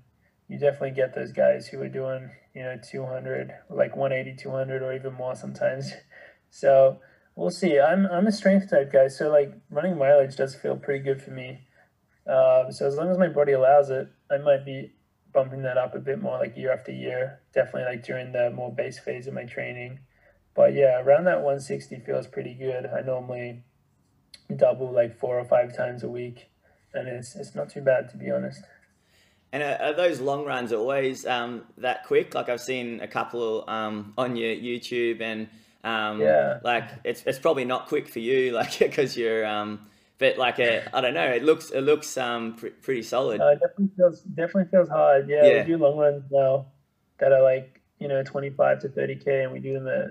you 0.48 0.59
definitely 0.59 0.90
get 0.90 1.14
those 1.14 1.33
guys 1.33 1.66
who 1.66 1.81
are 1.81 1.88
doing, 1.88 2.31
you 2.55 2.62
know, 2.62 2.79
200, 2.90 3.53
like 3.70 3.96
180, 3.96 4.37
200, 4.40 4.83
or 4.83 4.94
even 4.94 5.14
more 5.14 5.35
sometimes. 5.35 5.92
So 6.55 6.98
we'll 7.35 7.48
see. 7.48 7.81
I'm 7.81 8.05
I'm 8.05 8.27
a 8.27 8.31
strength 8.31 8.68
type 8.68 8.92
guy, 8.92 9.09
so 9.09 9.31
like 9.31 9.55
running 9.70 9.96
mileage 9.96 10.37
does 10.37 10.55
feel 10.55 10.77
pretty 10.77 11.03
good 11.03 11.22
for 11.22 11.31
me. 11.31 11.61
Um, 12.27 12.70
so 12.70 12.87
as 12.87 12.96
long 12.96 13.09
as 13.09 13.16
my 13.16 13.29
body 13.29 13.53
allows 13.53 13.88
it, 13.88 14.09
I 14.31 14.37
might 14.37 14.66
be 14.66 14.92
bumping 15.33 15.62
that 15.62 15.79
up 15.79 15.94
a 15.94 15.98
bit 15.98 16.20
more 16.20 16.37
like 16.37 16.59
year 16.59 16.70
after 16.70 16.92
year. 16.92 17.40
Definitely 17.55 17.85
like 17.85 18.05
during 18.05 18.33
the 18.33 18.51
more 18.51 18.70
base 18.70 18.98
phase 18.98 19.27
of 19.27 19.33
my 19.33 19.44
training. 19.44 20.01
But 20.55 20.75
yeah, 20.75 21.01
around 21.01 21.25
that 21.25 21.38
160 21.38 22.01
feels 22.05 22.27
pretty 22.27 22.53
good. 22.53 22.85
I 22.85 23.01
normally 23.01 23.64
double 24.57 24.90
like 24.90 25.18
four 25.18 25.38
or 25.38 25.44
five 25.44 25.76
times 25.76 26.02
a 26.02 26.09
week, 26.09 26.50
and 26.94 27.09
it's 27.09 27.37
it's 27.37 27.55
not 27.55 27.70
too 27.70 27.81
bad 27.81 28.11
to 28.11 28.16
be 28.16 28.31
honest. 28.31 28.62
And 29.52 29.62
are, 29.62 29.88
are 29.88 29.92
those 29.92 30.20
long 30.20 30.44
runs 30.44 30.72
always 30.72 31.26
um, 31.26 31.64
that 31.78 32.05
quick? 32.05 32.35
Like 32.35 32.48
I've 32.48 32.61
seen 32.61 33.00
a 33.00 33.09
couple 33.09 33.64
um, 33.68 34.14
on 34.16 34.37
your 34.37 34.55
YouTube, 34.55 35.20
and 35.20 35.48
um, 35.85 36.20
yeah, 36.20 36.59
like 36.64 36.88
it's 37.05 37.22
it's 37.26 37.38
probably 37.38 37.64
not 37.64 37.88
quick 37.88 38.09
for 38.09 38.20
you, 38.20 38.52
like 38.61 38.78
because 38.78 39.16
you're. 39.16 39.46
Um, 39.46 39.87
but 40.18 40.38
like 40.38 40.61
I 40.61 41.00
don't 41.00 41.14
know, 41.14 41.31
it 41.31 41.42
looks 41.42 41.70
it 41.70 41.81
looks 41.81 42.16
um 42.16 42.55
pr- 42.55 42.68
pretty 42.81 43.02
solid. 43.02 43.40
Uh, 43.40 43.55
definitely 43.55 43.90
feels 43.96 44.20
definitely 44.22 44.70
feels 44.70 44.88
hard. 44.88 45.28
Yeah, 45.28 45.44
yeah, 45.44 45.62
we 45.62 45.72
do 45.72 45.78
long 45.78 45.96
runs 45.96 46.22
now 46.31 46.66
that 47.18 47.33
are 47.33 47.42
like 47.42 47.81
you 47.98 48.07
know 48.07 48.22
twenty 48.22 48.50
five 48.50 48.78
to 48.83 48.88
thirty 48.88 49.16
k, 49.16 49.42
and 49.42 49.52
we 49.52 49.59
do 49.59 49.72
them 49.72 49.88
at 49.88 50.11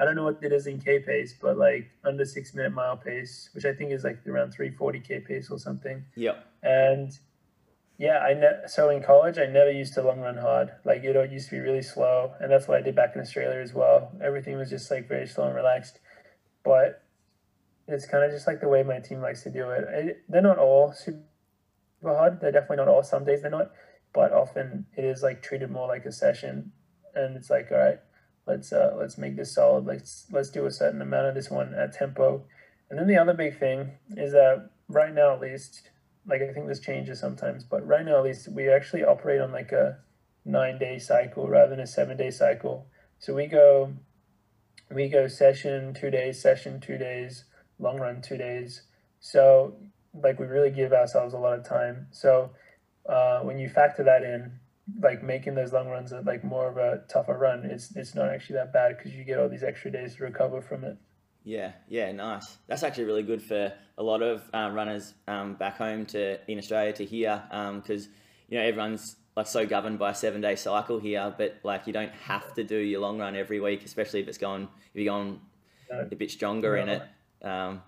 I 0.00 0.06
don't 0.06 0.16
know 0.16 0.24
what 0.24 0.38
it 0.42 0.50
is 0.50 0.66
in 0.66 0.80
K 0.80 0.98
pace, 1.00 1.34
but 1.40 1.58
like 1.58 1.90
under 2.04 2.24
six 2.24 2.54
minute 2.54 2.72
mile 2.72 2.96
pace, 2.96 3.50
which 3.52 3.66
I 3.66 3.74
think 3.74 3.92
is 3.92 4.02
like 4.02 4.26
around 4.26 4.52
340 4.52 5.00
K 5.00 5.20
pace 5.20 5.50
or 5.50 5.58
something. 5.58 6.02
Yeah. 6.16 6.36
And 6.62 7.12
yeah, 7.98 8.20
I 8.20 8.32
ne- 8.32 8.66
so 8.66 8.88
in 8.88 9.02
college 9.02 9.36
I 9.36 9.44
never 9.44 9.70
used 9.70 9.92
to 9.94 10.02
long 10.02 10.20
run 10.20 10.38
hard. 10.38 10.70
Like 10.86 11.02
you 11.02 11.12
know, 11.12 11.20
it 11.20 11.30
used 11.30 11.50
to 11.50 11.56
be 11.56 11.60
really 11.60 11.82
slow, 11.82 12.32
and 12.40 12.50
that's 12.50 12.66
what 12.66 12.78
I 12.78 12.80
did 12.80 12.96
back 12.96 13.14
in 13.14 13.20
Australia 13.20 13.60
as 13.60 13.74
well. 13.74 14.10
Everything 14.24 14.56
was 14.56 14.70
just 14.70 14.90
like 14.90 15.06
very 15.06 15.26
slow 15.26 15.44
and 15.44 15.54
relaxed, 15.54 16.00
but 16.64 17.02
it's 17.86 18.06
kind 18.06 18.24
of 18.24 18.30
just 18.30 18.46
like 18.46 18.62
the 18.62 18.68
way 18.68 18.82
my 18.82 19.00
team 19.00 19.20
likes 19.20 19.42
to 19.42 19.50
do 19.50 19.68
it. 19.68 20.24
They're 20.30 20.40
not 20.40 20.56
all 20.56 20.94
super 20.94 21.18
hard. 22.02 22.40
They're 22.40 22.52
definitely 22.52 22.78
not 22.78 22.88
all. 22.88 23.02
Some 23.02 23.26
days 23.26 23.42
they're 23.42 23.50
not, 23.50 23.72
but 24.14 24.32
often 24.32 24.86
it 24.96 25.04
is 25.04 25.22
like 25.22 25.42
treated 25.42 25.70
more 25.70 25.88
like 25.88 26.06
a 26.06 26.12
session, 26.12 26.72
and 27.14 27.36
it's 27.36 27.50
like 27.50 27.70
all 27.70 27.76
right 27.76 27.98
let's 28.50 28.72
uh, 28.72 28.94
let's 28.98 29.16
make 29.16 29.36
this 29.36 29.54
solid. 29.54 29.86
Let's 29.86 30.26
let's 30.30 30.50
do 30.50 30.66
a 30.66 30.70
certain 30.70 31.00
amount 31.00 31.28
of 31.28 31.34
this 31.34 31.50
one 31.50 31.74
at 31.74 31.92
tempo. 31.92 32.44
And 32.88 32.98
then 32.98 33.06
the 33.06 33.18
other 33.18 33.34
big 33.34 33.58
thing 33.58 33.92
is 34.16 34.32
that 34.32 34.70
right 34.88 35.14
now, 35.14 35.34
at 35.34 35.40
least, 35.40 35.90
like 36.26 36.42
I 36.42 36.52
think 36.52 36.66
this 36.66 36.80
changes 36.80 37.20
sometimes, 37.20 37.62
but 37.62 37.86
right 37.86 38.04
now, 38.04 38.18
at 38.18 38.24
least, 38.24 38.48
we 38.48 38.68
actually 38.68 39.04
operate 39.04 39.40
on 39.40 39.52
like 39.52 39.72
a 39.72 39.98
nine 40.44 40.78
day 40.78 40.98
cycle 40.98 41.46
rather 41.48 41.70
than 41.70 41.80
a 41.80 41.86
seven 41.86 42.16
day 42.16 42.30
cycle. 42.30 42.86
So 43.18 43.34
we 43.34 43.46
go, 43.46 43.92
we 44.90 45.08
go 45.08 45.28
session 45.28 45.94
two 45.94 46.10
days, 46.10 46.40
session 46.40 46.80
two 46.80 46.98
days, 46.98 47.44
long 47.78 47.98
run 48.00 48.22
two 48.22 48.36
days. 48.36 48.82
So 49.20 49.76
like 50.14 50.40
we 50.40 50.46
really 50.46 50.70
give 50.70 50.92
ourselves 50.92 51.34
a 51.34 51.38
lot 51.38 51.58
of 51.58 51.68
time. 51.68 52.08
So 52.10 52.50
uh, 53.08 53.40
when 53.40 53.58
you 53.58 53.68
factor 53.68 54.02
that 54.04 54.22
in, 54.22 54.59
like 55.00 55.22
making 55.22 55.54
those 55.54 55.72
long 55.72 55.88
runs 55.88 56.12
like 56.24 56.44
more 56.44 56.68
of 56.68 56.76
a 56.76 57.02
tougher 57.08 57.36
run, 57.36 57.64
it's 57.64 57.94
it's 57.96 58.14
not 58.14 58.28
actually 58.28 58.56
that 58.56 58.72
bad 58.72 58.96
because 58.96 59.12
you 59.12 59.24
get 59.24 59.38
all 59.38 59.48
these 59.48 59.62
extra 59.62 59.90
days 59.90 60.16
to 60.16 60.24
recover 60.24 60.60
from 60.60 60.84
it. 60.84 60.96
Yeah, 61.44 61.72
yeah, 61.88 62.12
nice. 62.12 62.58
That's 62.66 62.82
actually 62.82 63.04
really 63.04 63.22
good 63.22 63.42
for 63.42 63.72
a 63.96 64.02
lot 64.02 64.22
of 64.22 64.42
um, 64.52 64.74
runners 64.74 65.14
um, 65.26 65.54
back 65.54 65.78
home 65.78 66.04
to 66.06 66.38
in 66.50 66.58
Australia 66.58 66.92
to 66.94 67.04
hear 67.04 67.42
because 67.48 68.06
um, 68.06 68.12
you 68.48 68.58
know 68.58 68.64
everyone's 68.64 69.16
like 69.36 69.46
so 69.46 69.64
governed 69.66 69.98
by 69.98 70.10
a 70.10 70.14
seven 70.14 70.40
day 70.40 70.56
cycle 70.56 70.98
here, 70.98 71.34
but 71.36 71.58
like 71.62 71.86
you 71.86 71.92
don't 71.92 72.12
have 72.12 72.52
to 72.54 72.64
do 72.64 72.76
your 72.76 73.00
long 73.00 73.18
run 73.18 73.36
every 73.36 73.60
week, 73.60 73.84
especially 73.84 74.20
if 74.20 74.28
it's 74.28 74.38
going 74.38 74.64
if 74.64 75.00
you're 75.00 75.12
going 75.12 75.40
no. 75.90 76.08
a 76.10 76.16
bit 76.16 76.30
stronger 76.30 76.76
no. 76.76 76.82
in 76.82 76.88
it. 76.88 77.02
Um, 77.42 77.82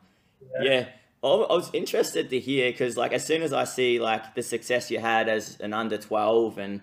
yeah. 0.61 0.63
yeah. 0.63 0.89
I 1.25 1.55
was 1.55 1.71
interested 1.73 2.31
to 2.31 2.41
hear 2.41 2.71
because, 2.73 2.97
like, 2.97 3.13
as 3.13 3.25
soon 3.25 3.43
as 3.43 3.53
I 3.53 3.65
see 3.65 4.01
like 4.01 4.35
the 4.35 4.43
success 4.43 4.91
you 4.91 4.99
had 4.99 5.29
as 5.29 5.59
an 5.61 5.73
under 5.73 5.97
twelve, 5.97 6.59
and 6.59 6.81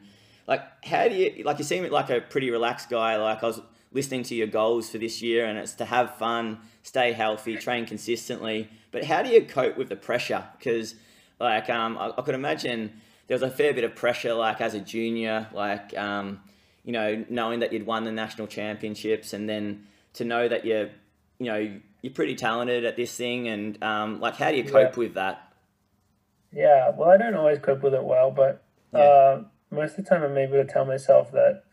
like, 0.47 0.62
how 0.86 1.10
do 1.10 1.15
you 1.15 1.43
like? 1.43 1.58
You 1.58 1.65
seem 1.65 1.89
like 1.89 2.10
a 2.10 2.21
pretty 2.21 2.49
relaxed 2.49 2.89
guy. 2.89 3.17
Like, 3.17 3.43
I 3.43 3.47
was 3.47 3.62
listening 3.91 4.23
to 4.23 4.36
your 4.36 4.47
goals 4.47 4.89
for 4.89 4.97
this 4.97 5.21
year, 5.21 5.45
and 5.45 5.58
it's 5.58 5.73
to 5.73 5.86
have 5.86 6.15
fun, 6.15 6.60
stay 6.84 7.12
healthy, 7.12 7.58
train 7.58 7.86
consistently. 7.86 8.69
But 8.91 9.04
how 9.04 9.23
do 9.23 9.30
you 9.30 9.41
cope 9.43 9.75
with 9.78 9.89
the 9.89 9.97
pressure? 9.97 10.45
Because, 10.58 10.95
like, 11.39 11.69
um, 11.69 11.97
I, 11.97 12.13
I 12.17 12.21
could 12.21 12.36
imagine 12.36 13.02
there 13.28 13.36
was 13.36 13.43
a 13.43 13.52
fair 13.52 13.73
bit 13.73 13.84
of 13.84 13.93
pressure, 13.93 14.34
like 14.34 14.62
as 14.62 14.73
a 14.73 14.80
junior, 14.80 15.47
like, 15.54 15.97
um, 15.97 16.39
you 16.86 16.93
know, 16.93 17.25
knowing 17.30 17.60
that 17.60 17.73
you'd 17.73 17.86
won 17.86 18.06
the 18.06 18.12
national 18.12 18.47
championships, 18.47 19.34
and 19.34 19.49
then 19.49 19.86
to 20.13 20.23
know 20.23 20.47
that 20.47 20.65
you're, 20.65 20.89
you 21.39 21.45
know 21.45 21.82
you're 22.02 22.14
pretty 22.14 22.36
talented 22.36 22.86
at 22.86 22.96
this 22.96 23.16
thing, 23.16 23.48
and 23.48 23.82
um, 23.84 24.20
like, 24.20 24.36
how 24.36 24.52
do 24.52 24.58
you 24.58 24.64
cope 24.64 24.96
yeah. 24.96 25.00
with 25.00 25.14
that? 25.16 25.54
Yeah, 26.52 26.92
well, 26.96 27.10
I 27.10 27.18
don't 27.18 27.36
always 27.36 27.60
cope 27.60 27.84
with 27.84 27.94
it 27.94 28.04
well, 28.04 28.32
but 28.32 28.64
yeah. 28.94 29.00
uh, 29.00 29.44
most 29.72 29.98
of 29.98 30.04
the 30.06 30.10
time 30.10 30.24
I'm 30.24 30.38
able 30.38 30.54
to 30.54 30.66
tell 30.66 30.86
myself 30.86 31.32
that 31.32 31.64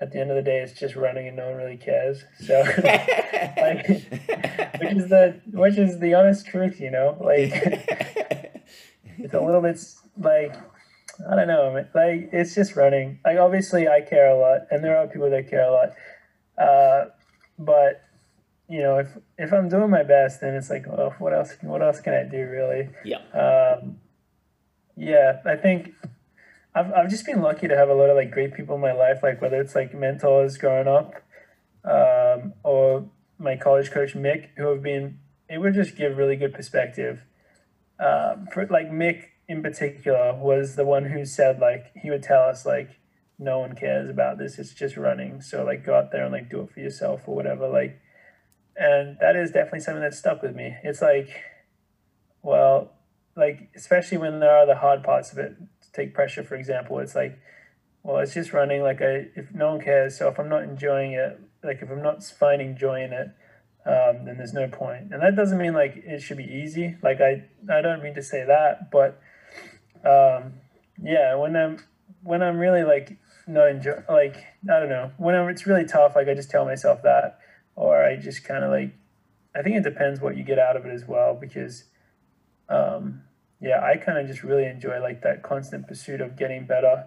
at 0.00 0.12
the 0.12 0.20
end 0.20 0.30
of 0.30 0.36
the 0.36 0.42
day, 0.42 0.60
it's 0.60 0.78
just 0.78 0.96
running 0.96 1.28
and 1.28 1.36
no 1.36 1.48
one 1.48 1.56
really 1.56 1.76
cares. 1.76 2.24
So, 2.40 2.60
like, 2.84 3.86
which 3.86 4.92
is 4.92 5.08
the 5.08 5.40
which 5.52 5.78
is 5.78 5.98
the 6.00 6.14
honest 6.14 6.46
truth, 6.46 6.80
you 6.80 6.90
know. 6.90 7.16
Like, 7.20 7.52
it's 9.18 9.34
a 9.34 9.40
little 9.40 9.60
bit 9.60 9.78
like 10.18 10.56
I 11.30 11.36
don't 11.36 11.48
know, 11.48 11.84
like 11.94 12.30
it's 12.32 12.54
just 12.54 12.76
running. 12.76 13.18
Like, 13.24 13.38
obviously, 13.38 13.88
I 13.88 14.00
care 14.00 14.28
a 14.28 14.38
lot, 14.38 14.66
and 14.70 14.82
there 14.82 14.96
are 14.96 15.06
people 15.06 15.30
that 15.30 15.48
care 15.48 15.64
a 15.64 15.72
lot. 15.72 15.90
Uh, 16.56 17.10
but 17.58 18.02
you 18.68 18.82
know, 18.82 18.98
if 18.98 19.16
if 19.38 19.52
I'm 19.52 19.68
doing 19.68 19.90
my 19.90 20.02
best, 20.02 20.40
then 20.40 20.54
it's 20.54 20.70
like, 20.70 20.86
well, 20.86 21.14
what 21.18 21.34
else? 21.34 21.56
What 21.60 21.82
else 21.82 22.00
can 22.00 22.14
I 22.14 22.24
do, 22.24 22.46
really? 22.48 22.88
Yeah. 23.04 23.18
Um, 23.32 23.98
yeah, 24.96 25.40
I 25.44 25.56
think 25.56 25.94
I've 26.74 26.92
I've 26.92 27.10
just 27.10 27.26
been 27.26 27.42
lucky 27.42 27.68
to 27.68 27.76
have 27.76 27.88
a 27.88 27.94
lot 27.94 28.10
of 28.10 28.16
like 28.16 28.30
great 28.30 28.54
people 28.54 28.76
in 28.76 28.80
my 28.80 28.92
life, 28.92 29.22
like 29.22 29.42
whether 29.42 29.60
it's 29.60 29.74
like 29.74 29.94
mentors 29.94 30.56
growing 30.56 30.88
up, 30.88 31.14
um, 31.84 32.54
or 32.62 33.08
my 33.38 33.56
college 33.56 33.90
coach 33.90 34.14
Mick, 34.14 34.48
who 34.56 34.68
have 34.68 34.82
been 34.82 35.18
able 35.50 35.64
to 35.64 35.72
just 35.72 35.96
give 35.96 36.16
really 36.16 36.36
good 36.36 36.54
perspective. 36.54 37.22
Um, 38.00 38.48
for 38.52 38.66
like 38.66 38.90
Mick 38.90 39.26
in 39.48 39.62
particular 39.62 40.34
was 40.34 40.74
the 40.76 40.84
one 40.84 41.04
who 41.04 41.24
said 41.24 41.58
like 41.58 41.92
he 41.94 42.10
would 42.10 42.22
tell 42.22 42.42
us 42.42 42.64
like 42.64 42.98
no 43.38 43.58
one 43.58 43.74
cares 43.74 44.08
about 44.08 44.38
this 44.38 44.58
it's 44.58 44.72
just 44.72 44.96
running 44.96 45.40
so 45.40 45.64
like 45.64 45.84
go 45.84 45.94
out 45.94 46.10
there 46.12 46.24
and 46.24 46.32
like 46.32 46.48
do 46.48 46.60
it 46.62 46.70
for 46.70 46.80
yourself 46.80 47.22
or 47.26 47.34
whatever 47.34 47.68
like 47.68 48.00
and 48.76 49.16
that 49.20 49.36
is 49.36 49.50
definitely 49.50 49.80
something 49.80 50.02
that 50.02 50.14
stuck 50.14 50.42
with 50.42 50.54
me. 50.54 50.76
It's 50.82 51.02
like, 51.02 51.28
well, 52.42 52.92
like 53.36 53.70
especially 53.74 54.18
when 54.18 54.40
there 54.40 54.56
are 54.56 54.66
the 54.66 54.76
hard 54.76 55.02
parts 55.02 55.32
of 55.32 55.38
it. 55.38 55.56
Take 55.92 56.12
pressure, 56.12 56.42
for 56.42 56.56
example. 56.56 56.98
It's 56.98 57.14
like, 57.14 57.38
well, 58.02 58.18
it's 58.18 58.34
just 58.34 58.52
running. 58.52 58.82
Like 58.82 59.00
I, 59.00 59.26
if 59.36 59.54
no 59.54 59.72
one 59.72 59.80
cares, 59.80 60.18
so 60.18 60.28
if 60.28 60.38
I'm 60.38 60.48
not 60.48 60.64
enjoying 60.64 61.12
it, 61.12 61.40
like 61.62 61.82
if 61.82 61.90
I'm 61.90 62.02
not 62.02 62.22
finding 62.24 62.76
joy 62.76 63.02
in 63.02 63.12
it, 63.12 63.28
um, 63.86 64.24
then 64.24 64.36
there's 64.38 64.52
no 64.52 64.66
point. 64.66 65.12
And 65.12 65.22
that 65.22 65.36
doesn't 65.36 65.58
mean 65.58 65.72
like 65.72 65.96
it 65.96 66.20
should 66.20 66.36
be 66.36 66.44
easy. 66.44 66.96
Like 67.02 67.20
I, 67.20 67.44
I 67.72 67.80
don't 67.80 68.02
mean 68.02 68.14
to 68.14 68.22
say 68.22 68.44
that, 68.44 68.90
but 68.90 69.20
um, 70.04 70.54
yeah, 71.02 71.34
when 71.36 71.56
I'm 71.56 71.78
when 72.22 72.42
I'm 72.42 72.58
really 72.58 72.82
like 72.82 73.18
not 73.46 73.68
enjoy, 73.68 74.02
like 74.08 74.36
I 74.68 74.80
don't 74.80 74.88
know, 74.88 75.12
whenever 75.16 75.50
it's 75.50 75.66
really 75.66 75.84
tough, 75.84 76.16
like 76.16 76.28
I 76.28 76.34
just 76.34 76.50
tell 76.50 76.64
myself 76.64 77.02
that 77.02 77.38
or 77.76 78.04
I 78.04 78.16
just 78.16 78.44
kind 78.44 78.64
of 78.64 78.70
like, 78.70 78.94
I 79.54 79.62
think 79.62 79.76
it 79.76 79.84
depends 79.84 80.20
what 80.20 80.36
you 80.36 80.44
get 80.44 80.58
out 80.58 80.76
of 80.76 80.84
it 80.86 80.92
as 80.92 81.04
well 81.06 81.36
because, 81.40 81.84
um, 82.68 83.22
yeah, 83.60 83.82
I 83.82 83.96
kind 83.96 84.18
of 84.18 84.26
just 84.26 84.42
really 84.42 84.66
enjoy 84.66 85.00
like 85.00 85.22
that 85.22 85.42
constant 85.42 85.86
pursuit 85.86 86.20
of 86.20 86.36
getting 86.36 86.66
better 86.66 87.06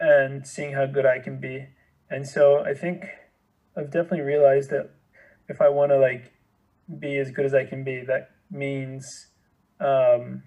and 0.00 0.46
seeing 0.46 0.74
how 0.74 0.86
good 0.86 1.06
I 1.06 1.18
can 1.18 1.40
be. 1.40 1.68
And 2.10 2.26
so 2.26 2.58
I 2.58 2.74
think 2.74 3.06
I've 3.76 3.90
definitely 3.90 4.20
realized 4.20 4.70
that 4.70 4.90
if 5.48 5.60
I 5.60 5.68
want 5.68 5.92
to 5.92 5.98
like 5.98 6.32
be 6.98 7.16
as 7.18 7.30
good 7.30 7.46
as 7.46 7.54
I 7.54 7.64
can 7.64 7.84
be, 7.84 8.02
that 8.06 8.30
means, 8.50 9.28
um, 9.80 10.42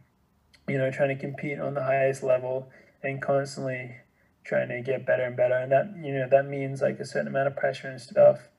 you 0.68 0.78
know, 0.78 0.92
trying 0.92 1.10
to 1.10 1.22
compete 1.22 1.60
on 1.60 1.74
the 1.74 1.84
highest 1.84 2.24
level 2.24 2.70
and 3.02 3.22
constantly 3.22 3.96
trying 4.44 4.70
to 4.70 4.82
get 4.82 5.06
better 5.06 5.24
and 5.24 5.36
better. 5.36 5.56
And 5.56 5.72
that, 5.72 5.94
you 6.04 6.14
know, 6.14 6.28
that 6.30 6.48
means 6.48 6.82
like 6.82 7.00
a 7.00 7.06
certain 7.06 7.28
amount 7.28 7.48
of 7.48 7.56
pressure 7.56 7.88
and 7.88 8.00
stuff. 8.00 8.50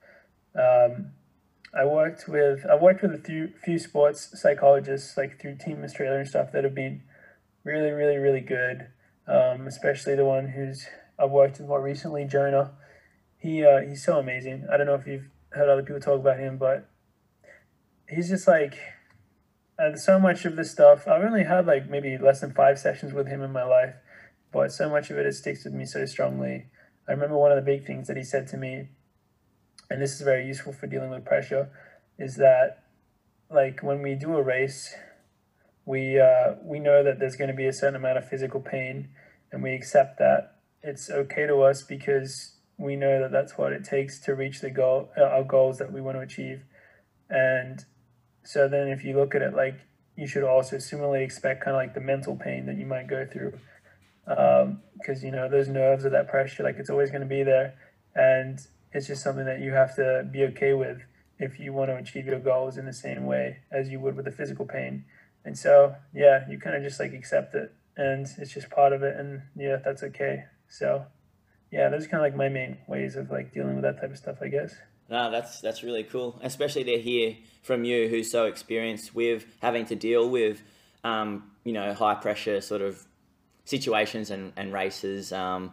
Um, 0.57 1.11
I 1.73 1.85
worked 1.85 2.27
with 2.27 2.65
I 2.65 2.75
worked 2.75 3.01
with 3.01 3.13
a 3.13 3.17
few 3.17 3.49
few 3.63 3.77
sports 3.77 4.39
psychologists 4.41 5.15
like 5.15 5.39
through 5.39 5.57
Team 5.57 5.83
Australia 5.83 6.19
and 6.19 6.27
stuff 6.27 6.51
that 6.51 6.63
have 6.63 6.73
been 6.73 7.03
really 7.63 7.91
really 7.91 8.17
really 8.17 8.41
good. 8.41 8.87
Um, 9.27 9.67
especially 9.67 10.15
the 10.15 10.25
one 10.25 10.49
who's 10.49 10.87
I've 11.19 11.31
worked 11.31 11.59
with 11.59 11.67
more 11.67 11.81
recently, 11.81 12.25
Jonah. 12.25 12.71
He 13.37 13.63
uh, 13.63 13.81
he's 13.81 14.03
so 14.03 14.17
amazing. 14.17 14.65
I 14.71 14.77
don't 14.77 14.87
know 14.87 14.95
if 14.95 15.05
you've 15.05 15.29
heard 15.51 15.69
other 15.69 15.83
people 15.83 15.99
talk 15.99 16.19
about 16.19 16.39
him, 16.39 16.57
but 16.57 16.89
he's 18.09 18.29
just 18.29 18.47
like 18.47 18.77
and 19.77 19.99
so 19.99 20.19
much 20.19 20.45
of 20.45 20.55
this 20.55 20.71
stuff. 20.71 21.07
I've 21.07 21.23
only 21.23 21.43
had 21.43 21.67
like 21.67 21.89
maybe 21.89 22.17
less 22.17 22.41
than 22.41 22.53
five 22.53 22.79
sessions 22.79 23.13
with 23.13 23.27
him 23.27 23.43
in 23.43 23.51
my 23.51 23.63
life, 23.63 23.95
but 24.51 24.71
so 24.71 24.89
much 24.89 25.11
of 25.11 25.17
it, 25.17 25.25
it 25.25 25.33
sticks 25.33 25.65
with 25.65 25.73
me 25.73 25.85
so 25.85 26.05
strongly. 26.05 26.67
I 27.07 27.11
remember 27.11 27.37
one 27.37 27.51
of 27.51 27.57
the 27.57 27.61
big 27.61 27.85
things 27.85 28.07
that 28.07 28.17
he 28.17 28.23
said 28.23 28.47
to 28.47 28.57
me 28.57 28.89
and 29.89 30.01
this 30.01 30.13
is 30.13 30.21
very 30.21 30.45
useful 30.45 30.73
for 30.73 30.87
dealing 30.87 31.09
with 31.09 31.25
pressure, 31.25 31.69
is 32.17 32.35
that 32.37 32.83
like 33.49 33.81
when 33.81 34.01
we 34.01 34.15
do 34.15 34.35
a 34.35 34.43
race, 34.43 34.93
we 35.85 36.19
uh, 36.19 36.55
we 36.63 36.79
know 36.79 37.03
that 37.03 37.19
there's 37.19 37.35
going 37.35 37.49
to 37.49 37.55
be 37.55 37.67
a 37.67 37.73
certain 37.73 37.95
amount 37.95 38.17
of 38.17 38.27
physical 38.27 38.59
pain, 38.59 39.09
and 39.51 39.63
we 39.63 39.73
accept 39.73 40.19
that. 40.19 40.55
It's 40.83 41.09
okay 41.09 41.47
to 41.47 41.61
us 41.61 41.83
because 41.83 42.55
we 42.77 42.95
know 42.95 43.19
that 43.21 43.31
that's 43.31 43.57
what 43.57 43.73
it 43.73 43.83
takes 43.83 44.19
to 44.21 44.33
reach 44.33 44.61
the 44.61 44.69
goal, 44.69 45.09
uh, 45.17 45.23
our 45.23 45.43
goals 45.43 45.79
that 45.79 45.91
we 45.91 46.01
want 46.01 46.17
to 46.17 46.21
achieve, 46.21 46.63
and 47.29 47.85
so 48.43 48.67
then 48.67 48.87
if 48.87 49.03
you 49.03 49.15
look 49.15 49.35
at 49.35 49.41
it 49.41 49.53
like 49.53 49.75
you 50.15 50.25
should 50.25 50.43
also 50.43 50.77
similarly 50.77 51.23
expect 51.23 51.63
kind 51.63 51.75
of 51.75 51.79
like 51.79 51.93
the 51.93 52.01
mental 52.01 52.35
pain 52.35 52.65
that 52.65 52.77
you 52.77 52.85
might 52.85 53.07
go 53.07 53.25
through 53.25 53.53
because 54.25 55.19
um, 55.19 55.25
you 55.25 55.31
know 55.31 55.49
those 55.49 55.67
nerves 55.67 56.05
or 56.05 56.09
that 56.09 56.27
pressure 56.27 56.63
like 56.63 56.77
it's 56.77 56.89
always 56.89 57.11
going 57.11 57.21
to 57.21 57.27
be 57.27 57.43
there 57.43 57.75
and 58.15 58.59
it's 58.93 59.07
just 59.07 59.23
something 59.23 59.45
that 59.45 59.59
you 59.59 59.73
have 59.73 59.95
to 59.95 60.27
be 60.31 60.43
okay 60.45 60.73
with 60.73 61.01
if 61.39 61.59
you 61.59 61.73
want 61.73 61.89
to 61.89 61.95
achieve 61.95 62.25
your 62.25 62.39
goals 62.39 62.77
in 62.77 62.85
the 62.85 62.93
same 62.93 63.25
way 63.25 63.57
as 63.71 63.89
you 63.89 63.99
would 63.99 64.15
with 64.15 64.25
the 64.25 64.31
physical 64.31 64.65
pain. 64.65 65.05
And 65.45 65.57
so 65.57 65.95
yeah 66.13 66.45
you 66.49 66.59
kind 66.59 66.75
of 66.75 66.83
just 66.83 66.99
like 66.99 67.13
accept 67.13 67.55
it 67.55 67.73
and 67.95 68.27
it's 68.37 68.53
just 68.53 68.69
part 68.69 68.93
of 68.93 69.03
it 69.03 69.15
and 69.17 69.41
yeah 69.55 69.77
that's 69.83 70.03
okay. 70.03 70.45
So 70.69 71.05
yeah 71.71 71.89
those 71.89 72.07
kind 72.07 72.15
of 72.15 72.21
like 72.21 72.35
my 72.35 72.49
main 72.49 72.77
ways 72.87 73.15
of 73.15 73.29
like 73.29 73.53
dealing 73.53 73.75
with 73.75 73.83
that 73.83 73.99
type 73.99 74.11
of 74.11 74.17
stuff 74.17 74.37
i 74.41 74.47
guess. 74.47 74.75
No, 75.09 75.31
that's 75.31 75.61
that's 75.61 75.83
really 75.83 76.03
cool, 76.03 76.39
especially 76.43 76.83
to 76.85 76.99
hear 76.99 77.37
from 77.63 77.83
you, 77.85 78.09
who's 78.09 78.29
so 78.29 78.45
experienced 78.45 79.15
with 79.15 79.45
having 79.61 79.85
to 79.85 79.95
deal 79.95 80.29
with, 80.29 80.61
um, 81.03 81.51
you 81.63 81.71
know, 81.71 81.93
high 81.93 82.15
pressure 82.15 82.59
sort 82.59 82.81
of 82.81 83.05
situations 83.63 84.31
and, 84.31 84.51
and 84.57 84.73
races, 84.73 85.31
um, 85.31 85.71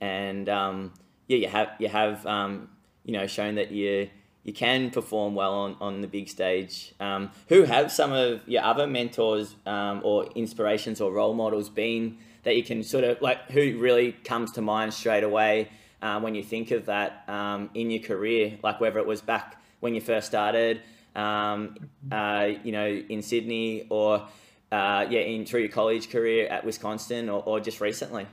and 0.00 0.48
um, 0.48 0.92
yeah, 1.28 1.36
you 1.36 1.48
have 1.48 1.70
you 1.78 1.88
have 1.88 2.26
um, 2.26 2.68
you 3.04 3.12
know 3.12 3.26
shown 3.26 3.54
that 3.54 3.70
you 3.70 4.10
you 4.42 4.52
can 4.52 4.90
perform 4.90 5.34
well 5.34 5.54
on, 5.54 5.76
on 5.80 6.00
the 6.00 6.08
big 6.08 6.28
stage. 6.28 6.94
Um, 6.98 7.30
who 7.48 7.62
have 7.64 7.92
some 7.92 8.12
of 8.12 8.42
your 8.48 8.64
other 8.64 8.86
mentors 8.86 9.54
um, 9.66 10.00
or 10.02 10.26
inspirations 10.34 11.00
or 11.00 11.12
role 11.12 11.34
models 11.34 11.68
been 11.68 12.18
that 12.42 12.56
you 12.56 12.64
can 12.64 12.82
sort 12.82 13.04
of 13.04 13.20
like 13.20 13.50
who 13.50 13.78
really 13.78 14.12
comes 14.12 14.50
to 14.52 14.62
mind 14.62 14.94
straight 14.94 15.22
away? 15.22 15.68
uh, 16.02 16.20
when 16.20 16.34
you 16.34 16.42
think 16.42 16.70
of 16.70 16.86
that 16.86 17.24
um, 17.28 17.70
in 17.74 17.90
your 17.90 18.02
career, 18.02 18.58
like 18.62 18.80
whether 18.80 18.98
it 18.98 19.06
was 19.06 19.20
back 19.20 19.60
when 19.80 19.94
you 19.94 20.00
first 20.00 20.26
started, 20.26 20.80
um, 21.14 21.76
uh, 22.10 22.48
you 22.62 22.72
know, 22.72 22.86
in 22.86 23.22
Sydney 23.22 23.86
or 23.90 24.26
uh, 24.70 25.06
yeah, 25.08 25.20
in 25.20 25.46
through 25.46 25.60
your 25.60 25.70
college 25.70 26.10
career 26.10 26.46
at 26.48 26.64
Wisconsin 26.64 27.28
or, 27.28 27.42
or 27.44 27.60
just 27.60 27.80
recently? 27.80 28.26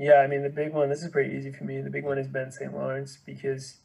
Yeah, 0.00 0.22
I 0.22 0.28
mean 0.28 0.42
the 0.42 0.48
big 0.48 0.72
one. 0.72 0.88
This 0.88 1.02
is 1.02 1.10
pretty 1.10 1.36
easy 1.36 1.52
for 1.52 1.64
me. 1.64 1.82
The 1.82 1.90
big 1.90 2.04
one 2.04 2.16
is 2.16 2.26
Ben 2.26 2.50
St. 2.50 2.72
Lawrence 2.72 3.18
because 3.26 3.76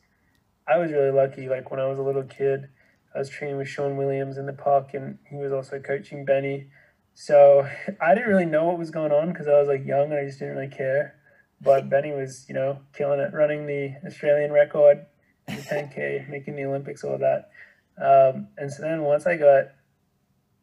I 0.66 0.78
was 0.78 0.90
really 0.94 1.12
lucky. 1.12 1.50
Like 1.50 1.70
when 1.70 1.82
I 1.82 1.88
was 1.88 2.00
a 2.00 2.04
little 2.04 2.24
kid, 2.24 2.70
I 3.14 3.20
was 3.20 3.28
training 3.28 3.58
with 3.58 3.68
Sean 3.68 3.98
Williams 3.98 4.38
in 4.38 4.46
the 4.46 4.54
park, 4.54 4.94
and 4.94 5.18
he 5.30 5.36
was 5.36 5.52
also 5.52 5.78
coaching 5.78 6.24
Benny. 6.24 6.68
So 7.16 7.68
I 8.02 8.16
didn't 8.16 8.30
really 8.30 8.46
know 8.46 8.64
what 8.64 8.78
was 8.78 8.92
going 8.92 9.12
on 9.12 9.34
because 9.34 9.50
I 9.50 9.60
was 9.60 9.68
like 9.68 9.86
young 9.86 10.06
and 10.06 10.14
I 10.14 10.24
just 10.24 10.40
didn't 10.40 10.56
really 10.56 10.70
care. 10.70 11.16
But 11.60 11.90
Benny 11.90 12.14
was, 12.14 12.46
you 12.48 12.56
know, 12.56 12.80
killing 12.94 13.20
it, 13.20 13.34
running 13.34 13.66
the 13.66 13.96
Australian 14.08 14.54
record, 14.54 15.06
the 15.48 15.56
10K, 15.56 16.30
making 16.30 16.56
the 16.56 16.64
Olympics, 16.64 17.04
all 17.04 17.18
that. 17.18 17.50
Um, 17.98 18.48
and 18.58 18.72
so 18.72 18.84
then 18.84 19.02
once 19.02 19.28
I 19.28 19.36
got, 19.36 19.66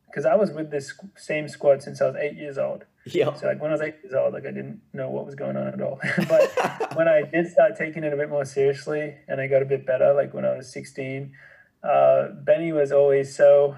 because 0.07 0.25
I 0.25 0.35
was 0.35 0.51
with 0.51 0.71
this 0.71 0.95
same 1.15 1.47
squad 1.47 1.83
since 1.83 2.01
I 2.01 2.07
was 2.07 2.17
eight 2.17 2.39
years 2.39 2.57
old. 2.57 2.87
Yeah. 3.05 3.35
So 3.35 3.47
like 3.47 3.61
when 3.61 3.71
I 3.71 3.75
was 3.75 3.81
eight 3.81 3.97
years 4.03 4.15
old, 4.15 4.33
like 4.33 4.45
I 4.45 4.51
didn't 4.51 4.81
know 4.93 5.11
what 5.11 5.27
was 5.27 5.35
going 5.35 5.57
on 5.57 5.67
at 5.69 5.81
all. 5.81 5.99
but 6.29 6.97
when 6.97 7.09
I 7.09 7.23
did 7.23 7.49
start 7.49 7.77
taking 7.77 8.05
it 8.05 8.13
a 8.13 8.17
bit 8.17 8.31
more 8.31 8.45
seriously 8.45 9.17
and 9.29 9.41
I 9.41 9.47
got 9.49 9.63
a 9.63 9.67
bit 9.67 9.87
better, 9.87 10.13
like 10.15 10.33
when 10.35 10.45
I 10.45 10.57
was 10.57 10.73
16, 10.73 11.33
uh, 11.83 12.29
Benny 12.45 12.73
was 12.73 12.93
always 12.93 13.35
so 13.35 13.77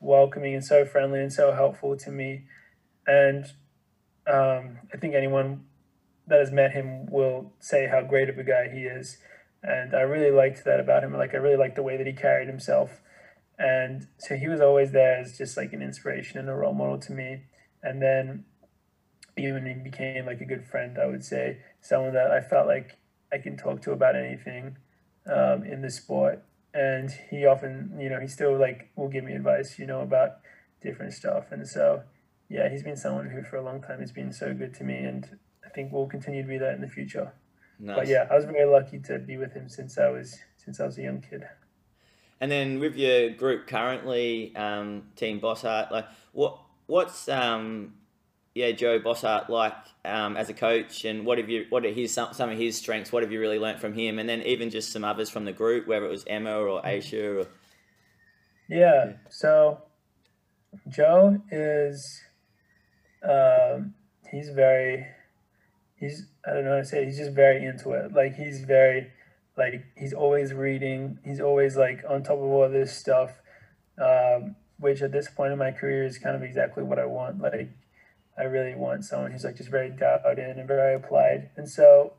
welcoming 0.00 0.54
and 0.54 0.64
so 0.64 0.84
friendly 0.84 1.20
and 1.20 1.32
so 1.32 1.52
helpful 1.52 1.96
to 1.96 2.10
me. 2.10 2.44
And 3.06 3.46
um, 4.26 4.78
I 4.92 4.98
think 4.98 5.14
anyone 5.14 5.64
that 6.26 6.40
has 6.40 6.50
met 6.50 6.72
him 6.72 7.06
will 7.06 7.52
say 7.60 7.86
how 7.86 8.02
great 8.02 8.28
of 8.28 8.38
a 8.38 8.44
guy 8.44 8.68
he 8.68 8.80
is. 8.80 9.18
And 9.62 9.94
I 9.94 10.00
really 10.00 10.30
liked 10.30 10.64
that 10.64 10.80
about 10.80 11.02
him. 11.02 11.14
Like 11.14 11.34
I 11.34 11.38
really 11.38 11.56
liked 11.56 11.76
the 11.76 11.82
way 11.82 11.96
that 11.96 12.06
he 12.06 12.12
carried 12.12 12.48
himself. 12.48 13.00
And 13.58 14.08
so 14.18 14.36
he 14.36 14.48
was 14.48 14.60
always 14.60 14.92
there 14.92 15.18
as 15.18 15.38
just 15.38 15.56
like 15.56 15.72
an 15.72 15.82
inspiration 15.82 16.38
and 16.38 16.48
a 16.48 16.54
role 16.54 16.74
model 16.74 16.98
to 16.98 17.12
me. 17.12 17.44
And 17.82 18.02
then 18.02 18.44
even 19.36 19.66
he 19.66 19.74
became 19.74 20.26
like 20.26 20.40
a 20.40 20.44
good 20.44 20.64
friend, 20.64 20.98
I 20.98 21.06
would 21.06 21.24
say, 21.24 21.58
someone 21.80 22.14
that 22.14 22.30
I 22.30 22.40
felt 22.40 22.66
like 22.66 22.96
I 23.32 23.38
can 23.38 23.56
talk 23.56 23.82
to 23.82 23.92
about 23.92 24.16
anything 24.16 24.76
um, 25.26 25.64
in 25.64 25.82
the 25.82 25.90
sport. 25.90 26.42
And 26.72 27.10
he 27.30 27.46
often, 27.46 27.96
you 27.98 28.08
know, 28.08 28.20
he 28.20 28.28
still 28.28 28.58
like 28.58 28.90
will 28.96 29.08
give 29.08 29.24
me 29.24 29.32
advice, 29.32 29.78
you 29.78 29.86
know, 29.86 30.00
about 30.00 30.38
different 30.82 31.12
stuff. 31.12 31.46
And 31.50 31.66
so, 31.66 32.02
yeah, 32.48 32.68
he's 32.68 32.82
been 32.82 32.96
someone 32.96 33.30
who 33.30 33.42
for 33.42 33.56
a 33.56 33.62
long 33.62 33.82
time 33.82 34.00
has 34.00 34.12
been 34.12 34.32
so 34.32 34.54
good 34.54 34.74
to 34.74 34.84
me. 34.84 34.98
And 34.98 35.38
I 35.64 35.70
think 35.70 35.92
we'll 35.92 36.06
continue 36.06 36.42
to 36.42 36.48
be 36.48 36.58
that 36.58 36.74
in 36.74 36.80
the 36.80 36.88
future. 36.88 37.32
Nice. 37.78 37.96
But 37.96 38.08
yeah, 38.08 38.26
I 38.30 38.36
was 38.36 38.44
very 38.44 38.64
lucky 38.64 38.98
to 39.00 39.18
be 39.18 39.36
with 39.36 39.52
him 39.52 39.68
since 39.68 39.98
I 39.98 40.08
was 40.08 40.38
since 40.56 40.80
I 40.80 40.86
was 40.86 40.98
a 40.98 41.02
young 41.02 41.20
kid. 41.20 41.44
And 42.40 42.50
then 42.50 42.80
with 42.80 42.96
your 42.96 43.30
group 43.30 43.66
currently, 43.66 44.54
um, 44.56 45.04
Team 45.16 45.40
Bosshard, 45.40 45.90
like 45.90 46.06
what 46.32 46.58
what's 46.86 47.28
um, 47.28 47.94
yeah 48.56 48.72
Joe 48.72 48.98
Bosshard 48.98 49.50
like 49.50 49.74
um, 50.04 50.36
as 50.36 50.48
a 50.48 50.54
coach, 50.54 51.04
and 51.04 51.26
what 51.26 51.36
have 51.36 51.50
you 51.50 51.66
what 51.68 51.84
are 51.84 51.92
his 51.92 52.12
some, 52.12 52.32
some 52.32 52.50
of 52.50 52.58
his 52.58 52.76
strengths? 52.76 53.12
What 53.12 53.22
have 53.22 53.30
you 53.30 53.38
really 53.38 53.58
learnt 53.58 53.80
from 53.80 53.92
him? 53.92 54.18
And 54.18 54.26
then 54.26 54.42
even 54.42 54.70
just 54.70 54.92
some 54.92 55.04
others 55.04 55.28
from 55.28 55.44
the 55.44 55.52
group, 55.52 55.86
whether 55.86 56.06
it 56.06 56.10
was 56.10 56.24
Emma 56.26 56.56
or 56.56 56.80
Aisha. 56.82 57.44
Or... 57.44 57.48
Yeah, 58.68 59.12
so 59.28 59.82
Joe 60.88 61.42
is 61.50 62.22
um, 63.22 63.94
he's 64.30 64.48
very 64.48 65.06
he's 65.96 66.26
I 66.46 66.54
don't 66.54 66.64
know 66.64 66.70
how 66.70 66.78
to 66.78 66.84
say 66.84 67.02
it, 67.02 67.06
he's 67.06 67.18
just 67.18 67.32
very 67.32 67.62
into 67.64 67.90
it. 67.90 68.14
Like 68.14 68.36
he's 68.36 68.60
very 68.64 69.10
like 69.58 69.84
he's 69.98 70.14
always 70.14 70.54
reading. 70.54 71.18
He's 71.24 71.40
always 71.42 71.76
like 71.76 72.04
on 72.08 72.22
top 72.22 72.38
of 72.38 72.44
all 72.44 72.70
this 72.70 72.96
stuff, 72.96 73.32
um, 74.02 74.56
which 74.78 75.02
at 75.02 75.12
this 75.12 75.28
point 75.28 75.52
in 75.52 75.58
my 75.58 75.72
career 75.72 76.04
is 76.04 76.16
kind 76.16 76.34
of 76.34 76.42
exactly 76.42 76.84
what 76.84 76.98
I 76.98 77.04
want. 77.04 77.42
Like 77.42 77.70
I 78.38 78.44
really 78.44 78.74
want 78.74 79.04
someone 79.04 79.32
who's 79.32 79.44
like 79.44 79.56
just 79.56 79.70
very 79.70 79.90
dialed 79.90 80.38
in 80.38 80.58
and 80.58 80.68
very 80.68 80.94
applied. 80.94 81.50
And 81.56 81.68
so 81.68 82.14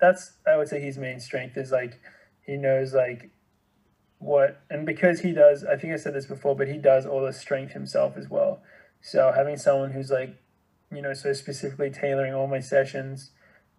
that's 0.00 0.32
I 0.46 0.56
would 0.56 0.68
say 0.68 0.80
his 0.80 0.98
main 0.98 1.20
strength 1.20 1.56
is 1.56 1.70
like 1.72 2.00
he 2.46 2.56
knows 2.56 2.94
like 2.94 3.30
what 4.18 4.62
and 4.70 4.86
because 4.86 5.20
he 5.20 5.32
does 5.32 5.64
I 5.64 5.76
think 5.76 5.92
I 5.92 5.96
said 5.96 6.14
this 6.14 6.26
before, 6.26 6.54
but 6.56 6.68
he 6.68 6.78
does 6.78 7.06
all 7.06 7.24
the 7.24 7.32
strength 7.32 7.72
himself 7.72 8.16
as 8.16 8.28
well. 8.28 8.62
So 9.02 9.32
having 9.34 9.56
someone 9.56 9.92
who's 9.92 10.10
like 10.10 10.36
you 10.92 11.02
know, 11.02 11.14
so 11.14 11.32
specifically 11.32 11.90
tailoring 11.90 12.34
all 12.34 12.46
my 12.46 12.60
sessions 12.60 13.30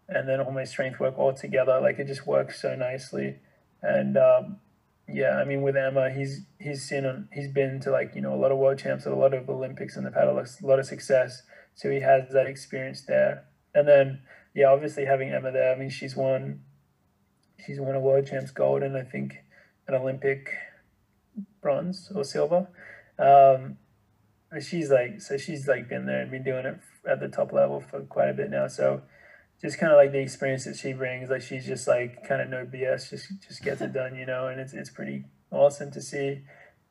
and 0.08 0.28
then 0.28 0.40
all 0.40 0.52
my 0.52 0.64
strength 0.64 1.00
work 1.00 1.18
all 1.18 1.34
together, 1.34 1.80
like 1.82 2.00
it 2.00 2.08
just 2.08 2.26
works 2.26 2.62
so 2.62 2.76
nicely. 2.76 3.38
And 3.82 4.18
um, 4.18 4.60
yeah, 5.08 5.38
I 5.38 5.46
mean, 5.46 5.62
with 5.62 5.76
Emma, 5.76 6.10
he's 6.12 6.42
he's 6.60 6.84
seen 6.84 7.06
on, 7.06 7.28
he's 7.32 7.48
been 7.48 7.80
to 7.82 7.92
like 7.92 8.14
you 8.16 8.22
know 8.22 8.34
a 8.34 8.40
lot 8.40 8.52
of 8.52 8.58
world 8.58 8.78
champs, 8.78 9.06
a 9.06 9.12
lot 9.12 9.34
of 9.34 9.50
Olympics, 9.50 9.96
and 9.96 10.06
they've 10.06 10.14
had 10.14 10.28
a 10.28 10.34
lot 10.34 10.80
of 10.80 10.86
success. 10.86 11.44
So 11.82 11.90
he 11.90 12.00
has 12.02 12.32
that 12.34 12.46
experience 12.46 13.02
there. 13.08 13.46
And 13.74 13.88
then 13.88 14.22
yeah, 14.54 14.68
obviously 14.68 15.06
having 15.06 15.32
Emma 15.32 15.52
there, 15.52 15.74
I 15.74 15.76
mean, 15.76 15.90
she's 15.90 16.16
won 16.16 16.62
she's 17.66 17.80
won 17.80 17.96
a 17.96 18.00
world 18.00 18.28
champs 18.28 18.52
gold 18.52 18.84
and 18.84 18.96
I 18.96 19.02
think 19.02 19.34
an 19.88 19.96
Olympic 19.96 20.52
bronze 21.60 22.12
or 22.14 22.24
silver. 22.24 22.68
Um, 23.18 23.78
she's 24.62 24.92
like 24.92 25.22
so 25.22 25.38
she's 25.38 25.68
like 25.68 25.90
been 25.90 26.06
there 26.06 26.22
and 26.22 26.30
been 26.30 26.44
doing 26.44 26.68
it 26.68 26.80
at 27.10 27.20
the 27.20 27.30
top 27.30 27.52
level 27.52 27.82
for 27.82 28.02
quite 28.02 28.30
a 28.30 28.34
bit 28.34 28.52
now. 28.52 28.68
So 28.68 29.02
just 29.60 29.80
kind 29.80 29.92
of 29.92 29.98
like 29.98 30.12
the 30.12 30.20
experience 30.20 30.66
that 30.66 30.76
she 30.76 30.94
brings, 30.94 31.32
like 31.32 31.42
she's 31.42 31.66
just 31.66 31.88
like 31.88 32.28
kind 32.28 32.44
of 32.44 32.50
no 32.50 32.64
BS, 32.64 33.10
just 33.10 33.42
just 33.48 33.64
gets 33.64 33.82
it 33.82 33.92
done, 33.92 34.16
you 34.16 34.28
know, 34.28 34.50
and 34.50 34.62
it's 34.62 34.74
it's 34.74 34.92
pretty 34.92 35.26
awesome 35.50 35.90
to 35.94 36.02
see. 36.02 36.44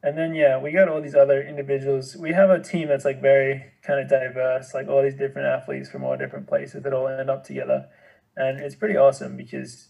And 0.02 0.16
then 0.16 0.34
yeah, 0.34 0.58
we 0.58 0.72
got 0.72 0.88
all 0.88 1.02
these 1.02 1.14
other 1.14 1.42
individuals. 1.42 2.16
We 2.16 2.32
have 2.32 2.48
a 2.48 2.58
team 2.58 2.88
that's 2.88 3.04
like 3.04 3.20
very 3.20 3.72
kind 3.82 4.00
of 4.00 4.08
diverse, 4.08 4.72
like 4.72 4.88
all 4.88 5.02
these 5.02 5.14
different 5.14 5.48
athletes 5.48 5.90
from 5.90 6.04
all 6.04 6.16
different 6.16 6.48
places 6.48 6.82
that 6.82 6.92
all 6.92 7.06
end 7.06 7.28
up 7.28 7.44
together, 7.44 7.88
and 8.36 8.60
it's 8.60 8.74
pretty 8.74 8.96
awesome 8.96 9.36
because 9.36 9.88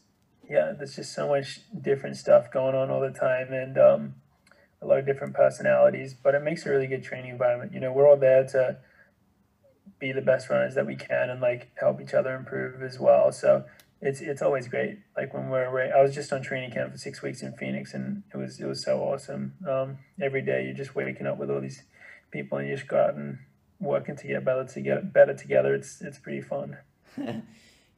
yeah, 0.48 0.72
there's 0.76 0.96
just 0.96 1.14
so 1.14 1.28
much 1.28 1.60
different 1.80 2.16
stuff 2.16 2.50
going 2.52 2.74
on 2.74 2.90
all 2.90 3.00
the 3.00 3.16
time, 3.16 3.52
and 3.52 3.78
um, 3.78 4.14
a 4.82 4.86
lot 4.86 4.98
of 4.98 5.06
different 5.06 5.34
personalities, 5.34 6.14
but 6.14 6.34
it 6.34 6.42
makes 6.42 6.66
a 6.66 6.70
really 6.70 6.86
good 6.86 7.04
training 7.04 7.30
environment. 7.30 7.72
You 7.72 7.80
know, 7.80 7.92
we're 7.92 8.08
all 8.08 8.16
there 8.16 8.44
to 8.48 8.78
be 10.00 10.12
the 10.12 10.22
best 10.22 10.48
runners 10.48 10.74
that 10.74 10.86
we 10.86 10.96
can 10.96 11.30
and 11.30 11.40
like 11.40 11.70
help 11.76 12.00
each 12.00 12.14
other 12.14 12.34
improve 12.34 12.82
as 12.82 12.98
well. 12.98 13.30
So 13.30 13.64
it's 14.00 14.20
it's 14.20 14.42
always 14.42 14.68
great. 14.68 14.98
Like 15.16 15.34
when 15.34 15.48
we're 15.50 15.64
away, 15.64 15.90
I 15.94 16.02
was 16.02 16.14
just 16.14 16.32
on 16.32 16.42
training 16.42 16.70
camp 16.72 16.92
for 16.92 16.98
six 16.98 17.22
weeks 17.22 17.42
in 17.42 17.52
Phoenix, 17.54 17.94
and 17.94 18.22
it 18.32 18.36
was 18.36 18.60
it 18.60 18.66
was 18.66 18.82
so 18.82 19.00
awesome. 19.00 19.54
Um, 19.68 19.98
every 20.20 20.42
day 20.42 20.64
you're 20.64 20.74
just 20.74 20.94
waking 20.94 21.26
up 21.26 21.38
with 21.38 21.50
all 21.50 21.60
these 21.60 21.82
people, 22.30 22.58
and 22.58 22.68
you 22.68 22.76
just 22.76 22.88
go 22.88 22.98
out 22.98 23.14
and 23.14 23.38
working 23.80 24.16
to 24.16 24.26
get 24.26 24.44
better 24.44 24.64
to 24.64 24.80
get 24.80 25.12
better 25.12 25.34
together. 25.34 25.74
It's 25.74 26.00
it's 26.00 26.18
pretty 26.18 26.40
fun. 26.40 26.76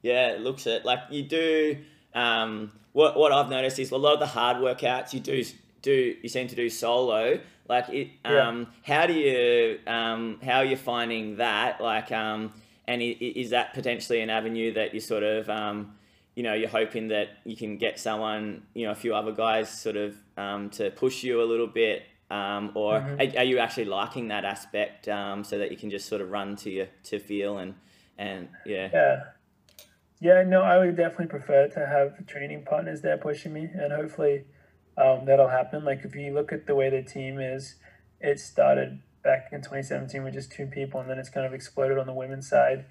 yeah, 0.01 0.29
it 0.31 0.41
looks 0.41 0.67
it 0.67 0.85
like 0.85 0.99
you 1.09 1.23
do. 1.23 1.77
Um, 2.13 2.71
what 2.91 3.17
what 3.17 3.31
I've 3.31 3.49
noticed 3.49 3.79
is 3.79 3.91
a 3.91 3.97
lot 3.97 4.13
of 4.13 4.19
the 4.19 4.27
hard 4.27 4.57
workouts 4.57 5.13
you 5.13 5.19
do 5.19 5.43
do 5.81 6.15
you 6.21 6.29
seem 6.29 6.47
to 6.47 6.55
do 6.55 6.69
solo. 6.69 7.39
Like 7.69 7.87
it, 7.89 8.09
Yeah. 8.25 8.47
um, 8.49 8.67
how 8.83 9.07
do 9.07 9.13
you 9.13 9.79
um, 9.87 10.39
how 10.43 10.57
are 10.57 10.65
you 10.65 10.75
finding 10.75 11.37
that? 11.37 11.79
Like, 11.81 12.11
um, 12.11 12.51
and 12.87 13.01
is 13.01 13.51
that 13.51 13.73
potentially 13.73 14.21
an 14.21 14.29
avenue 14.29 14.73
that 14.73 14.93
you 14.93 14.99
sort 14.99 15.23
of 15.23 15.49
um, 15.49 15.95
you 16.35 16.43
know 16.43 16.53
you're 16.53 16.69
hoping 16.69 17.07
that 17.09 17.29
you 17.45 17.55
can 17.55 17.77
get 17.77 17.99
someone 17.99 18.63
you 18.73 18.85
know 18.85 18.91
a 18.91 18.95
few 18.95 19.13
other 19.15 19.31
guys 19.31 19.69
sort 19.69 19.95
of 19.95 20.15
um, 20.37 20.69
to 20.71 20.91
push 20.91 21.23
you 21.23 21.41
a 21.41 21.45
little 21.45 21.67
bit. 21.67 22.03
Um, 22.31 22.71
or 22.73 23.01
Mhm. 23.01 23.35
are, 23.35 23.39
are 23.41 23.43
you 23.43 23.59
actually 23.59 23.85
liking 23.85 24.29
that 24.29 24.43
aspect 24.43 25.07
um, 25.07 25.43
so 25.43 25.59
that 25.59 25.69
you 25.69 25.77
can 25.77 25.91
just 25.91 26.07
sort 26.07 26.19
of 26.21 26.31
run 26.31 26.55
to 26.57 26.69
your 26.71 26.87
to 27.03 27.19
feel 27.19 27.59
and 27.59 27.75
and 28.17 28.47
yeah 28.65 28.89
Yeah. 28.91 29.23
Yeah, 30.19 30.43
no, 30.43 30.61
I 30.61 30.77
would 30.77 30.95
definitely 30.95 31.27
prefer 31.27 31.67
to 31.67 31.85
have 31.85 32.25
training 32.27 32.63
partners 32.63 33.01
there 33.01 33.17
pushing 33.17 33.51
me, 33.51 33.67
and 33.73 33.91
hopefully 33.91 34.45
um, 34.97 35.25
that'll 35.25 35.49
happen. 35.49 35.83
Like, 35.83 36.05
if 36.05 36.15
you 36.15 36.33
look 36.33 36.53
at 36.53 36.65
the 36.65 36.73
way 36.75 36.89
the 36.89 37.03
team 37.03 37.39
is, 37.39 37.75
it 38.21 38.39
started 38.39 39.01
back 39.23 39.49
in 39.51 39.59
2017 39.59 40.23
with 40.23 40.33
just 40.33 40.51
two 40.51 40.67
people, 40.67 40.99
and 40.99 41.09
then 41.09 41.17
it's 41.17 41.29
kind 41.29 41.45
of 41.45 41.53
exploded 41.53 41.97
on 41.97 42.07
the 42.07 42.13
women's 42.13 42.49
side. 42.49 42.85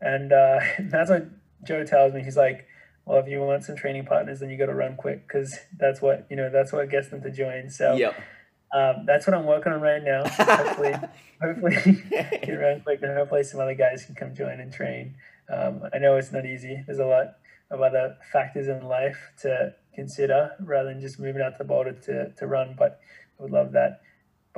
And 0.00 0.32
uh, 0.32 0.60
that's 0.80 1.10
what 1.10 1.28
Joe 1.64 1.84
tells 1.84 2.12
me. 2.12 2.22
He's 2.22 2.36
like, 2.36 2.66
well, 3.04 3.18
if 3.18 3.28
you 3.28 3.40
want 3.40 3.64
some 3.64 3.76
training 3.76 4.04
partners, 4.04 4.40
then 4.40 4.50
you 4.50 4.58
got 4.58 4.66
to 4.66 4.74
run 4.74 4.96
quick 4.96 5.26
because 5.26 5.56
that's 5.78 6.02
what, 6.02 6.26
you 6.28 6.36
know, 6.36 6.50
that's 6.50 6.72
what 6.72 6.90
gets 6.90 7.08
them 7.08 7.22
to 7.22 7.30
join. 7.30 7.70
So 7.70 7.94
yep 7.94 8.14
um, 8.72 9.04
that's 9.06 9.26
what 9.26 9.34
I'm 9.34 9.46
working 9.46 9.72
on 9.72 9.80
right 9.80 10.02
now. 10.02 10.24
Hopefully, 10.28 10.94
hopefully 11.42 12.02
get 12.10 12.58
run 12.58 12.80
quick 12.82 13.00
and 13.02 13.16
hopefully 13.16 13.42
some 13.42 13.60
other 13.60 13.74
guys 13.74 14.04
can 14.04 14.14
come 14.14 14.34
join 14.34 14.60
and 14.60 14.72
train. 14.72 15.14
Um, 15.48 15.82
I 15.92 15.98
know 15.98 16.16
it's 16.16 16.32
not 16.32 16.44
easy. 16.44 16.82
There's 16.86 16.98
a 16.98 17.06
lot 17.06 17.36
of 17.70 17.80
other 17.80 18.16
factors 18.32 18.68
in 18.68 18.86
life 18.86 19.32
to 19.42 19.74
consider 19.94 20.52
rather 20.60 20.90
than 20.90 21.00
just 21.00 21.18
moving 21.18 21.42
out 21.42 21.56
to 21.58 21.64
Boulder 21.64 21.92
to, 21.92 22.30
to 22.30 22.46
run, 22.46 22.74
but 22.78 23.00
I 23.38 23.42
would 23.42 23.52
love 23.52 23.72
that. 23.72 24.00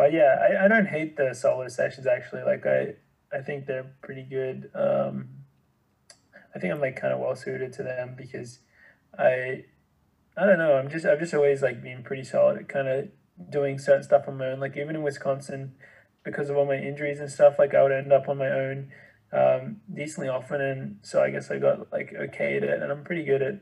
But 0.01 0.15
yeah, 0.15 0.39
I, 0.41 0.65
I 0.65 0.69
don't 0.69 0.87
hate 0.87 1.19
the 1.19 1.35
solo 1.35 1.69
sessions 1.69 2.07
actually. 2.07 2.41
Like 2.43 2.65
I, 2.65 2.95
I 3.31 3.43
think 3.43 3.67
they're 3.67 3.93
pretty 4.01 4.23
good. 4.23 4.71
Um, 4.75 5.29
I 6.55 6.59
think 6.59 6.73
I'm 6.73 6.81
like 6.81 6.99
kind 6.99 7.13
of 7.13 7.21
well 7.21 7.37
suited 7.37 7.75
to 7.75 7.83
them 7.83 8.15
because 8.17 8.61
I, 9.19 9.67
I 10.39 10.47
don't 10.47 10.57
know. 10.57 10.77
I'm 10.77 10.89
just 10.89 11.05
I've 11.05 11.19
just 11.19 11.35
always 11.35 11.61
like 11.61 11.83
been 11.83 12.03
pretty 12.03 12.25
solid 12.25 12.57
at 12.57 12.67
kind 12.67 12.89
of 12.89 13.09
doing 13.51 13.79
certain 13.79 14.03
stuff 14.03 14.25
on 14.27 14.39
my 14.39 14.47
own. 14.47 14.59
Like 14.59 14.75
even 14.79 14.97
in 14.97 15.03
Wisconsin, 15.03 15.75
because 16.25 16.49
of 16.49 16.57
all 16.57 16.65
my 16.65 16.79
injuries 16.79 17.21
and 17.21 17.31
stuff, 17.31 17.57
like 17.59 17.75
I 17.75 17.83
would 17.83 17.93
end 17.93 18.11
up 18.11 18.27
on 18.27 18.39
my 18.39 18.49
own 18.49 18.91
um, 19.35 19.83
decently 19.93 20.31
often, 20.31 20.63
and 20.63 20.97
so 21.03 21.23
I 21.23 21.29
guess 21.29 21.51
I 21.51 21.59
got 21.59 21.93
like 21.93 22.15
okay 22.19 22.57
at 22.57 22.65
it, 22.65 22.83
and 22.83 22.91
I'm 22.91 23.05
pretty 23.05 23.25
good 23.25 23.43
at, 23.43 23.61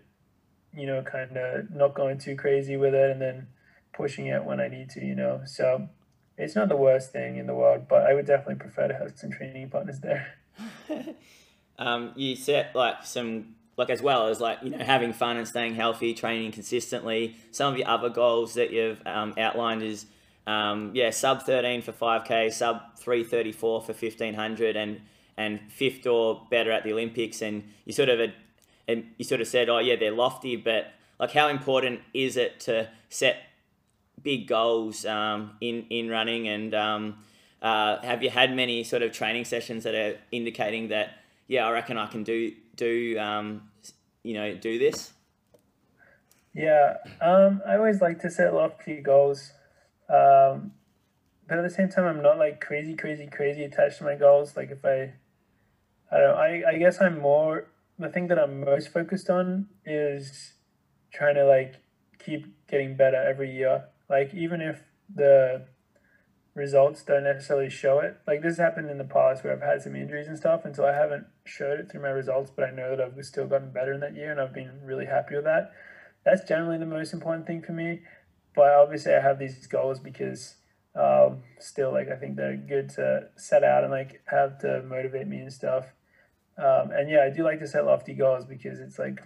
you 0.72 0.86
know, 0.86 1.02
kind 1.02 1.36
of 1.36 1.74
not 1.74 1.96
going 1.96 2.16
too 2.16 2.36
crazy 2.36 2.76
with 2.76 2.94
it, 2.94 3.10
and 3.10 3.20
then 3.20 3.48
pushing 3.92 4.28
it 4.28 4.44
when 4.44 4.60
I 4.60 4.68
need 4.68 4.88
to, 4.90 5.04
you 5.04 5.16
know. 5.16 5.40
So 5.44 5.88
it's 6.38 6.54
not 6.54 6.68
the 6.68 6.76
worst 6.76 7.12
thing 7.12 7.36
in 7.36 7.46
the 7.46 7.54
world, 7.54 7.86
but 7.88 8.02
I 8.02 8.14
would 8.14 8.26
definitely 8.26 8.56
prefer 8.56 8.88
to 8.88 8.94
have 8.94 9.12
some 9.16 9.30
training 9.30 9.70
partners 9.70 10.00
there. 10.00 10.34
um, 11.78 12.12
you 12.16 12.36
set 12.36 12.74
like 12.74 13.04
some 13.04 13.56
like 13.76 13.90
as 13.90 14.02
well 14.02 14.28
as 14.28 14.40
like 14.40 14.58
you 14.62 14.70
know 14.70 14.78
having 14.78 15.12
fun 15.12 15.36
and 15.36 15.46
staying 15.46 15.74
healthy, 15.74 16.14
training 16.14 16.52
consistently. 16.52 17.36
Some 17.50 17.72
of 17.72 17.78
your 17.78 17.88
other 17.88 18.08
goals 18.08 18.54
that 18.54 18.72
you've 18.72 19.00
um, 19.06 19.34
outlined 19.36 19.82
is 19.82 20.06
um, 20.46 20.92
yeah 20.94 21.10
sub 21.10 21.42
thirteen 21.42 21.82
for 21.82 21.92
five 21.92 22.24
k, 22.24 22.50
sub 22.50 22.96
three 22.98 23.24
thirty 23.24 23.52
four 23.52 23.82
for 23.82 23.92
fifteen 23.92 24.34
hundred, 24.34 24.76
and 24.76 25.00
and 25.36 25.60
fifth 25.70 26.06
or 26.06 26.46
better 26.50 26.70
at 26.70 26.84
the 26.84 26.92
Olympics. 26.92 27.42
And 27.42 27.64
you 27.84 27.92
sort 27.92 28.08
of 28.08 28.20
and 28.88 29.04
you 29.18 29.24
sort 29.24 29.40
of 29.40 29.46
said, 29.46 29.68
oh 29.68 29.78
yeah, 29.78 29.96
they're 29.96 30.10
lofty, 30.10 30.56
but 30.56 30.92
like 31.20 31.32
how 31.32 31.48
important 31.48 32.00
is 32.14 32.36
it 32.36 32.60
to 32.60 32.88
set 33.08 33.36
big 34.28 34.46
goals 34.46 35.06
um, 35.06 35.52
in 35.62 35.86
in 35.88 36.10
running 36.10 36.48
and 36.48 36.74
um, 36.74 37.02
uh, 37.62 37.96
have 38.02 38.22
you 38.22 38.28
had 38.28 38.54
many 38.54 38.84
sort 38.84 39.02
of 39.02 39.10
training 39.10 39.46
sessions 39.54 39.84
that 39.84 39.94
are 39.94 40.18
indicating 40.30 40.88
that 40.88 41.08
yeah 41.46 41.66
I 41.66 41.70
reckon 41.72 41.96
I 41.96 42.06
can 42.08 42.24
do 42.24 42.52
do 42.76 43.18
um, 43.18 43.62
you 44.22 44.34
know 44.34 44.54
do 44.54 44.78
this 44.78 44.98
Yeah, 46.52 46.96
um, 47.22 47.62
I 47.66 47.76
always 47.76 48.00
like 48.02 48.18
to 48.20 48.30
set 48.30 48.52
lofty 48.52 49.00
goals, 49.00 49.52
um, 50.10 50.72
but 51.46 51.58
at 51.60 51.62
the 51.62 51.74
same 51.78 51.88
time, 51.88 52.04
I'm 52.04 52.22
not 52.22 52.36
like 52.36 52.60
crazy, 52.60 52.94
crazy, 53.02 53.28
crazy 53.38 53.62
attached 53.64 53.98
to 53.98 54.04
my 54.04 54.16
goals. 54.16 54.56
Like 54.58 54.70
if 54.70 54.84
I, 54.84 55.14
I 56.10 56.16
don't, 56.22 56.36
I, 56.36 56.62
I 56.72 56.74
guess 56.82 57.00
I'm 57.00 57.16
more 57.20 57.68
the 57.98 58.10
thing 58.14 58.26
that 58.28 58.38
I'm 58.38 58.54
most 58.60 58.88
focused 58.98 59.30
on 59.30 59.68
is 59.86 60.52
trying 61.12 61.36
to 61.36 61.44
like 61.46 61.76
keep 62.24 62.42
getting 62.68 62.96
better 62.96 63.20
every 63.32 63.50
year. 63.60 63.84
Like 64.08 64.34
even 64.34 64.60
if 64.60 64.80
the 65.14 65.66
results 66.58 67.02
don't 67.02 67.24
necessarily 67.24 67.70
show 67.70 68.00
it. 68.00 68.18
Like 68.26 68.42
this 68.42 68.58
happened 68.58 68.90
in 68.90 68.98
the 68.98 69.04
past 69.04 69.44
where 69.44 69.52
I've 69.52 69.62
had 69.62 69.80
some 69.80 69.96
injuries 69.96 70.28
and 70.28 70.36
stuff, 70.36 70.64
and 70.64 70.76
so 70.76 70.84
I 70.84 70.92
haven't 70.92 71.26
showed 71.44 71.80
it 71.80 71.90
through 71.90 72.02
my 72.02 72.08
results, 72.08 72.50
but 72.54 72.64
I 72.64 72.70
know 72.70 72.96
that 72.96 73.00
I've 73.00 73.24
still 73.24 73.46
gotten 73.46 73.70
better 73.70 73.94
in 73.94 74.00
that 74.00 74.16
year, 74.16 74.30
and 74.30 74.40
I've 74.40 74.52
been 74.52 74.80
really 74.82 75.06
happy 75.06 75.36
with 75.36 75.44
that. 75.44 75.72
That's 76.24 76.46
generally 76.46 76.78
the 76.78 76.86
most 76.86 77.14
important 77.14 77.46
thing 77.46 77.62
for 77.62 77.72
me. 77.72 78.00
But 78.54 78.72
obviously, 78.72 79.14
I 79.14 79.20
have 79.20 79.38
these 79.38 79.66
goals 79.68 80.00
because 80.00 80.56
um, 80.94 81.44
still, 81.60 81.92
like 81.92 82.08
I 82.08 82.16
think 82.16 82.36
they're 82.36 82.56
good 82.56 82.90
to 82.90 83.28
set 83.36 83.62
out 83.62 83.84
and 83.84 83.92
like 83.92 84.22
have 84.26 84.58
to 84.60 84.82
motivate 84.82 85.28
me 85.28 85.38
and 85.38 85.52
stuff. 85.52 85.86
Um, 86.58 86.90
and 86.90 87.08
yeah, 87.08 87.22
I 87.24 87.34
do 87.34 87.44
like 87.44 87.60
to 87.60 87.68
set 87.68 87.86
lofty 87.86 88.14
goals 88.14 88.44
because 88.44 88.80
it's 88.80 88.98
like 88.98 89.22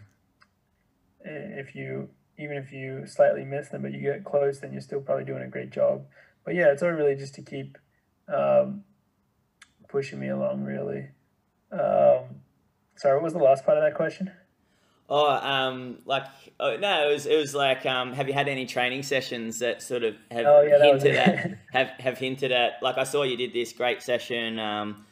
if 1.24 1.74
you 1.74 2.10
even 2.42 2.56
if 2.56 2.72
you 2.72 3.06
slightly 3.06 3.44
miss 3.44 3.68
them, 3.68 3.82
but 3.82 3.92
you 3.92 4.00
get 4.00 4.24
close, 4.24 4.60
then 4.60 4.72
you're 4.72 4.80
still 4.80 5.00
probably 5.00 5.24
doing 5.24 5.42
a 5.42 5.48
great 5.48 5.70
job. 5.70 6.04
But 6.44 6.54
yeah, 6.54 6.72
it's 6.72 6.82
all 6.82 6.90
really 6.90 7.14
just 7.14 7.34
to 7.36 7.42
keep 7.42 7.78
um, 8.32 8.84
pushing 9.88 10.18
me 10.18 10.28
along, 10.28 10.62
really. 10.64 11.08
Um, 11.70 12.40
sorry, 12.96 13.14
what 13.14 13.22
was 13.22 13.32
the 13.32 13.38
last 13.38 13.64
part 13.64 13.78
of 13.78 13.84
that 13.84 13.94
question? 13.94 14.30
oh 15.08 15.28
um 15.28 15.98
like 16.06 16.24
oh, 16.60 16.76
no 16.76 17.10
it 17.10 17.12
was 17.12 17.26
it 17.26 17.36
was 17.36 17.54
like 17.54 17.84
um 17.84 18.12
have 18.12 18.28
you 18.28 18.34
had 18.34 18.48
any 18.48 18.64
training 18.64 19.02
sessions 19.02 19.58
that 19.58 19.82
sort 19.82 20.04
of 20.04 20.14
have 20.30 20.46
Oh, 20.46 20.62
yeah, 20.62 20.82
hinted 20.82 21.16
at 21.16 21.58
have 21.72 21.88
have 21.98 22.18
hinted 22.18 22.52
at 22.52 22.74
like 22.82 22.96
I 22.98 23.04
saw 23.04 23.22
you 23.22 23.36
did 23.36 23.52
this 23.52 23.72
great 23.72 24.00
session 24.00 24.58
um 24.58 25.04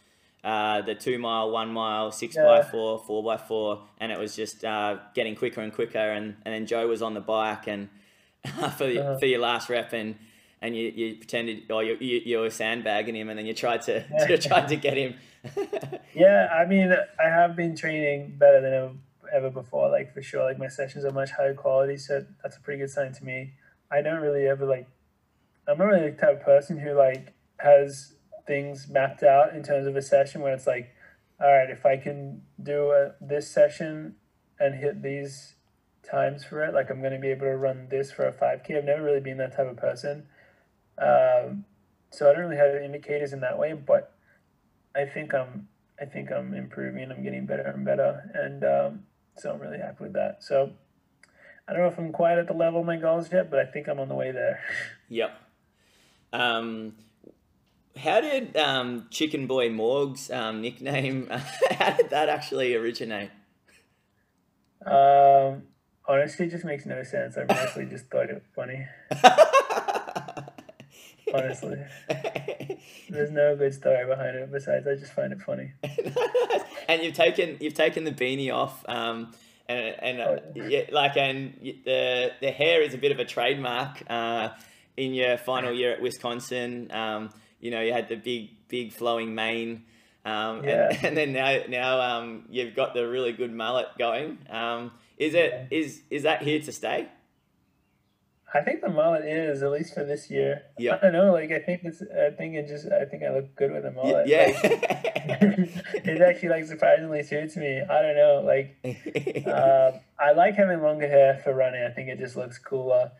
uh, 0.45 0.81
the 0.83 0.95
two 0.95 1.19
mile, 1.19 1.51
one 1.51 1.73
mile, 1.73 2.11
six 2.13 2.37
by 2.37 2.63
four, 2.63 2.99
four 2.99 3.23
by 3.23 3.37
four, 3.37 3.83
and 3.99 4.11
it 4.11 4.19
was 4.19 4.35
just 4.35 4.65
uh, 4.65 4.97
getting 5.15 5.37
quicker 5.37 5.61
and 5.61 5.73
quicker. 5.73 5.99
And, 5.99 6.37
and 6.45 6.55
then 6.55 6.67
Joe 6.67 6.87
was 6.89 7.03
on 7.03 7.15
the 7.15 7.21
bike, 7.21 7.67
and 7.67 7.89
for 8.77 8.87
the, 8.87 9.01
Uh-huh. 9.01 9.19
for 9.19 9.27
your 9.27 9.41
last 9.41 9.69
rep, 9.69 9.93
and 9.93 10.17
and 10.63 10.77
you, 10.77 10.89
you 10.95 11.15
pretended, 11.17 11.71
or 11.71 11.83
you, 11.83 11.97
you, 12.01 12.21
you 12.25 12.39
were 12.39 12.51
sandbagging 12.51 13.15
him, 13.17 13.29
and 13.31 13.39
then 13.39 13.47
you 13.47 13.55
tried 13.55 13.81
to 13.83 14.05
you 14.29 14.37
tried 14.51 14.69
to 14.69 14.77
get 14.77 14.97
him. 14.97 15.15
Yeah, 16.15 16.49
I 16.53 16.67
mean, 16.67 16.93
I 16.93 17.29
have 17.29 17.55
been 17.57 17.75
training 17.77 18.35
better 18.37 18.61
than 18.61 18.75
ever, 18.75 18.93
ever 19.33 19.51
before, 19.51 19.89
like 19.91 20.13
for 20.13 20.21
sure. 20.23 20.45
Like 20.45 20.59
my 20.59 20.67
sessions 20.69 21.05
are 21.05 21.13
much 21.13 21.31
higher 21.31 21.55
quality, 21.55 21.97
so 21.97 22.27
that's 22.43 22.57
a 22.57 22.61
pretty 22.61 22.81
good 22.81 22.91
sign 22.91 23.13
to 23.15 23.25
me. 23.25 23.53
I 23.91 24.03
don't 24.03 24.21
really 24.21 24.47
ever 24.49 24.67
like, 24.67 24.87
I'm 25.69 25.79
not 25.79 25.85
really 25.85 26.11
the 26.11 26.17
type 26.17 26.39
of 26.41 26.43
person 26.45 26.79
who 26.79 26.93
like 26.93 27.33
has 27.59 28.15
things 28.51 28.89
mapped 28.89 29.23
out 29.23 29.55
in 29.55 29.63
terms 29.63 29.87
of 29.87 29.95
a 29.95 30.03
session 30.03 30.41
where 30.41 30.53
it's 30.53 30.67
like, 30.67 30.93
all 31.41 31.47
right, 31.47 31.71
if 31.71 31.87
I 31.87 31.97
can 31.97 32.43
do 32.61 32.91
a, 32.91 33.13
this 33.21 33.49
session 33.49 34.17
and 34.59 34.75
hit 34.75 35.05
these 35.05 35.55
times 36.03 36.43
for 36.43 36.65
it, 36.65 36.75
like 36.75 36.91
I'm 36.91 36.99
going 36.99 37.13
to 37.13 37.21
be 37.21 37.29
able 37.29 37.47
to 37.47 37.57
run 37.57 37.87
this 37.89 38.11
for 38.11 38.27
a 38.27 38.33
5K. 38.33 38.77
I've 38.77 38.85
never 38.85 39.05
really 39.05 39.21
been 39.21 39.37
that 39.37 39.57
type 39.57 39.71
of 39.71 39.77
person. 39.77 40.27
Um, 40.99 41.65
so 42.11 42.29
I 42.29 42.33
don't 42.33 42.43
really 42.43 42.57
have 42.57 42.75
indicators 42.75 43.33
in 43.33 43.39
that 43.43 43.57
way, 43.57 43.73
but 43.73 44.17
I 44.97 45.05
think 45.05 45.33
I'm 45.33 45.69
I 46.03 46.07
think 46.07 46.33
I'm 46.33 46.53
improving. 46.53 47.13
I'm 47.13 47.23
getting 47.23 47.47
better 47.47 47.63
and 47.63 47.85
better, 47.85 48.31
and 48.35 48.65
um, 48.65 49.05
so 49.37 49.53
I'm 49.53 49.61
really 49.61 49.79
happy 49.79 50.05
with 50.05 50.15
that. 50.15 50.43
So 50.43 50.73
I 51.69 51.73
don't 51.73 51.83
know 51.83 51.89
if 51.89 51.99
I'm 51.99 52.11
quite 52.11 52.39
at 52.39 52.49
the 52.49 52.55
level 52.55 52.81
of 52.81 52.87
my 52.87 52.97
goals 52.97 53.31
yet, 53.31 53.49
but 53.49 53.61
I 53.61 53.67
think 53.67 53.87
I'm 53.87 54.01
on 54.01 54.09
the 54.09 54.15
way 54.17 54.33
there. 54.33 54.61
Yep. 55.13 55.31
Um, 56.33 56.95
how 57.97 58.21
did 58.21 58.57
um, 58.57 59.07
Chicken 59.11 59.47
Boy 59.47 59.71
Morg's 59.71 60.31
um, 60.31 60.61
nickname? 60.63 61.29
how 61.71 61.97
did 61.97 62.11
that 62.11 62.29
actually 62.29 62.75
originate? 62.75 63.31
Um, 64.85 65.65
honestly, 66.07 66.47
it 66.47 66.51
just 66.51 66.65
makes 66.65 66.87
no 66.87 67.03
sense. 67.03 67.37
I 67.37 67.45
mostly 67.45 67.87
just 67.87 68.07
thought 68.07 68.31
it 68.31 68.35
was 68.35 68.45
funny. 68.55 68.87
Honestly. 71.33 71.79
There's 73.09 73.31
no 73.31 73.55
good 73.57 73.75
story 73.75 74.07
behind 74.07 74.37
it. 74.37 74.51
Besides, 74.51 74.87
I 74.87 74.95
just 74.97 75.13
find 75.13 75.33
it 75.33 75.41
funny. 75.43 75.73
and 76.89 77.03
you've 77.03 77.15
taken 77.15 77.57
you've 77.61 77.75
taken 77.75 78.03
the 78.05 78.11
beanie 78.11 78.53
off, 78.53 78.85
um, 78.89 79.33
and 79.69 79.95
and 80.01 80.21
uh, 80.21 80.25
Oh, 80.25 80.41
yeah, 80.55 80.83
like 80.91 81.17
and 81.17 81.55
the 81.85 82.33
the 82.41 82.51
hair 82.51 82.83
is 82.83 82.95
a 82.95 82.99
bit 82.99 83.13
of 83.13 83.21
a 83.21 83.25
trademark. 83.25 84.03
Uh, 84.09 84.49
in 84.97 85.15
your 85.15 85.39
final 85.39 85.73
year 85.73 85.93
at 85.93 86.03
Wisconsin, 86.03 86.91
um, 86.93 87.31
you 87.61 87.71
know 87.71 87.81
you 87.81 87.93
had 87.93 88.09
the 88.09 88.17
big 88.17 88.51
big 88.69 88.93
flowing 88.93 89.35
mane. 89.35 89.85
Um, 90.25 90.65
Yeah. 90.65 90.89
and, 90.91 91.05
and 91.07 91.17
then 91.17 91.33
now, 91.33 91.59
now 91.69 92.01
um, 92.01 92.45
you've 92.51 92.75
got 92.77 92.93
the 92.95 93.09
really 93.09 93.33
good 93.33 93.53
mullet 93.53 93.89
going. 93.99 94.39
Um, 94.51 94.93
is 95.17 95.35
it 95.35 95.69
is 95.71 96.03
is 96.11 96.23
that 96.25 96.43
here 96.43 96.61
to 96.61 96.73
stay? 96.73 97.09
I 98.53 98.63
think 98.63 98.81
the 98.81 98.89
mullet 98.89 99.25
is 99.25 99.63
at 99.63 99.71
least 99.71 99.95
for 99.95 100.03
this 100.05 100.29
year. 100.29 100.63
Yeah. 100.77 100.97
I 100.97 100.99
don't 100.99 101.13
know. 101.13 101.33
Like 101.33 101.53
I 101.53 101.61
think 101.61 101.83
it's. 101.85 102.03
I 102.03 102.31
think 102.31 102.55
it 102.57 102.67
just. 102.67 102.91
I 102.91 103.05
think 103.05 103.23
I 103.23 103.33
look 103.33 103.55
good 103.55 103.71
with 103.71 103.85
a 103.85 103.93
mullet. 103.93 104.27
yeah. 104.27 104.47
Like, 104.47 104.65
it 106.05 106.21
actually 106.21 106.49
like 106.49 106.65
surprisingly 106.67 107.23
suits 107.23 107.57
me. 107.57 107.81
I 107.81 108.03
don't 108.03 108.17
know. 108.17 108.43
Like 108.45 108.77
uh, 109.47 109.93
I 110.19 110.33
like 110.33 110.55
having 110.57 110.83
longer 110.83 111.07
hair 111.09 111.41
for 111.45 111.55
running. 111.55 111.83
I 111.85 111.91
think 111.91 112.09
it 112.09 112.19
just 112.19 112.37
looks 112.37 112.59
cooler, 112.59 113.13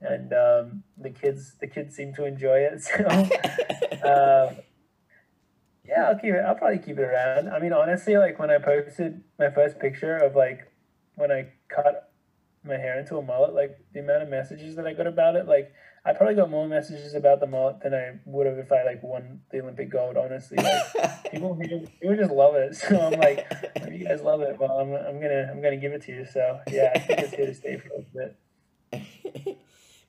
and 0.00 0.32
um, 0.32 0.82
the 0.96 1.10
kids 1.10 1.56
the 1.60 1.66
kids 1.66 1.94
seem 1.96 2.14
to 2.14 2.24
enjoy 2.24 2.58
it. 2.58 2.82
So 2.98 3.04
um, 4.48 4.56
yeah, 5.84 6.08
I'll 6.08 6.18
keep 6.18 6.34
it. 6.34 6.44
I'll 6.46 6.54
probably 6.54 6.78
keep 6.78 6.98
it 6.98 7.02
around. 7.02 7.48
I 7.48 7.58
mean, 7.58 7.72
honestly, 7.72 8.16
like 8.16 8.38
when 8.38 8.50
I 8.50 8.58
posted 8.58 9.22
my 9.38 9.50
first 9.50 9.78
picture 9.78 10.16
of 10.16 10.36
like 10.36 10.70
when 11.14 11.32
I 11.32 11.48
cut 11.68 12.12
my 12.64 12.76
hair 12.76 12.98
into 12.98 13.16
a 13.16 13.22
mullet, 13.22 13.54
like 13.54 13.78
the 13.94 14.00
amount 14.00 14.22
of 14.22 14.28
messages 14.28 14.76
that 14.76 14.86
I 14.86 14.92
got 14.92 15.06
about 15.06 15.34
it, 15.36 15.46
like 15.46 15.72
I 16.04 16.12
probably 16.12 16.34
got 16.34 16.50
more 16.50 16.68
messages 16.68 17.14
about 17.14 17.40
the 17.40 17.46
mullet 17.46 17.80
than 17.82 17.94
I 17.94 18.18
would 18.26 18.46
have 18.46 18.58
if 18.58 18.70
I 18.70 18.84
like 18.84 19.02
won 19.02 19.40
the 19.50 19.60
Olympic 19.60 19.90
gold. 19.90 20.16
Honestly, 20.16 20.58
like 20.58 21.22
people 21.32 21.56
people 21.56 22.16
just 22.16 22.32
love 22.32 22.54
it. 22.54 22.76
So 22.76 23.00
I'm 23.00 23.18
like, 23.18 23.46
if 23.76 23.92
you 23.92 24.06
guys 24.06 24.20
love 24.20 24.42
it, 24.42 24.58
well, 24.58 24.72
I'm, 24.72 24.92
I'm 24.92 25.20
gonna 25.20 25.48
I'm 25.50 25.62
gonna 25.62 25.76
give 25.76 25.92
it 25.92 26.02
to 26.02 26.12
you. 26.12 26.26
So 26.26 26.60
yeah, 26.70 26.92
I 26.94 26.98
think 26.98 27.20
it's 27.20 27.34
here 27.34 27.46
to 27.46 27.54
stay 27.54 27.76
for 27.78 27.88
a 27.88 27.98
little 27.98 28.34
bit. 28.92 29.58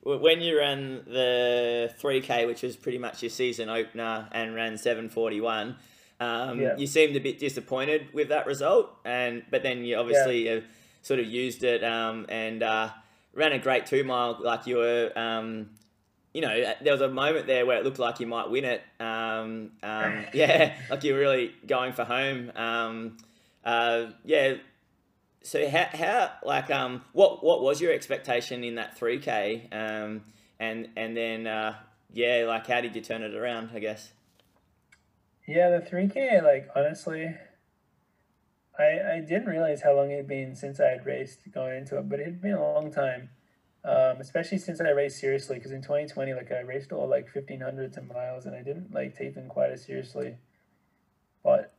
When 0.02 0.40
you 0.40 0.58
ran 0.58 1.02
the 1.06 1.92
3K, 2.00 2.46
which 2.46 2.62
was 2.62 2.76
pretty 2.76 2.98
much 2.98 3.22
your 3.22 3.30
season 3.30 3.68
opener, 3.68 4.28
and 4.32 4.54
ran 4.54 4.76
741, 4.78 5.76
um, 6.20 6.60
Yeah. 6.60 6.76
you 6.76 6.86
seemed 6.86 7.16
a 7.16 7.20
bit 7.20 7.38
disappointed 7.38 8.12
with 8.12 8.28
that 8.28 8.46
result, 8.46 8.90
and 9.04 9.42
but 9.50 9.62
then 9.62 9.84
you 9.84 9.96
obviously 9.96 10.48
uh, 10.50 10.60
sort 11.02 11.20
of 11.20 11.26
used 11.26 11.64
it 11.64 11.82
um, 11.84 12.26
and 12.28 12.62
uh, 12.62 12.90
ran 13.34 13.52
a 13.52 13.58
great 13.58 13.86
two 13.86 14.04
mile. 14.04 14.38
Like 14.42 14.66
you 14.66 14.76
were, 14.76 15.12
um, 15.16 15.70
you 16.34 16.40
know, 16.42 16.74
there 16.82 16.92
was 16.92 17.00
a 17.00 17.08
moment 17.08 17.46
there 17.46 17.64
where 17.66 17.78
it 17.78 17.84
looked 17.84 17.98
like 17.98 18.20
you 18.20 18.26
might 18.26 18.50
win 18.50 18.64
it. 18.64 18.82
Um, 19.00 19.72
um, 19.82 20.24
yeah, 20.34 20.74
like 20.90 21.04
you 21.04 21.14
were 21.14 21.20
really 21.20 21.52
going 21.66 21.92
for 21.92 22.04
home. 22.04 22.52
Um, 22.54 23.16
uh, 23.64 24.06
yeah. 24.24 24.54
So 25.42 25.68
how, 25.68 25.88
how 25.92 26.32
like 26.44 26.70
um 26.70 27.02
what 27.12 27.42
what 27.42 27.62
was 27.62 27.80
your 27.80 27.92
expectation 27.92 28.62
in 28.62 28.74
that 28.74 28.96
three 28.98 29.18
k 29.18 29.68
um 29.72 30.22
and 30.58 30.88
and 30.96 31.16
then 31.16 31.46
uh 31.46 31.76
yeah 32.12 32.44
like 32.46 32.66
how 32.66 32.80
did 32.80 32.94
you 32.94 33.00
turn 33.00 33.22
it 33.22 33.34
around 33.34 33.70
I 33.74 33.78
guess 33.78 34.12
Yeah, 35.46 35.70
the 35.70 35.80
three 35.84 36.08
K, 36.08 36.40
like 36.40 36.68
honestly, 36.76 37.34
I 38.78 39.00
I 39.16 39.20
didn't 39.20 39.46
realize 39.46 39.82
how 39.82 39.94
long 39.96 40.10
it 40.10 40.16
had 40.16 40.28
been 40.28 40.54
since 40.54 40.80
I 40.80 40.88
had 40.88 41.04
raced 41.06 41.40
going 41.52 41.76
into 41.76 41.98
it, 41.98 42.08
but 42.08 42.20
it 42.20 42.26
had 42.26 42.40
been 42.42 42.54
a 42.54 42.60
long 42.60 42.92
time. 42.92 43.30
Um, 43.82 44.18
especially 44.20 44.58
since 44.58 44.80
I 44.80 44.90
raced 44.90 45.18
seriously, 45.18 45.56
because 45.56 45.72
in 45.72 45.82
twenty 45.82 46.06
twenty, 46.06 46.34
like 46.34 46.52
I 46.52 46.60
raced 46.60 46.92
all 46.92 47.08
like 47.08 47.28
fifteen 47.28 47.60
hundreds 47.60 47.96
and 47.96 48.08
miles, 48.08 48.46
and 48.46 48.54
I 48.54 48.62
didn't 48.62 48.92
like 48.94 49.16
take 49.16 49.34
them 49.34 49.48
quite 49.48 49.70
as 49.70 49.84
seriously. 49.84 50.36
But 51.42 51.74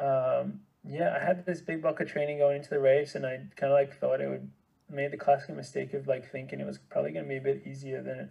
um, 0.00 0.60
yeah, 0.86 1.16
I 1.18 1.24
had 1.24 1.46
this 1.46 1.60
big 1.60 1.82
bulk 1.82 2.00
of 2.00 2.08
training 2.08 2.38
going 2.38 2.58
into 2.58 2.70
the 2.70 2.78
race, 2.78 3.14
and 3.14 3.24
I 3.24 3.40
kind 3.56 3.72
of 3.72 3.78
like 3.78 3.98
thought 3.98 4.20
it 4.20 4.28
would 4.28 4.50
made 4.90 5.10
the 5.10 5.16
classic 5.16 5.56
mistake 5.56 5.94
of 5.94 6.06
like 6.06 6.30
thinking 6.30 6.60
it 6.60 6.66
was 6.66 6.78
probably 6.78 7.12
gonna 7.12 7.26
be 7.26 7.38
a 7.38 7.40
bit 7.40 7.62
easier 7.66 8.02
than 8.02 8.18
it 8.18 8.30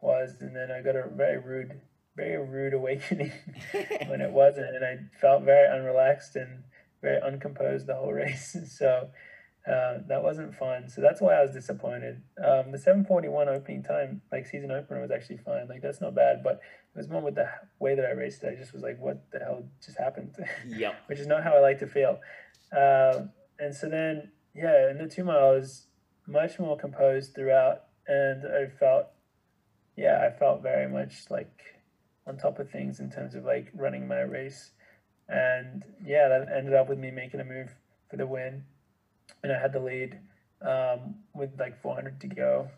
was, 0.00 0.36
and 0.40 0.54
then 0.54 0.70
I 0.70 0.82
got 0.82 0.96
a 0.96 1.08
very 1.08 1.38
rude, 1.38 1.80
very 2.16 2.44
rude 2.44 2.74
awakening 2.80 3.32
when 4.08 4.20
it 4.20 4.30
wasn't, 4.30 4.74
and 4.74 4.84
I 4.84 4.98
felt 5.20 5.44
very 5.44 5.68
unrelaxed 5.68 6.34
and 6.34 6.64
very 7.02 7.20
uncomposed 7.22 7.86
the 7.86 7.94
whole 7.94 8.12
race. 8.12 8.56
So 8.68 9.10
uh, 9.66 9.98
that 10.06 10.22
wasn't 10.22 10.54
fun. 10.54 10.88
So 10.88 11.00
that's 11.00 11.20
why 11.20 11.34
I 11.34 11.42
was 11.42 11.50
disappointed. 11.50 12.22
Um, 12.42 12.70
the 12.70 12.78
seven 12.78 13.04
forty 13.04 13.28
one 13.28 13.48
opening 13.48 13.82
time, 13.82 14.22
like 14.30 14.46
season 14.46 14.70
opener, 14.70 15.00
was 15.00 15.10
actually 15.10 15.38
fine. 15.38 15.66
Like 15.68 15.82
that's 15.82 16.00
not 16.00 16.14
bad, 16.14 16.42
but 16.44 16.60
it 16.94 16.98
was 16.98 17.08
more 17.08 17.20
with 17.20 17.34
the 17.34 17.48
way 17.80 17.96
that 17.96 18.04
I 18.04 18.12
raced. 18.12 18.44
it. 18.44 18.54
I 18.56 18.60
just 18.60 18.72
was 18.72 18.82
like, 18.82 18.98
what 19.00 19.24
the 19.32 19.40
hell 19.40 19.64
just 19.84 19.98
happened? 19.98 20.34
yep 20.68 20.94
Which 21.06 21.18
is 21.18 21.26
not 21.26 21.42
how 21.42 21.54
I 21.56 21.60
like 21.60 21.80
to 21.80 21.86
feel. 21.86 22.20
Um, 22.72 23.30
and 23.58 23.74
so 23.74 23.88
then, 23.88 24.30
yeah, 24.54 24.90
in 24.90 24.98
the 24.98 25.08
two 25.08 25.24
miles, 25.24 25.86
much 26.26 26.58
more 26.58 26.76
composed 26.76 27.34
throughout, 27.34 27.82
and 28.06 28.44
I 28.46 28.68
felt, 28.78 29.06
yeah, 29.96 30.26
I 30.26 30.36
felt 30.38 30.62
very 30.62 30.88
much 30.88 31.24
like 31.28 31.50
on 32.26 32.36
top 32.36 32.58
of 32.58 32.70
things 32.70 33.00
in 33.00 33.10
terms 33.10 33.34
of 33.34 33.44
like 33.44 33.70
running 33.74 34.06
my 34.06 34.20
race, 34.20 34.70
and 35.28 35.82
yeah, 36.04 36.28
that 36.28 36.48
ended 36.56 36.74
up 36.74 36.88
with 36.88 36.98
me 36.98 37.10
making 37.10 37.40
a 37.40 37.44
move 37.44 37.74
for 38.08 38.16
the 38.16 38.26
win, 38.26 38.64
and 39.46 39.56
I 39.56 39.60
had 39.60 39.72
the 39.72 39.80
lead 39.80 40.18
um, 40.62 41.14
with 41.34 41.50
like 41.58 41.80
400 41.80 42.20
to 42.20 42.26
go, 42.26 42.68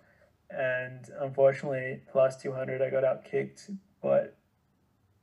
and 0.51 1.09
unfortunately, 1.21 2.03
last 2.15 2.41
200 2.43 2.83
I 2.83 2.91
got 2.91 3.05
out 3.05 3.25
kicked, 3.25 3.71
but 4.03 4.37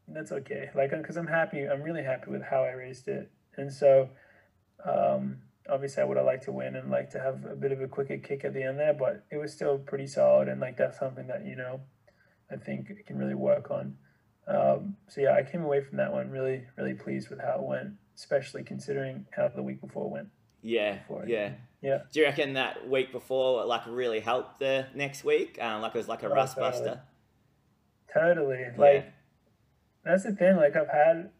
that's 0.08 0.32
okay. 0.32 0.70
Like, 0.76 0.92
because 0.92 1.18
I'm 1.18 1.28
happy, 1.28 1.66
I'm 1.66 1.82
really 1.84 2.04
happy 2.04 2.32
with 2.32 2.42
how 2.42 2.64
I 2.64 2.72
raced 2.72 3.08
it, 3.08 3.32
and 3.58 3.72
so. 3.72 4.10
Um, 4.84 5.38
obviously 5.70 6.04
I 6.04 6.06
would 6.06 6.18
have 6.18 6.26
liked 6.28 6.44
to 6.44 6.52
win 6.52 6.76
and 6.76 6.92
like 6.92 7.10
to 7.12 7.20
have 7.20 7.44
a 7.46 7.56
bit 7.56 7.72
of 7.72 7.82
a 7.82 7.88
quicker 7.88 8.18
kick 8.18 8.46
at 8.46 8.54
the 8.54 8.62
end 8.62 8.78
there, 8.78 8.94
but 8.94 9.26
it 9.32 9.38
was 9.38 9.52
still 9.52 9.80
pretty 9.80 10.06
solid 10.06 10.48
and 10.48 10.62
like 10.62 10.78
that's 10.78 11.00
something 11.00 11.26
that 11.28 11.46
you 11.46 11.56
know 11.56 11.82
I 12.52 12.58
think 12.58 12.92
I 12.92 13.02
can 13.04 13.18
really 13.18 13.34
work 13.34 13.72
on. 13.72 13.98
Um, 14.48 14.98
so 15.08 15.22
yeah, 15.22 15.34
I 15.34 15.42
came 15.42 15.64
away 15.64 15.82
from 15.82 15.98
that 15.98 16.12
one 16.12 16.30
really 16.30 16.66
really 16.78 16.94
pleased 16.94 17.30
with 17.30 17.40
how 17.40 17.56
it 17.56 17.64
went, 17.64 17.94
especially 18.16 18.64
considering 18.64 19.26
how 19.32 19.48
the 19.48 19.64
week 19.64 19.82
before 19.82 20.10
went. 20.10 20.28
Yeah 20.68 21.00
yeah 21.28 21.52
Yeah. 21.82 22.00
do 22.12 22.20
you 22.20 22.26
reckon 22.26 22.54
that 22.54 22.90
week 22.90 23.12
before 23.12 23.64
like 23.66 23.84
really 23.88 24.20
helped 24.20 24.60
the 24.60 24.88
next 24.96 25.24
week 25.24 25.58
um 25.62 25.82
like 25.84 25.94
it 25.94 25.98
was 26.00 26.08
like 26.08 26.24
a 26.24 26.28
Oh, 26.28 26.34
rust 26.34 26.56
totally. 26.56 26.72
buster 26.72 27.02
Totally. 28.14 28.66
Like 28.78 29.12
that's 30.06 30.24
the 30.24 30.32
thing. 30.32 30.56
Like 30.56 30.76
I've 30.78 30.88
had, 30.88 31.32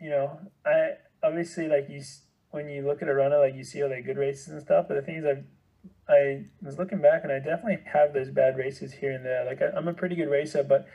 you 0.00 0.08
know, 0.08 0.40
I 0.64 0.92
obviously 1.22 1.68
like 1.68 1.88
you 1.90 2.00
when 2.52 2.68
you 2.70 2.86
look 2.86 3.02
at 3.02 3.08
a 3.08 3.14
runner, 3.14 3.38
like 3.38 3.54
you 3.54 3.64
see 3.64 3.82
all 3.82 3.90
their 3.90 4.00
good 4.00 4.16
races 4.16 4.48
and 4.48 4.62
stuff. 4.62 4.86
But 4.88 4.94
the 4.94 5.02
thing 5.02 5.16
is, 5.16 5.24
I 5.26 6.12
I 6.12 6.44
was 6.62 6.78
looking 6.78 7.02
back 7.02 7.22
and 7.24 7.30
I 7.32 7.38
definitely 7.38 7.80
have 7.92 8.14
those 8.14 8.30
bad 8.30 8.56
races 8.56 8.94
here 8.94 9.12
and 9.12 9.26
there. 9.26 9.44
Like 9.44 9.60
I, 9.60 9.76
I'm 9.76 9.88
a 9.88 9.92
pretty 9.92 10.16
good 10.16 10.30
racer, 10.30 10.62
but 10.62 10.86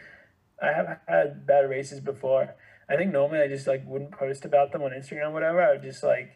I 0.61 0.73
have 0.73 0.99
had 1.07 1.45
bad 1.45 1.69
races 1.69 1.99
before. 1.99 2.55
I 2.89 2.95
think 2.95 3.11
normally 3.13 3.41
I 3.41 3.47
just 3.47 3.67
like 3.67 3.83
wouldn't 3.85 4.11
post 4.11 4.43
about 4.43 4.71
them 4.71 4.81
on 4.81 4.89
Instagram, 4.89 5.27
or 5.29 5.33
whatever. 5.33 5.61
I 5.61 5.73
would 5.73 5.83
just 5.83 6.01
like 6.03 6.31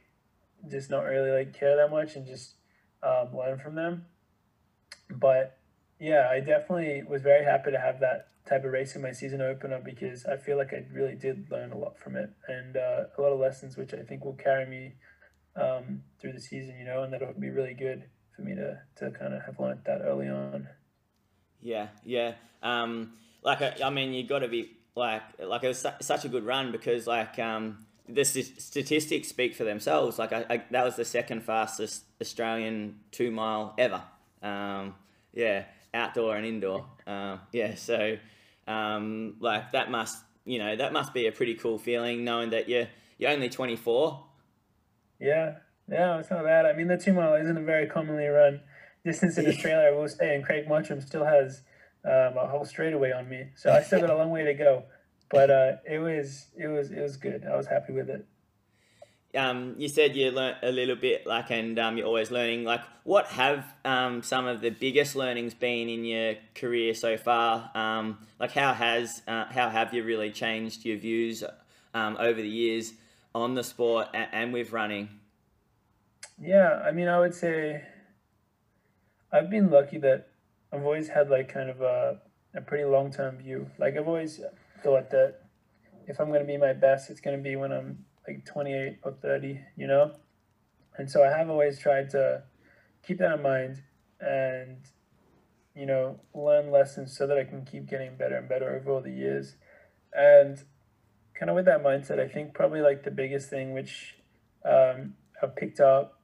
just 0.70 0.90
don't 0.90 1.06
really 1.06 1.32
like 1.32 1.58
care 1.58 1.76
that 1.78 1.92
much 1.92 2.16
and 2.16 2.26
just 2.26 2.56
um, 3.02 3.36
learn 3.36 3.60
from 3.60 3.76
them. 3.76 4.06
But 5.10 5.58
yeah, 6.00 6.28
I 6.32 6.40
definitely 6.40 7.04
was 7.08 7.22
very 7.22 7.46
happy 7.46 7.72
to 7.72 7.80
have 7.80 8.00
that 8.00 8.28
type 8.48 8.66
of 8.66 8.72
race 8.72 8.96
in 8.96 9.02
my 9.02 9.12
season 9.12 9.42
opener 9.42 9.82
because 9.84 10.26
I 10.26 10.38
feel 10.38 10.58
like 10.58 10.74
I 10.74 10.86
really 10.92 11.16
did 11.16 11.50
learn 11.50 11.72
a 11.72 11.78
lot 11.78 11.98
from 11.98 12.16
it 12.16 12.30
and 12.48 12.76
uh, 12.76 13.04
a 13.18 13.22
lot 13.22 13.32
of 13.32 13.40
lessons 13.40 13.78
which 13.78 13.94
I 13.94 14.02
think 14.04 14.26
will 14.26 14.34
carry 14.34 14.66
me 14.66 14.94
um, 15.56 16.04
through 16.20 16.34
the 16.34 16.42
season, 16.42 16.76
you 16.78 16.86
know, 16.86 17.04
and 17.04 17.14
that'll 17.14 17.34
be 17.34 17.50
really 17.50 17.74
good 17.74 18.04
for 18.36 18.42
me 18.42 18.56
to, 18.56 18.80
to 18.98 19.12
kind 19.12 19.34
of 19.34 19.44
have 19.46 19.60
learned 19.60 19.82
that 19.86 20.02
early 20.02 20.28
on. 20.28 20.68
Yeah, 21.62 21.88
yeah. 22.04 22.34
Um, 22.62 23.14
like 23.44 23.62
I, 23.62 23.76
I 23.86 23.90
mean, 23.90 24.14
you 24.14 24.28
got 24.28 24.40
to 24.40 24.48
be 24.48 24.78
like 24.96 25.22
like 25.40 25.64
it 25.64 25.68
was 25.70 25.80
su- 25.80 25.90
such 26.02 26.26
a 26.26 26.30
good 26.30 26.46
run 26.46 26.72
because 26.72 27.08
like 27.08 27.40
um, 27.40 27.86
the 28.08 28.24
st- 28.24 28.62
statistics 28.62 29.28
speak 29.28 29.56
for 29.56 29.64
themselves. 29.64 30.20
Like 30.20 30.34
I, 30.34 30.46
I, 30.50 30.64
that 30.72 30.84
was 30.84 30.96
the 30.96 31.06
second 31.06 31.44
fastest 31.44 32.04
Australian 32.22 33.00
two 33.12 33.32
mile 33.32 33.74
ever. 33.78 34.02
Um, 34.42 34.96
yeah, 35.34 35.64
outdoor 35.94 36.36
and 36.36 36.46
indoor. 36.46 36.86
Um, 37.08 37.40
yeah, 37.52 37.76
so 37.76 38.18
um, 38.68 39.36
like 39.40 39.72
that 39.72 39.90
must 39.90 40.24
you 40.46 40.60
know 40.60 40.76
that 40.76 40.94
must 40.94 41.14
be 41.14 41.28
a 41.28 41.32
pretty 41.32 41.56
cool 41.56 41.78
feeling 41.78 42.24
knowing 42.24 42.50
that 42.52 42.68
you're 42.68 42.88
you're 43.18 43.32
only 43.32 43.50
twenty 43.50 43.76
four. 43.76 44.26
Yeah, 45.20 45.56
yeah, 45.90 46.18
it's 46.20 46.30
not 46.30 46.44
bad. 46.44 46.66
I 46.66 46.74
mean, 46.74 46.88
the 46.88 46.98
two 46.98 47.14
mile 47.14 47.36
isn't 47.36 47.58
a 47.58 47.62
very 47.62 47.88
commonly 47.88 48.28
run 48.28 48.62
distance 49.06 49.38
in 49.38 49.46
Australia, 49.48 49.90
I 49.90 49.92
will 49.92 50.08
say, 50.08 50.36
and 50.36 50.44
Craig 50.44 50.68
Mottram 50.68 51.02
still 51.02 51.26
has 51.26 51.62
um, 52.06 52.38
a 52.38 52.48
whole 52.48 52.66
straightaway 52.66 53.12
on 53.12 53.30
me, 53.30 53.48
so 53.56 53.72
I 53.72 53.82
still 53.82 54.02
got 54.02 54.10
a 54.10 54.18
long 54.18 54.32
way 54.32 54.44
to 54.44 54.54
go. 54.54 54.84
But 55.34 55.50
uh, 55.50 55.72
it 55.90 55.98
was 55.98 56.46
it 56.56 56.68
was 56.68 56.92
it 56.92 57.02
was 57.02 57.18
good. 57.18 57.44
I 57.52 57.58
was 57.58 57.66
happy 57.66 57.92
with 57.92 58.08
it. 58.08 58.24
um, 59.36 59.74
you 59.80 59.90
said 59.90 60.16
you 60.16 60.30
learnt 60.30 60.58
a 60.62 60.72
little 60.72 60.96
bit, 60.96 61.26
like, 61.26 61.50
and 61.50 61.80
um, 61.80 61.98
you're 61.98 62.06
always 62.06 62.30
learning. 62.30 62.66
Like, 62.66 62.82
what 63.04 63.26
have 63.28 63.66
um, 63.84 64.22
some 64.22 64.46
of 64.46 64.62
the 64.62 64.70
biggest 64.70 65.16
learnings 65.16 65.56
been 65.56 65.90
in 65.90 66.06
your 66.06 66.36
career 66.54 66.94
so 66.94 67.18
far? 67.18 67.72
Um, 67.74 68.20
like, 68.40 68.52
how 68.52 68.74
has 68.74 69.24
uh, 69.28 69.46
how 69.46 69.70
have 69.70 69.92
you 69.92 70.04
really 70.04 70.30
changed 70.32 70.86
your 70.86 70.98
views 70.98 71.44
um, 71.96 72.16
over 72.20 72.40
the 72.40 72.48
years 72.48 72.94
on 73.34 73.56
the 73.56 73.64
sport 73.64 74.10
and, 74.14 74.28
and 74.32 74.54
with 74.54 74.72
running? 74.72 75.10
Yeah, 76.40 76.82
I 76.86 76.92
mean, 76.92 77.08
I 77.08 77.20
would 77.20 77.34
say 77.34 77.84
I've 79.32 79.50
been 79.50 79.72
lucky 79.72 79.98
that 79.98 80.28
I've 80.72 80.84
always 80.84 81.08
had 81.08 81.32
like 81.32 81.52
kind 81.52 81.72
of 81.72 81.82
a, 81.82 82.22
a 82.54 82.62
pretty 82.62 82.86
long 82.86 83.12
term 83.12 83.38
view. 83.38 83.72
Like 83.80 83.98
I've 83.98 84.08
always 84.08 84.40
thought 84.84 85.10
that 85.12 85.40
if 86.08 86.20
I'm 86.20 86.28
going 86.28 86.42
to 86.42 86.48
be 86.48 86.58
my 86.58 86.74
best, 86.74 87.10
it's 87.10 87.22
going 87.22 87.38
to 87.38 87.44
be 87.44 87.56
when 87.56 87.72
I'm 87.72 88.06
like 88.28 88.46
28 88.46 89.00
or 89.04 89.14
30, 89.14 89.60
you 89.78 89.88
know? 89.88 90.12
And 90.98 91.10
so 91.10 91.24
I 91.24 91.36
have 91.36 91.50
always 91.50 91.80
tried 91.80 92.10
to 92.12 92.44
keep 93.06 93.20
that 93.20 93.38
in 93.38 93.42
mind 93.42 93.82
and 94.20 94.78
you 95.76 95.86
know, 95.86 96.20
learn 96.34 96.72
lessons 96.72 97.16
so 97.18 97.26
that 97.28 97.38
I 97.38 97.44
can 97.44 97.66
keep 97.66 97.88
getting 97.88 98.16
better 98.16 98.36
and 98.36 98.48
better 98.48 98.76
over 98.76 98.92
all 98.92 99.02
the 99.02 99.12
years. 99.12 99.56
And 100.14 100.62
kind 101.38 101.50
of 101.50 101.56
with 101.56 101.66
that 101.66 101.84
mindset, 101.84 102.20
I 102.20 102.28
think 102.28 102.54
probably 102.54 102.82
like 102.82 103.04
the 103.04 103.12
biggest 103.12 103.50
thing 103.50 103.74
which 103.74 104.16
um, 104.64 105.16
I've 105.42 105.56
picked 105.56 105.80
up, 105.80 106.20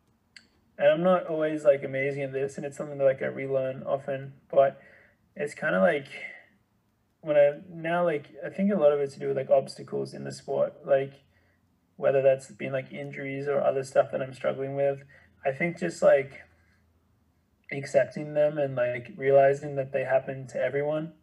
and 0.78 0.88
I'm 0.88 1.03
not 1.03 1.28
always 1.28 1.66
like 1.66 1.84
amazing 1.84 2.24
at 2.24 2.32
this, 2.32 2.57
and 2.57 2.66
it's 2.66 2.78
something 2.78 2.97
that 2.99 3.03
like 3.03 3.22
I 3.24 3.26
relearn 3.26 3.84
often, 3.84 4.34
but 4.51 4.80
it's 5.36 5.55
kind 5.55 5.76
of 5.76 5.82
like 5.82 6.07
when 7.22 7.36
I 7.36 7.59
now 7.70 8.05
like 8.05 8.28
I 8.45 8.49
think 8.49 8.72
a 8.72 8.78
lot 8.78 8.91
of 8.91 8.99
it's 8.99 9.13
to 9.15 9.20
do 9.20 9.28
with 9.28 9.38
like 9.38 9.49
obstacles 9.49 10.13
in 10.13 10.24
the 10.24 10.32
sport, 10.32 10.74
like 10.86 11.13
whether 11.97 12.22
that's 12.22 12.51
been 12.51 12.72
like 12.72 12.93
injuries 12.93 13.47
or 13.47 13.61
other 13.61 13.84
stuff 13.84 14.11
that 14.11 14.22
I'm 14.22 14.34
struggling 14.34 14.76
with. 14.76 15.03
I 15.45 15.51
think 15.51 15.80
just 15.80 16.01
like 16.01 16.41
accepting 17.72 18.34
them 18.34 18.57
and 18.57 18.76
like 18.76 19.11
realizing 19.17 19.76
that 19.76 19.91
they 19.91 20.03
happen 20.03 20.47
to 20.47 20.57
everyone 20.59 21.13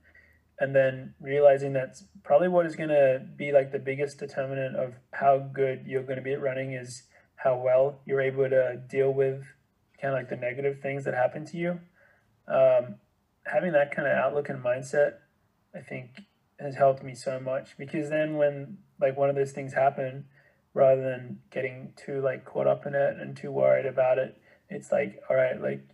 and 0.58 0.74
then 0.74 1.14
realizing 1.20 1.72
that's 1.72 2.04
probably 2.22 2.48
what 2.48 2.66
is 2.66 2.76
going 2.76 2.88
to 2.88 3.22
be 3.36 3.52
like 3.52 3.72
the 3.72 3.78
biggest 3.78 4.18
determinant 4.18 4.76
of 4.76 4.94
how 5.12 5.38
good 5.38 5.84
you're 5.86 6.02
going 6.02 6.16
to 6.16 6.22
be 6.22 6.32
at 6.32 6.40
running 6.40 6.72
is 6.72 7.02
how 7.36 7.56
well 7.56 8.00
you're 8.06 8.20
able 8.20 8.48
to 8.48 8.80
deal 8.88 9.12
with 9.12 9.42
kind 10.00 10.14
of 10.14 10.18
like 10.18 10.28
the 10.28 10.36
negative 10.36 10.80
things 10.80 11.04
that 11.04 11.14
happen 11.14 11.44
to 11.44 11.56
you 11.56 11.80
um, 12.48 12.96
having 13.46 13.72
that 13.72 13.94
kind 13.94 14.08
of 14.08 14.16
outlook 14.16 14.48
and 14.48 14.62
mindset 14.62 15.14
i 15.76 15.80
think 15.80 16.22
has 16.58 16.74
helped 16.76 17.02
me 17.02 17.14
so 17.14 17.38
much 17.38 17.76
because 17.76 18.08
then 18.08 18.36
when 18.36 18.78
like 19.00 19.16
one 19.16 19.28
of 19.28 19.36
those 19.36 19.52
things 19.52 19.74
happen 19.74 20.24
rather 20.72 21.02
than 21.02 21.38
getting 21.50 21.92
too 21.96 22.20
like 22.20 22.44
caught 22.44 22.66
up 22.66 22.86
in 22.86 22.94
it 22.94 23.16
and 23.20 23.36
too 23.36 23.50
worried 23.50 23.86
about 23.86 24.18
it 24.18 24.40
it's 24.70 24.90
like 24.90 25.20
all 25.28 25.36
right 25.36 25.60
like 25.60 25.86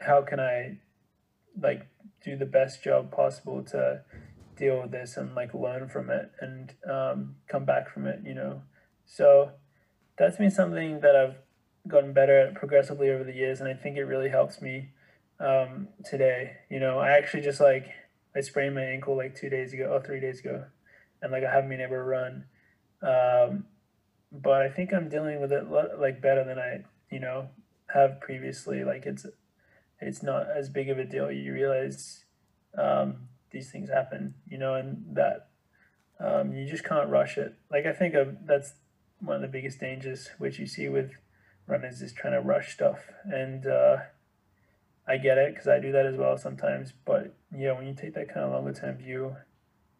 how 0.00 0.22
can 0.22 0.40
I 0.40 0.78
like 1.60 1.86
do 2.22 2.36
the 2.36 2.46
best 2.46 2.82
job 2.82 3.10
possible 3.10 3.62
to 3.62 4.02
deal 4.56 4.80
with 4.82 4.90
this 4.90 5.16
and 5.16 5.34
like 5.34 5.52
learn 5.54 5.88
from 5.88 6.10
it 6.10 6.30
and 6.40 6.74
um, 6.90 7.36
come 7.48 7.64
back 7.64 7.92
from 7.92 8.06
it, 8.06 8.20
you 8.24 8.34
know. 8.34 8.62
So 9.06 9.52
that's 10.18 10.36
been 10.36 10.50
something 10.50 11.00
that 11.00 11.16
I've 11.16 11.36
gotten 11.88 12.12
better 12.12 12.38
at 12.38 12.54
progressively 12.54 13.10
over 13.10 13.24
the 13.24 13.34
years, 13.34 13.60
and 13.60 13.68
I 13.68 13.74
think 13.74 13.96
it 13.96 14.04
really 14.04 14.30
helps 14.30 14.62
me 14.62 14.90
um, 15.40 15.88
today. 16.04 16.52
You 16.70 16.80
know, 16.80 16.98
I 16.98 17.10
actually 17.10 17.42
just 17.42 17.60
like 17.60 17.88
I 18.36 18.40
sprained 18.40 18.74
my 18.74 18.82
ankle 18.82 19.16
like 19.16 19.34
two 19.34 19.48
days 19.48 19.72
ago 19.72 19.92
or 19.92 20.02
three 20.02 20.20
days 20.20 20.40
ago, 20.40 20.64
and 21.22 21.32
like 21.32 21.44
I 21.44 21.52
haven't 21.52 21.70
been 21.70 21.80
able 21.80 21.96
to 21.96 22.02
run. 22.02 22.44
Um, 23.02 23.66
but 24.32 24.62
I 24.62 24.68
think 24.68 24.92
I'm 24.92 25.08
dealing 25.08 25.40
with 25.40 25.52
it 25.52 25.70
like 25.70 26.20
better 26.20 26.44
than 26.44 26.58
I, 26.58 26.84
you 27.10 27.20
know, 27.20 27.48
have 27.92 28.20
previously. 28.20 28.84
Like 28.84 29.06
it's 29.06 29.26
it's 30.00 30.22
not 30.22 30.46
as 30.50 30.68
big 30.68 30.88
of 30.90 30.98
a 30.98 31.04
deal. 31.04 31.30
You 31.30 31.52
realize 31.52 32.24
um, 32.76 33.28
these 33.50 33.70
things 33.70 33.88
happen, 33.88 34.34
you 34.48 34.58
know, 34.58 34.74
and 34.74 35.04
that 35.14 35.48
um, 36.20 36.52
you 36.52 36.68
just 36.68 36.84
can't 36.84 37.08
rush 37.08 37.38
it. 37.38 37.54
Like 37.70 37.86
I 37.86 37.92
think 37.92 38.14
of, 38.14 38.46
that's 38.46 38.74
one 39.20 39.36
of 39.36 39.42
the 39.42 39.48
biggest 39.48 39.80
dangers 39.80 40.30
which 40.38 40.58
you 40.58 40.66
see 40.66 40.88
with 40.88 41.12
runners 41.66 42.02
is 42.02 42.12
trying 42.12 42.34
to 42.34 42.40
rush 42.40 42.74
stuff, 42.74 43.08
and 43.24 43.66
uh, 43.66 43.96
I 45.06 45.16
get 45.16 45.38
it 45.38 45.54
because 45.54 45.68
I 45.68 45.78
do 45.78 45.92
that 45.92 46.06
as 46.06 46.16
well 46.16 46.36
sometimes. 46.36 46.92
But 47.04 47.34
yeah, 47.56 47.72
when 47.72 47.86
you 47.86 47.94
take 47.94 48.14
that 48.14 48.28
kind 48.28 48.46
of 48.46 48.52
longer 48.52 48.72
term 48.72 48.96
view, 48.96 49.36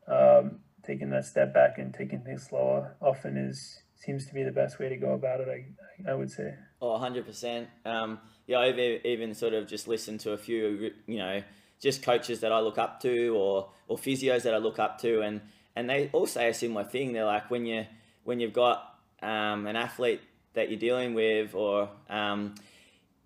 um, 0.08 0.60
taking 0.84 1.10
that 1.10 1.24
step 1.24 1.54
back 1.54 1.78
and 1.78 1.94
taking 1.94 2.20
things 2.20 2.46
slower 2.48 2.96
often 3.00 3.36
is 3.36 3.80
seems 3.96 4.26
to 4.26 4.34
be 4.34 4.42
the 4.42 4.52
best 4.52 4.78
way 4.78 4.88
to 4.88 4.96
go 4.96 5.14
about 5.14 5.40
it. 5.40 5.48
I 5.48 6.10
I 6.10 6.14
would 6.14 6.30
say. 6.30 6.54
Oh, 6.80 6.98
100%. 6.98 7.66
Um, 7.84 8.18
yeah, 8.46 8.58
I've 8.58 8.78
even 8.78 9.34
sort 9.34 9.54
of 9.54 9.66
just 9.66 9.88
listened 9.88 10.20
to 10.20 10.32
a 10.32 10.36
few, 10.36 10.92
you 11.06 11.18
know, 11.18 11.42
just 11.80 12.02
coaches 12.02 12.40
that 12.40 12.52
I 12.52 12.60
look 12.60 12.78
up 12.78 13.00
to 13.00 13.28
or, 13.36 13.70
or 13.88 13.96
physios 13.96 14.42
that 14.42 14.54
I 14.54 14.58
look 14.58 14.78
up 14.78 15.00
to, 15.00 15.22
and, 15.22 15.40
and 15.76 15.88
they 15.88 16.10
all 16.12 16.26
say 16.26 16.48
a 16.48 16.54
similar 16.54 16.84
thing. 16.84 17.12
They're 17.12 17.24
like, 17.24 17.50
when, 17.50 17.64
you, 17.66 17.86
when 18.24 18.40
you've 18.40 18.52
got 18.52 18.98
um, 19.22 19.66
an 19.66 19.76
athlete 19.76 20.20
that 20.54 20.68
you're 20.70 20.78
dealing 20.78 21.14
with, 21.14 21.54
or, 21.54 21.88
um, 22.10 22.54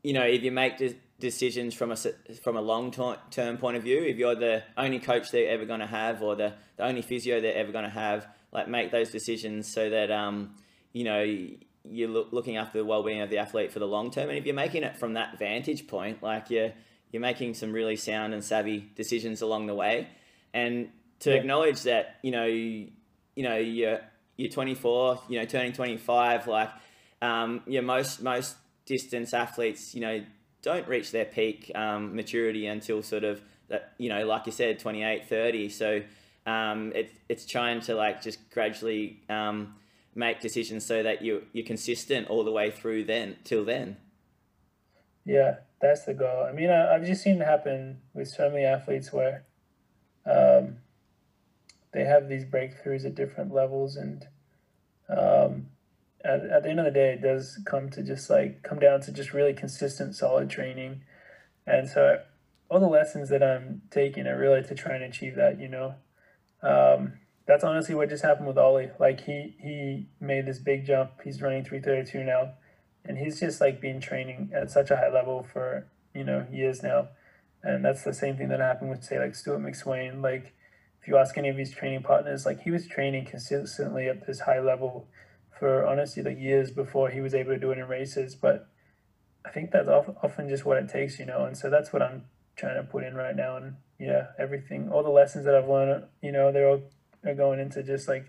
you 0.02 0.12
know, 0.12 0.22
if 0.22 0.42
you 0.42 0.52
make 0.52 0.78
decisions 1.20 1.74
from 1.74 1.90
a, 1.90 1.96
from 2.42 2.56
a 2.56 2.60
long 2.60 2.90
term 3.30 3.58
point 3.58 3.76
of 3.76 3.82
view, 3.82 4.02
if 4.02 4.16
you're 4.16 4.34
the 4.34 4.62
only 4.76 4.98
coach 4.98 5.30
they're 5.30 5.50
ever 5.50 5.64
going 5.64 5.80
to 5.80 5.86
have 5.86 6.22
or 6.22 6.36
the, 6.36 6.54
the 6.76 6.84
only 6.84 7.02
physio 7.02 7.40
they're 7.40 7.56
ever 7.56 7.72
going 7.72 7.84
to 7.84 7.90
have, 7.90 8.26
like 8.52 8.68
make 8.68 8.90
those 8.90 9.10
decisions 9.10 9.72
so 9.72 9.90
that, 9.90 10.10
um, 10.10 10.54
you 10.92 11.04
know, 11.04 11.22
you're 11.84 12.08
look, 12.08 12.32
looking 12.32 12.56
after 12.56 12.78
the 12.78 12.84
well-being 12.84 13.20
of 13.20 13.30
the 13.30 13.38
athlete 13.38 13.72
for 13.72 13.78
the 13.78 13.86
long 13.86 14.10
term. 14.10 14.28
And 14.28 14.38
if 14.38 14.46
you're 14.46 14.54
making 14.54 14.82
it 14.82 14.96
from 14.96 15.14
that 15.14 15.38
vantage 15.38 15.86
point 15.86 16.22
like 16.22 16.50
you're 16.50 16.72
you're 17.10 17.22
making 17.22 17.54
some 17.54 17.72
really 17.72 17.96
sound 17.96 18.34
and 18.34 18.44
savvy 18.44 18.90
decisions 18.94 19.40
along 19.40 19.66
the 19.66 19.74
way. 19.74 20.08
And 20.52 20.90
to 21.20 21.30
yeah. 21.30 21.36
acknowledge 21.36 21.82
that 21.82 22.16
you 22.22 22.30
know 22.30 22.44
you, 22.44 22.90
you 23.34 23.42
know 23.42 23.56
you're 23.56 24.00
you're 24.36 24.50
24 24.50 25.20
you 25.28 25.38
know 25.38 25.44
turning 25.44 25.72
25 25.72 26.46
like 26.46 26.70
um, 27.20 27.62
yeah 27.66 27.80
most 27.80 28.22
most 28.22 28.56
distance 28.86 29.34
athletes 29.34 29.94
you 29.94 30.00
know 30.00 30.24
don't 30.68 30.86
reach 30.86 31.10
their 31.10 31.24
peak 31.24 31.72
um, 31.74 32.14
maturity 32.14 32.66
until 32.66 33.02
sort 33.02 33.24
of 33.24 33.40
that 33.68 33.94
you 33.98 34.08
know 34.08 34.26
like 34.26 34.44
you 34.46 34.52
said 34.52 34.78
28 34.78 35.28
30 35.28 35.68
so 35.68 36.02
um, 36.48 36.92
it, 36.94 37.12
it's 37.28 37.44
trying 37.44 37.80
to 37.82 37.94
like 37.94 38.22
just 38.22 38.50
gradually 38.50 39.20
um, 39.28 39.74
make 40.14 40.40
decisions 40.40 40.84
so 40.84 41.02
that 41.02 41.22
you 41.22 41.44
you're 41.52 41.66
consistent 41.66 42.28
all 42.28 42.42
the 42.42 42.52
way 42.52 42.70
through 42.70 43.04
then 43.04 43.36
till 43.44 43.64
then. 43.64 43.96
Yeah, 45.24 45.56
that's 45.80 46.04
the 46.04 46.14
goal. 46.14 46.46
I 46.48 46.52
mean, 46.52 46.70
I, 46.70 46.94
have 46.94 47.04
just 47.04 47.22
seen 47.22 47.42
it 47.42 47.44
happen 47.44 48.00
with 48.14 48.28
so 48.28 48.48
many 48.50 48.64
athletes 48.64 49.12
where 49.12 49.44
um, 50.24 50.78
they 51.92 52.04
have 52.04 52.28
these 52.28 52.46
breakthroughs 52.46 53.04
at 53.04 53.14
different 53.14 53.52
levels, 53.52 53.96
and 53.96 54.26
um, 55.10 55.66
at, 56.28 56.44
at 56.44 56.62
the 56.62 56.68
end 56.68 56.78
of 56.78 56.84
the 56.84 56.90
day, 56.90 57.12
it 57.14 57.22
does 57.22 57.58
come 57.64 57.88
to 57.90 58.02
just 58.02 58.28
like 58.28 58.62
come 58.62 58.78
down 58.78 59.00
to 59.02 59.12
just 59.12 59.32
really 59.32 59.54
consistent, 59.54 60.14
solid 60.14 60.50
training, 60.50 61.02
and 61.66 61.88
so 61.88 62.20
all 62.70 62.80
the 62.80 62.86
lessons 62.86 63.30
that 63.30 63.42
I'm 63.42 63.82
taking 63.90 64.26
are 64.26 64.38
really 64.38 64.62
to 64.62 64.74
try 64.74 64.94
and 64.94 65.04
achieve 65.04 65.34
that. 65.36 65.58
You 65.58 65.68
know. 65.68 65.94
Um, 66.62 67.14
that's 67.46 67.64
honestly 67.64 67.94
what 67.94 68.10
just 68.10 68.22
happened 68.22 68.46
with 68.46 68.58
Ollie. 68.58 68.90
Like 69.00 69.22
he 69.24 69.56
he 69.58 70.08
made 70.20 70.46
this 70.46 70.58
big 70.58 70.84
jump. 70.84 71.12
He's 71.24 71.40
running 71.40 71.64
three 71.64 71.80
thirty 71.80 72.08
two 72.08 72.22
now, 72.22 72.52
and 73.04 73.16
he's 73.16 73.40
just 73.40 73.60
like 73.60 73.80
been 73.80 74.00
training 74.00 74.50
at 74.54 74.70
such 74.70 74.90
a 74.90 74.96
high 74.96 75.10
level 75.10 75.42
for 75.50 75.86
you 76.14 76.24
know 76.24 76.46
years 76.52 76.82
now, 76.82 77.08
and 77.62 77.82
that's 77.82 78.04
the 78.04 78.12
same 78.12 78.36
thing 78.36 78.48
that 78.50 78.60
happened 78.60 78.90
with 78.90 79.02
say 79.02 79.18
like 79.18 79.34
Stuart 79.34 79.60
McSweyn. 79.60 80.22
Like 80.22 80.54
if 81.00 81.08
you 81.08 81.16
ask 81.16 81.38
any 81.38 81.48
of 81.48 81.56
his 81.56 81.70
training 81.70 82.02
partners, 82.02 82.44
like 82.44 82.60
he 82.60 82.70
was 82.70 82.86
training 82.86 83.24
consistently 83.24 84.08
at 84.08 84.26
this 84.26 84.40
high 84.40 84.60
level 84.60 85.08
for 85.58 85.86
honestly 85.86 86.22
like 86.22 86.38
years 86.38 86.70
before 86.70 87.10
he 87.10 87.20
was 87.20 87.34
able 87.34 87.52
to 87.52 87.58
do 87.58 87.70
it 87.70 87.78
in 87.78 87.88
races. 87.88 88.34
But 88.34 88.68
I 89.44 89.50
think 89.50 89.70
that's 89.70 89.88
often 89.88 90.48
just 90.48 90.64
what 90.64 90.76
it 90.76 90.88
takes, 90.88 91.18
you 91.18 91.26
know. 91.26 91.44
And 91.44 91.56
so 91.56 91.70
that's 91.70 91.92
what 91.92 92.02
I'm 92.02 92.24
trying 92.56 92.76
to 92.76 92.82
put 92.82 93.04
in 93.04 93.14
right 93.14 93.34
now. 93.34 93.56
And 93.56 93.76
yeah, 93.98 94.28
everything, 94.38 94.90
all 94.90 95.02
the 95.02 95.10
lessons 95.10 95.44
that 95.44 95.54
I've 95.54 95.68
learned, 95.68 96.04
you 96.22 96.32
know, 96.32 96.52
they're 96.52 96.68
all 96.68 96.82
are 97.24 97.34
going 97.34 97.58
into 97.58 97.82
just 97.82 98.08
like 98.08 98.26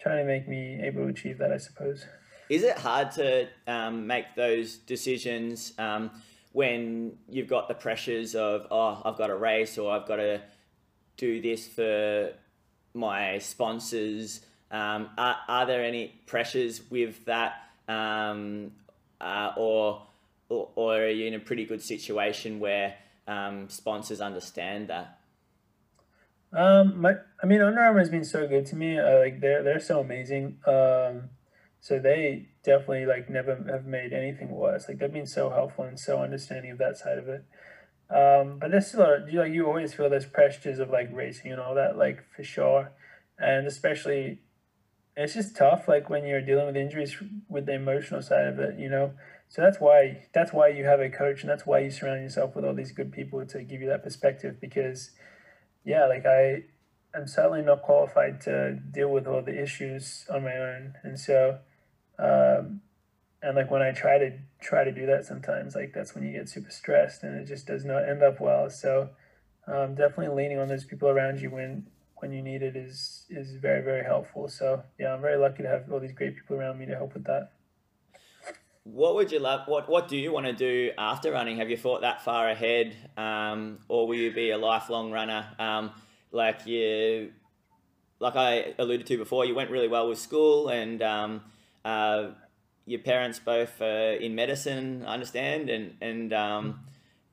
trying 0.00 0.18
to 0.18 0.24
make 0.24 0.48
me 0.48 0.80
able 0.82 1.02
to 1.02 1.08
achieve 1.08 1.38
that, 1.38 1.52
I 1.52 1.58
suppose. 1.58 2.04
Is 2.48 2.62
it 2.62 2.78
hard 2.78 3.10
to 3.12 3.48
um, 3.66 4.06
make 4.06 4.34
those 4.36 4.76
decisions 4.78 5.72
um, 5.78 6.10
when 6.52 7.18
you've 7.28 7.48
got 7.48 7.68
the 7.68 7.74
pressures 7.74 8.34
of, 8.34 8.66
oh, 8.70 9.02
I've 9.04 9.18
got 9.18 9.30
a 9.30 9.36
race 9.36 9.76
or 9.76 9.92
I've 9.92 10.06
got 10.06 10.16
to 10.16 10.40
do 11.16 11.42
this 11.42 11.66
for 11.68 12.32
my 12.94 13.38
sponsors? 13.38 14.40
Um, 14.70 15.10
are, 15.16 15.36
are 15.48 15.66
there 15.66 15.84
any 15.84 16.14
pressures 16.26 16.82
with 16.90 17.24
that? 17.24 17.54
Um, 17.88 18.72
uh, 19.20 19.52
or, 19.56 20.02
or, 20.48 20.68
or 20.74 20.96
are 20.96 21.08
you 21.08 21.26
in 21.26 21.34
a 21.34 21.40
pretty 21.40 21.64
good 21.64 21.82
situation 21.82 22.60
where 22.60 22.94
um, 23.26 23.68
sponsors 23.68 24.20
understand 24.20 24.88
that? 24.88 25.18
Um, 26.52 27.00
my, 27.00 27.14
I 27.42 27.46
mean, 27.46 27.60
Under 27.60 27.80
Armour 27.80 27.98
has 27.98 28.08
been 28.08 28.24
so 28.24 28.46
good 28.46 28.66
to 28.66 28.76
me. 28.76 28.98
Uh, 28.98 29.18
like 29.18 29.40
they're 29.40 29.62
they're 29.62 29.80
so 29.80 30.00
amazing. 30.00 30.58
Um, 30.66 31.30
so 31.80 31.98
they 31.98 32.48
definitely 32.62 33.06
like 33.06 33.28
never 33.28 33.54
have 33.70 33.84
made 33.84 34.12
anything 34.12 34.50
worse. 34.50 34.88
Like 34.88 34.98
they've 34.98 35.12
been 35.12 35.26
so 35.26 35.50
helpful 35.50 35.84
and 35.84 35.98
so 35.98 36.22
understanding 36.22 36.70
of 36.70 36.78
that 36.78 36.96
side 36.96 37.18
of 37.18 37.28
it. 37.28 37.44
Um, 38.10 38.58
but 38.58 38.70
there's 38.70 38.86
still 38.88 39.28
you 39.28 39.40
like 39.40 39.52
you 39.52 39.66
always 39.66 39.92
feel 39.92 40.08
those 40.08 40.24
pressures 40.24 40.78
of 40.78 40.88
like 40.88 41.10
racing 41.12 41.52
and 41.52 41.60
all 41.60 41.74
that, 41.74 41.98
like 41.98 42.24
for 42.34 42.42
sure, 42.42 42.92
and 43.38 43.66
especially 43.66 44.40
it's 45.18 45.34
just 45.34 45.56
tough 45.56 45.88
like 45.88 46.08
when 46.08 46.24
you're 46.24 46.40
dealing 46.40 46.66
with 46.66 46.76
injuries 46.76 47.16
with 47.48 47.66
the 47.66 47.74
emotional 47.74 48.22
side 48.22 48.46
of 48.46 48.58
it, 48.58 48.78
you 48.78 48.88
know. 48.88 49.12
So 49.48 49.62
that's 49.62 49.80
why 49.80 50.26
that's 50.32 50.52
why 50.52 50.68
you 50.68 50.84
have 50.84 51.00
a 51.00 51.08
coach 51.10 51.40
and 51.40 51.50
that's 51.50 51.66
why 51.66 51.80
you 51.80 51.90
surround 51.90 52.22
yourself 52.22 52.54
with 52.54 52.64
all 52.64 52.74
these 52.74 52.92
good 52.92 53.12
people 53.12 53.44
to 53.46 53.62
give 53.62 53.80
you 53.80 53.88
that 53.88 54.04
perspective 54.04 54.60
because 54.60 55.10
yeah, 55.84 56.06
like 56.06 56.26
I, 56.26 56.64
I'm 57.14 57.26
certainly 57.26 57.62
not 57.62 57.82
qualified 57.82 58.42
to 58.42 58.74
deal 58.74 59.10
with 59.10 59.26
all 59.26 59.42
the 59.42 59.60
issues 59.60 60.26
on 60.30 60.44
my 60.44 60.54
own, 60.54 60.94
and 61.02 61.18
so, 61.18 61.58
um, 62.18 62.82
and 63.42 63.56
like 63.56 63.70
when 63.70 63.80
I 63.80 63.92
try 63.92 64.18
to 64.18 64.38
try 64.60 64.84
to 64.84 64.92
do 64.92 65.06
that, 65.06 65.24
sometimes 65.24 65.74
like 65.74 65.92
that's 65.94 66.14
when 66.14 66.24
you 66.24 66.32
get 66.32 66.48
super 66.48 66.70
stressed, 66.70 67.22
and 67.22 67.34
it 67.36 67.46
just 67.46 67.66
does 67.66 67.84
not 67.86 68.06
end 68.06 68.22
up 68.22 68.38
well. 68.38 68.68
So, 68.68 69.10
um, 69.66 69.94
definitely 69.94 70.36
leaning 70.36 70.58
on 70.58 70.68
those 70.68 70.84
people 70.84 71.08
around 71.08 71.40
you 71.40 71.50
when 71.50 71.86
when 72.20 72.32
you 72.32 72.42
need 72.42 72.62
it 72.62 72.76
is 72.76 73.24
is 73.30 73.54
very 73.56 73.82
very 73.82 74.04
helpful. 74.04 74.48
So 74.48 74.82
yeah, 74.98 75.14
I'm 75.14 75.20
very 75.20 75.36
lucky 75.36 75.62
to 75.62 75.68
have 75.68 75.90
all 75.90 76.00
these 76.00 76.12
great 76.12 76.36
people 76.36 76.56
around 76.56 76.78
me 76.78 76.86
to 76.86 76.94
help 76.94 77.14
with 77.14 77.24
that. 77.24 77.52
What 78.84 79.16
would 79.16 79.30
you 79.30 79.38
love? 79.38 79.68
What 79.68 79.88
What 79.88 80.08
do 80.08 80.16
you 80.16 80.32
want 80.32 80.46
to 80.46 80.52
do 80.52 80.92
after 80.96 81.32
running? 81.32 81.58
Have 81.58 81.68
you 81.68 81.76
thought 81.76 82.00
that 82.00 82.22
far 82.22 82.48
ahead, 82.48 82.96
um, 83.16 83.80
or 83.88 84.08
will 84.08 84.16
you 84.16 84.32
be 84.32 84.50
a 84.50 84.58
lifelong 84.58 85.12
runner? 85.12 85.46
Um, 85.58 85.90
like 86.32 86.66
you, 86.66 87.32
like 88.18 88.36
I 88.36 88.74
alluded 88.78 89.06
to 89.06 89.18
before, 89.18 89.44
you 89.44 89.54
went 89.54 89.70
really 89.70 89.88
well 89.88 90.08
with 90.08 90.18
school, 90.18 90.68
and 90.68 91.02
um, 91.02 91.42
uh, 91.84 92.30
your 92.86 93.00
parents 93.00 93.38
both 93.38 93.80
uh, 93.82 94.16
in 94.18 94.34
medicine, 94.34 95.04
I 95.06 95.14
understand, 95.14 95.68
and 95.68 95.94
and 96.00 96.32
um, 96.32 96.80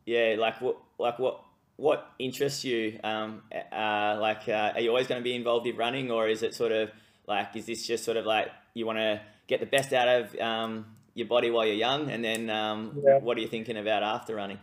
yeah, 0.06 0.36
like 0.38 0.60
what 0.60 0.78
like 1.00 1.20
what 1.20 1.42
what 1.78 2.10
interests 2.20 2.64
you? 2.64 3.00
Um, 3.04 3.44
uh, 3.72 4.18
like, 4.20 4.48
uh, 4.48 4.74
are 4.76 4.80
you 4.80 4.90
always 4.90 5.08
going 5.08 5.20
to 5.20 5.24
be 5.24 5.36
involved 5.36 5.68
in 5.68 5.76
running, 5.76 6.12
or 6.12 6.28
is 6.28 6.44
it 6.44 6.54
sort 6.54 6.72
of 6.72 6.90
like, 7.28 7.56
is 7.56 7.66
this 7.66 7.86
just 7.86 8.04
sort 8.04 8.18
of 8.18 8.26
like 8.26 8.50
you 8.74 8.86
want 8.86 8.98
to 8.98 9.22
get 9.48 9.60
the 9.60 9.66
best 9.66 9.94
out 9.94 10.08
of 10.08 10.40
um, 10.40 10.86
your 11.14 11.28
body 11.28 11.52
while 11.52 11.66
you're 11.66 11.76
young, 11.76 12.10
and 12.10 12.24
then 12.24 12.50
um, 12.50 13.00
yeah. 13.04 13.20
what 13.20 13.38
are 13.38 13.42
you 13.42 13.48
thinking 13.48 13.78
about 13.78 14.04
after 14.04 14.36
running? 14.36 14.60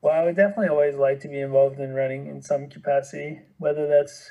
Well, 0.00 0.14
I 0.14 0.24
would 0.24 0.36
definitely 0.36 0.68
always 0.68 0.96
like 0.96 1.20
to 1.20 1.28
be 1.28 1.40
involved 1.40 1.80
in 1.80 1.94
running 1.94 2.26
in 2.26 2.42
some 2.42 2.68
capacity, 2.68 3.40
whether 3.58 3.86
that's 3.86 4.30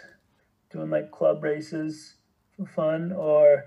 doing 0.71 0.89
like 0.89 1.11
club 1.11 1.43
races 1.43 2.15
for 2.55 2.65
fun 2.65 3.11
or 3.11 3.65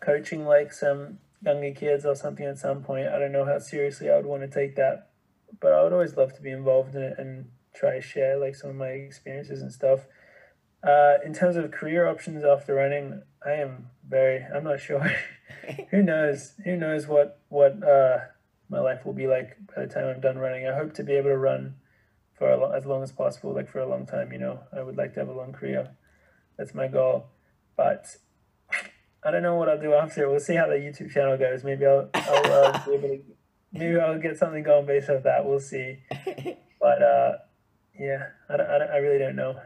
coaching 0.00 0.44
like 0.44 0.72
some 0.72 1.18
younger 1.44 1.72
kids 1.72 2.04
or 2.04 2.14
something 2.14 2.44
at 2.44 2.58
some 2.58 2.82
point. 2.82 3.06
I 3.08 3.18
don't 3.18 3.32
know 3.32 3.44
how 3.44 3.58
seriously 3.58 4.10
I 4.10 4.16
would 4.16 4.26
want 4.26 4.42
to 4.42 4.48
take 4.48 4.76
that, 4.76 5.10
but 5.60 5.72
I 5.72 5.82
would 5.82 5.92
always 5.92 6.16
love 6.16 6.34
to 6.34 6.42
be 6.42 6.50
involved 6.50 6.94
in 6.94 7.02
it 7.02 7.14
and 7.18 7.46
try 7.78 7.94
to 7.94 8.00
share 8.00 8.38
like 8.38 8.54
some 8.54 8.70
of 8.70 8.76
my 8.76 8.88
experiences 8.88 9.62
and 9.62 9.72
stuff. 9.72 10.06
Uh, 10.86 11.14
in 11.24 11.32
terms 11.32 11.56
of 11.56 11.70
career 11.70 12.06
options 12.06 12.44
after 12.44 12.74
running, 12.74 13.22
I 13.44 13.52
am 13.52 13.90
very. 14.08 14.44
I'm 14.54 14.64
not 14.64 14.80
sure. 14.80 15.10
Who 15.90 16.02
knows? 16.02 16.54
Who 16.64 16.76
knows 16.76 17.06
what 17.06 17.40
what 17.48 17.82
uh, 17.86 18.18
my 18.68 18.80
life 18.80 19.04
will 19.04 19.12
be 19.12 19.26
like 19.26 19.56
by 19.74 19.86
the 19.86 19.92
time 19.92 20.06
I'm 20.06 20.20
done 20.20 20.38
running? 20.38 20.66
I 20.66 20.74
hope 20.74 20.94
to 20.94 21.02
be 21.02 21.12
able 21.12 21.30
to 21.30 21.38
run 21.38 21.74
for 22.38 22.54
long, 22.56 22.74
as 22.74 22.86
long 22.86 23.02
as 23.02 23.12
possible, 23.12 23.54
like 23.54 23.68
for 23.68 23.80
a 23.80 23.88
long 23.88 24.06
time. 24.06 24.32
You 24.32 24.38
know, 24.38 24.60
I 24.76 24.82
would 24.82 24.96
like 24.96 25.14
to 25.14 25.20
have 25.20 25.28
a 25.28 25.34
long 25.34 25.52
career. 25.52 25.90
That's 26.56 26.74
my 26.74 26.88
goal. 26.88 27.26
But 27.76 28.06
I 29.24 29.30
don't 29.30 29.42
know 29.42 29.56
what 29.56 29.68
I'll 29.68 29.80
do 29.80 29.92
after. 29.92 30.30
We'll 30.30 30.40
see 30.40 30.54
how 30.54 30.66
the 30.66 30.74
YouTube 30.74 31.10
channel 31.10 31.36
goes. 31.36 31.64
Maybe 31.64 31.84
I'll, 31.84 32.08
I'll 32.14 32.52
uh, 32.52 32.86
be 32.86 32.92
able 32.92 33.08
to, 33.08 33.22
maybe 33.72 34.00
I'll 34.00 34.18
get 34.18 34.38
something 34.38 34.62
going 34.62 34.86
based 34.86 35.10
off 35.10 35.24
that. 35.24 35.44
We'll 35.44 35.60
see. 35.60 35.98
But 36.86 37.02
uh, 37.02 37.32
yeah, 37.98 38.28
I, 38.48 38.56
don't, 38.56 38.68
I, 38.68 38.78
don't, 38.78 38.90
I 38.90 38.96
really 38.98 39.18
don't 39.18 39.36
know. 39.36 39.60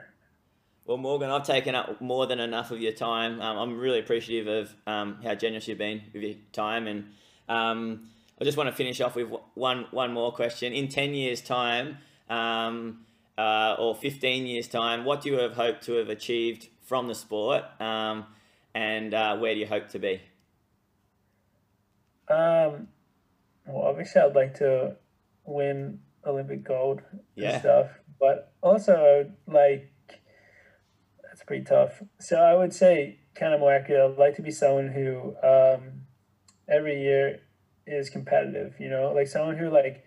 Well, 0.87 0.97
Morgan, 0.97 1.31
I've 1.31 1.47
taken 1.47 1.75
up 1.75 2.01
more 2.01 2.27
than 2.27 2.41
enough 2.41 2.71
of 2.71 2.81
your 2.81 2.93
time. 2.93 3.41
Um, 3.41 3.59
I'm 3.59 3.79
really 3.79 4.01
appreciative 4.01 4.49
of 4.49 4.75
um, 4.87 5.19
how 5.23 5.35
generous 5.35 5.69
you've 5.69 5.79
been 5.79 6.03
with 6.13 6.23
your 6.23 6.35
time, 6.53 6.87
and 6.87 7.05
um, 7.49 8.09
I 8.41 8.45
just 8.45 8.57
want 8.57 8.69
to 8.71 8.75
finish 8.75 9.01
off 9.01 9.15
with 9.15 9.29
one 9.55 9.87
one 9.91 10.13
more 10.13 10.33
question. 10.33 10.73
In 10.73 10.89
ten 10.89 11.15
years' 11.15 11.43
time, 11.43 11.99
um, 12.29 13.05
uh, 13.39 13.77
or 13.79 13.95
fifteen 13.95 14.47
years' 14.47 14.67
time, 14.67 15.05
what 15.05 15.23
do 15.23 15.31
you 15.31 15.39
have 15.39 15.53
hoped 15.53 15.85
to 15.85 15.93
have 15.93 16.09
achieved 16.09 16.69
from 16.83 17.07
the 17.07 17.15
sport, 17.15 17.63
um, 17.81 18.27
and 18.75 19.15
uh, 19.15 19.37
where 19.37 19.55
do 19.55 19.61
you 19.61 19.67
hope 19.67 19.89
to 19.91 19.99
be? 19.99 20.21
Um, 22.29 22.89
well, 23.67 23.85
obviously, 23.85 24.23
I'd 24.23 24.35
like 24.35 24.55
to 24.59 24.97
win 25.45 26.01
Olympic 26.27 26.65
gold 26.65 27.01
yeah. 27.35 27.53
and 27.53 27.61
stuff, 27.61 27.91
but 28.21 28.53
also 28.63 29.33
like 29.47 29.93
that's 31.23 31.43
pretty 31.45 31.65
tough. 31.65 32.03
So 32.21 32.37
I 32.37 32.55
would 32.55 32.75
say 32.75 33.21
kind 33.35 33.55
of 33.55 33.61
more 33.61 33.73
accurate. 33.73 34.13
I'd 34.13 34.19
like 34.19 34.37
to 34.37 34.43
be 34.43 34.51
someone 34.51 34.89
who 34.89 35.35
um, 35.43 36.03
every 36.69 37.01
year 37.01 37.41
is 37.87 38.11
competitive. 38.11 38.75
You 38.79 38.91
know, 38.91 39.13
like 39.15 39.27
someone 39.27 39.57
who 39.57 39.71
like 39.71 40.05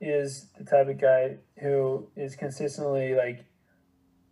is 0.00 0.50
the 0.58 0.64
type 0.64 0.88
of 0.88 1.00
guy 1.00 1.36
who 1.60 2.08
is 2.16 2.36
consistently 2.36 3.14
like 3.14 3.44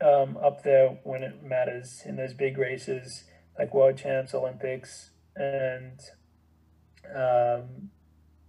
um, 0.02 0.36
up 0.36 0.62
there 0.62 0.98
when 1.04 1.22
it 1.22 1.42
matters 1.42 2.02
in 2.04 2.16
those 2.16 2.34
big 2.34 2.58
races, 2.58 3.24
like 3.58 3.72
world 3.72 3.96
champs, 3.96 4.34
Olympics, 4.34 5.10
and 5.36 6.00
um, 7.14 7.90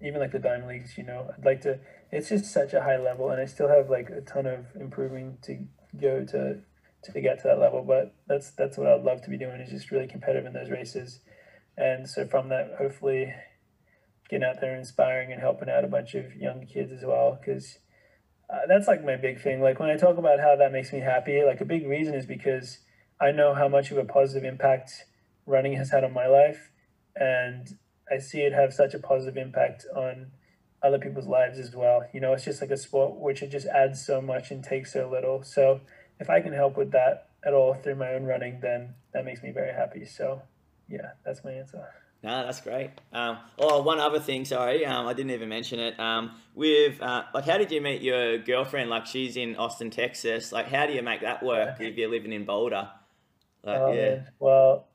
even 0.03 0.19
like 0.19 0.31
the 0.31 0.39
diamond 0.39 0.67
leagues. 0.67 0.97
You 0.97 1.05
know, 1.05 1.31
I'd 1.35 1.45
like 1.45 1.61
to. 1.61 1.79
It's 2.11 2.29
just 2.29 2.45
such 2.45 2.73
a 2.73 2.81
high 2.81 2.97
level, 2.97 3.29
and 3.29 3.41
I 3.41 3.45
still 3.45 3.69
have 3.69 3.89
like 3.89 4.09
a 4.09 4.21
ton 4.21 4.45
of 4.45 4.65
improving 4.79 5.37
to 5.43 5.65
go 5.99 6.25
to 6.25 6.59
to 7.03 7.21
get 7.21 7.39
to 7.41 7.47
that 7.47 7.59
level. 7.59 7.83
But 7.83 8.13
that's 8.27 8.51
that's 8.51 8.77
what 8.77 8.87
I'd 8.87 9.03
love 9.03 9.21
to 9.23 9.29
be 9.29 9.37
doing 9.37 9.61
is 9.61 9.69
just 9.69 9.91
really 9.91 10.07
competitive 10.07 10.45
in 10.45 10.53
those 10.53 10.69
races, 10.69 11.21
and 11.77 12.07
so 12.07 12.27
from 12.27 12.49
that, 12.49 12.75
hopefully, 12.77 13.33
getting 14.29 14.45
out 14.45 14.61
there, 14.61 14.75
inspiring, 14.77 15.31
and 15.31 15.41
helping 15.41 15.69
out 15.69 15.85
a 15.85 15.87
bunch 15.87 16.13
of 16.15 16.35
young 16.35 16.65
kids 16.65 16.91
as 16.91 17.03
well. 17.03 17.39
Because 17.39 17.79
uh, 18.49 18.67
that's 18.67 18.87
like 18.87 19.03
my 19.03 19.15
big 19.15 19.41
thing. 19.41 19.61
Like 19.61 19.79
when 19.79 19.89
I 19.89 19.97
talk 19.97 20.17
about 20.17 20.39
how 20.39 20.55
that 20.57 20.71
makes 20.71 20.91
me 20.91 20.99
happy, 20.99 21.41
like 21.43 21.61
a 21.61 21.65
big 21.65 21.87
reason 21.87 22.13
is 22.13 22.25
because 22.25 22.79
I 23.21 23.31
know 23.31 23.53
how 23.53 23.69
much 23.69 23.91
of 23.91 23.97
a 23.97 24.03
positive 24.03 24.43
impact 24.43 25.05
running 25.45 25.73
has 25.77 25.91
had 25.91 26.03
on 26.03 26.13
my 26.13 26.27
life, 26.27 26.71
and 27.15 27.77
I 28.11 28.19
see 28.19 28.41
it 28.41 28.53
have 28.53 28.73
such 28.73 28.93
a 28.93 28.99
positive 28.99 29.37
impact 29.37 29.85
on 29.95 30.31
other 30.81 30.99
people's 30.99 31.27
lives 31.27 31.59
as 31.59 31.75
well. 31.75 32.05
You 32.13 32.19
know, 32.19 32.33
it's 32.33 32.45
just 32.45 32.61
like 32.61 32.71
a 32.71 32.77
sport 32.77 33.19
which 33.19 33.41
it 33.41 33.49
just 33.51 33.67
adds 33.67 34.05
so 34.05 34.21
much 34.21 34.51
and 34.51 34.63
takes 34.63 34.93
so 34.93 35.09
little. 35.09 35.43
So 35.43 35.81
if 36.19 36.29
I 36.29 36.41
can 36.41 36.53
help 36.53 36.77
with 36.77 36.91
that 36.91 37.29
at 37.45 37.53
all 37.53 37.73
through 37.73 37.95
my 37.95 38.13
own 38.13 38.23
running, 38.23 38.59
then 38.61 38.95
that 39.13 39.25
makes 39.25 39.41
me 39.41 39.51
very 39.51 39.73
happy. 39.73 40.05
So, 40.05 40.41
yeah, 40.89 41.11
that's 41.25 41.43
my 41.43 41.51
answer. 41.51 41.87
No, 42.21 42.45
that's 42.45 42.61
great. 42.61 42.89
Um, 43.11 43.37
oh, 43.59 43.81
one 43.81 43.99
other 43.99 44.19
thing, 44.19 44.45
sorry, 44.45 44.85
um, 44.85 45.07
I 45.07 45.13
didn't 45.13 45.31
even 45.31 45.49
mention 45.49 45.79
it. 45.79 45.99
Um, 45.99 46.31
with 46.55 47.01
uh, 47.01 47.23
like, 47.33 47.43
how 47.43 47.57
did 47.57 47.69
you 47.69 47.81
meet 47.81 48.01
your 48.01 48.37
girlfriend? 48.37 48.89
Like, 48.89 49.05
she's 49.05 49.35
in 49.35 49.57
Austin, 49.57 49.89
Texas. 49.89 50.53
Like, 50.53 50.67
how 50.67 50.85
do 50.85 50.93
you 50.93 51.01
make 51.01 51.21
that 51.21 51.43
work 51.43 51.81
if 51.81 51.97
you're 51.97 52.09
living 52.09 52.31
in 52.31 52.45
Boulder? 52.45 52.89
Like, 53.63 53.77
oh, 53.77 53.91
yeah. 53.91 54.01
Man. 54.01 54.27
Well, 54.39 54.87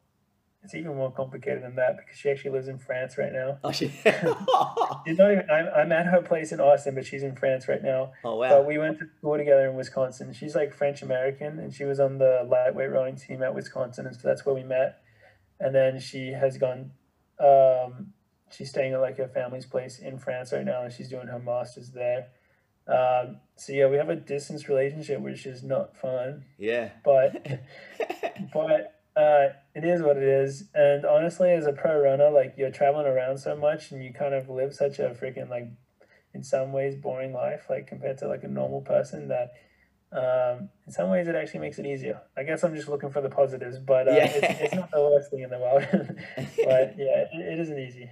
it's 0.69 0.75
even 0.75 0.95
more 0.97 1.11
complicated 1.11 1.63
than 1.63 1.77
that 1.77 1.97
because 1.97 2.19
she 2.19 2.29
actually 2.29 2.51
lives 2.51 2.69
in 2.69 2.77
France 2.77 3.17
right 3.17 3.33
now. 3.33 3.59
Oh, 3.65 3.73
she. 3.73 3.89
she's 5.07 5.17
not 5.17 5.33
even. 5.33 5.45
I'm, 5.51 5.67
I'm 5.75 5.93
at 5.93 6.05
her 6.05 6.21
place 6.21 6.53
in 6.53 6.61
Austin, 6.61 6.95
but 6.95 7.07
she's 7.07 7.23
in 7.23 7.35
France 7.37 7.67
right 7.69 7.83
now. 7.83 8.13
Oh 8.23 8.37
wow! 8.37 8.51
But 8.51 8.67
we 8.67 8.77
went 8.77 8.99
to 8.99 9.07
school 9.17 9.39
together 9.39 9.71
in 9.71 9.77
Wisconsin. 9.77 10.35
She's 10.35 10.55
like 10.55 10.75
French 10.75 11.01
American, 11.01 11.59
and 11.59 11.73
she 11.73 11.85
was 11.85 11.99
on 11.99 12.19
the 12.19 12.47
lightweight 12.47 12.91
rowing 12.91 13.17
team 13.17 13.43
at 13.43 13.55
Wisconsin, 13.55 14.07
and 14.07 14.15
so 14.15 14.29
that's 14.29 14.45
where 14.45 14.55
we 14.55 14.63
met. 14.63 15.01
And 15.59 15.75
then 15.75 16.01
she 16.01 16.33
has 16.33 16.59
gone. 16.59 16.91
Um, 17.41 18.13
she's 18.51 18.69
staying 18.69 18.93
at 18.93 19.01
like 19.01 19.17
her 19.17 19.29
family's 19.29 19.65
place 19.65 19.99
in 19.99 20.19
France 20.19 20.53
right 20.53 20.67
now, 20.67 20.83
and 20.83 20.93
she's 20.93 21.09
doing 21.09 21.29
her 21.29 21.39
masters 21.39 21.93
there. 21.93 22.27
Um, 22.87 23.39
so 23.57 23.73
yeah, 23.73 23.89
we 23.89 23.97
have 23.97 24.11
a 24.11 24.17
distance 24.17 24.69
relationship, 24.69 25.23
which 25.23 25.47
is 25.47 25.63
not 25.63 25.97
fun. 25.97 26.45
Yeah. 26.59 26.91
But 27.03 27.47
but 28.53 28.98
uh, 29.19 29.49
it 29.75 29.85
is 29.85 30.01
what 30.01 30.17
it 30.17 30.23
is. 30.23 30.69
And 30.75 31.05
honestly, 31.05 31.51
as 31.51 31.67
a 31.67 31.73
pro 31.73 32.01
runner, 32.01 32.31
like 32.31 32.55
you're 32.57 32.71
traveling 32.71 33.07
around 33.07 33.39
so 33.39 33.57
much 33.57 33.91
and 33.91 34.03
you 34.03 34.13
kind 34.13 34.33
of 34.33 34.49
live 34.49 34.73
such 34.73 35.01
a 35.01 35.11
freaking 35.11 35.51
like, 35.51 35.69
in 36.35 36.45
some 36.45 36.73
ways, 36.73 36.95
boring 36.95 37.33
life, 37.33 37.67
like 37.69 37.89
compared 37.89 38.19
to 38.19 38.29
like 38.29 38.45
a 38.45 38.49
normal 38.49 38.81
person 38.81 39.29
that 39.29 39.55
um, 40.13 40.69
in 40.87 40.93
some 40.93 41.11
ways 41.11 41.27
it 41.27 41.35
actually 41.35 41.61
makes 41.61 41.79
it 41.79 41.87
easier. 41.87 42.21
I 42.37 42.45
guess 42.45 42.63
I'm 42.63 42.77
just 42.77 42.89
looking 42.89 43.11
for 43.11 43.21
the 43.21 43.29
positives, 43.29 43.79
but 43.79 44.09
uh, 44.09 44.13
yeah. 44.13 44.25
it's, 44.27 44.61
it's, 44.63 44.75
not 44.75 44.91
the 44.91 45.01
worst 45.01 45.31
thing 45.31 45.41
in 45.41 45.51
the 45.51 45.59
world. 45.59 45.87
but 45.93 46.95
yeah, 46.97 47.25
it, 47.25 47.31
it 47.33 47.59
isn't 47.59 47.79
easy. 47.79 48.11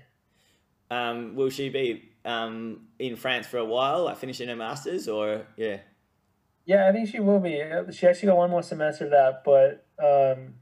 Um, 0.90 1.36
will 1.36 1.50
she 1.50 1.68
be 1.68 2.10
um, 2.24 2.88
in 2.98 3.16
France 3.16 3.46
for 3.46 3.58
a 3.58 3.64
while, 3.64 4.04
like 4.04 4.16
finishing 4.16 4.48
her 4.48 4.56
masters, 4.56 5.08
or 5.08 5.46
yeah? 5.56 5.78
Yeah, 6.64 6.88
I 6.88 6.92
think 6.92 7.08
she 7.08 7.20
will 7.20 7.38
be. 7.38 7.62
She 7.92 8.06
actually 8.08 8.26
got 8.26 8.38
one 8.38 8.50
more 8.50 8.62
semester 8.62 9.04
of 9.04 9.10
that, 9.12 9.42
but 9.44 9.86
um, 10.02 10.54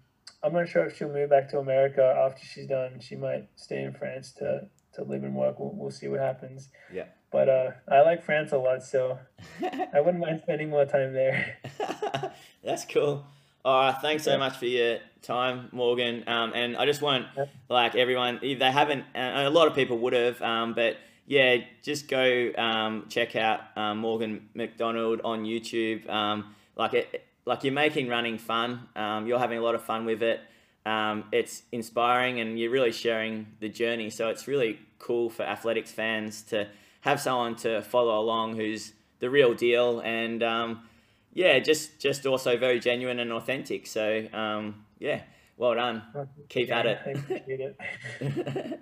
I'm 0.44 0.52
not 0.52 0.68
sure 0.68 0.84
if 0.84 0.96
she'll 0.96 1.08
move 1.08 1.30
back 1.30 1.48
to 1.50 1.58
America 1.58 2.02
after 2.02 2.44
she's 2.44 2.66
done. 2.66 3.00
She 3.00 3.16
might 3.16 3.48
stay 3.56 3.82
in 3.82 3.94
France 3.94 4.32
to, 4.32 4.68
to 4.94 5.02
live 5.02 5.24
and 5.24 5.34
work. 5.34 5.58
We'll, 5.58 5.72
we'll 5.74 5.90
see 5.90 6.06
what 6.08 6.20
happens. 6.20 6.68
Yeah. 6.92 7.04
But 7.32 7.48
uh, 7.48 7.70
I 7.90 8.02
like 8.02 8.22
France 8.22 8.52
a 8.52 8.58
lot, 8.58 8.82
so 8.82 9.18
I 9.94 10.00
wouldn't 10.00 10.20
mind 10.20 10.40
spending 10.42 10.68
more 10.68 10.84
time 10.84 11.14
there. 11.14 11.56
That's 12.62 12.84
cool. 12.84 13.24
All 13.64 13.80
right, 13.80 13.96
thanks 14.02 14.22
so 14.24 14.36
much 14.36 14.58
for 14.58 14.66
your 14.66 14.98
time, 15.22 15.70
Morgan. 15.72 16.22
Um, 16.26 16.52
and 16.54 16.76
I 16.76 16.84
just 16.84 17.00
want 17.00 17.26
like 17.70 17.94
everyone, 17.94 18.40
if 18.42 18.58
they 18.58 18.70
haven't, 18.70 19.04
a 19.14 19.48
lot 19.48 19.66
of 19.66 19.74
people 19.74 19.98
would 20.00 20.12
have, 20.12 20.40
um, 20.42 20.74
but 20.74 20.98
yeah, 21.26 21.56
just 21.82 22.06
go 22.08 22.52
um, 22.58 23.06
check 23.08 23.34
out 23.34 23.60
um, 23.76 23.98
Morgan 23.98 24.50
McDonald 24.52 25.22
on 25.24 25.44
YouTube. 25.44 26.06
Um, 26.10 26.54
like 26.76 26.92
it, 26.92 27.26
like 27.46 27.64
you're 27.64 27.72
making 27.72 28.08
running 28.08 28.38
fun. 28.38 28.88
Um, 28.96 29.26
you're 29.26 29.38
having 29.38 29.58
a 29.58 29.62
lot 29.62 29.74
of 29.74 29.82
fun 29.82 30.04
with 30.04 30.22
it. 30.22 30.40
Um, 30.86 31.24
it's 31.32 31.62
inspiring 31.72 32.40
and 32.40 32.58
you're 32.58 32.70
really 32.70 32.92
sharing 32.92 33.46
the 33.60 33.68
journey. 33.68 34.10
So 34.10 34.28
it's 34.28 34.46
really 34.46 34.78
cool 34.98 35.30
for 35.30 35.42
athletics 35.42 35.90
fans 35.90 36.42
to 36.44 36.68
have 37.02 37.20
someone 37.20 37.56
to 37.56 37.82
follow 37.82 38.18
along 38.18 38.56
who's 38.56 38.92
the 39.20 39.30
real 39.30 39.54
deal. 39.54 40.00
And 40.00 40.42
um, 40.42 40.88
yeah, 41.32 41.58
just 41.58 41.98
just 41.98 42.26
also 42.26 42.56
very 42.56 42.80
genuine 42.80 43.18
and 43.18 43.32
authentic. 43.32 43.86
So 43.86 44.26
um, 44.32 44.84
yeah, 44.98 45.22
well 45.56 45.74
done. 45.74 46.02
Keep 46.48 46.68
yeah, 46.68 46.78
at 46.78 46.86
I 46.86 46.90
appreciate 46.90 47.60
it. 47.60 47.76
it. 48.20 48.72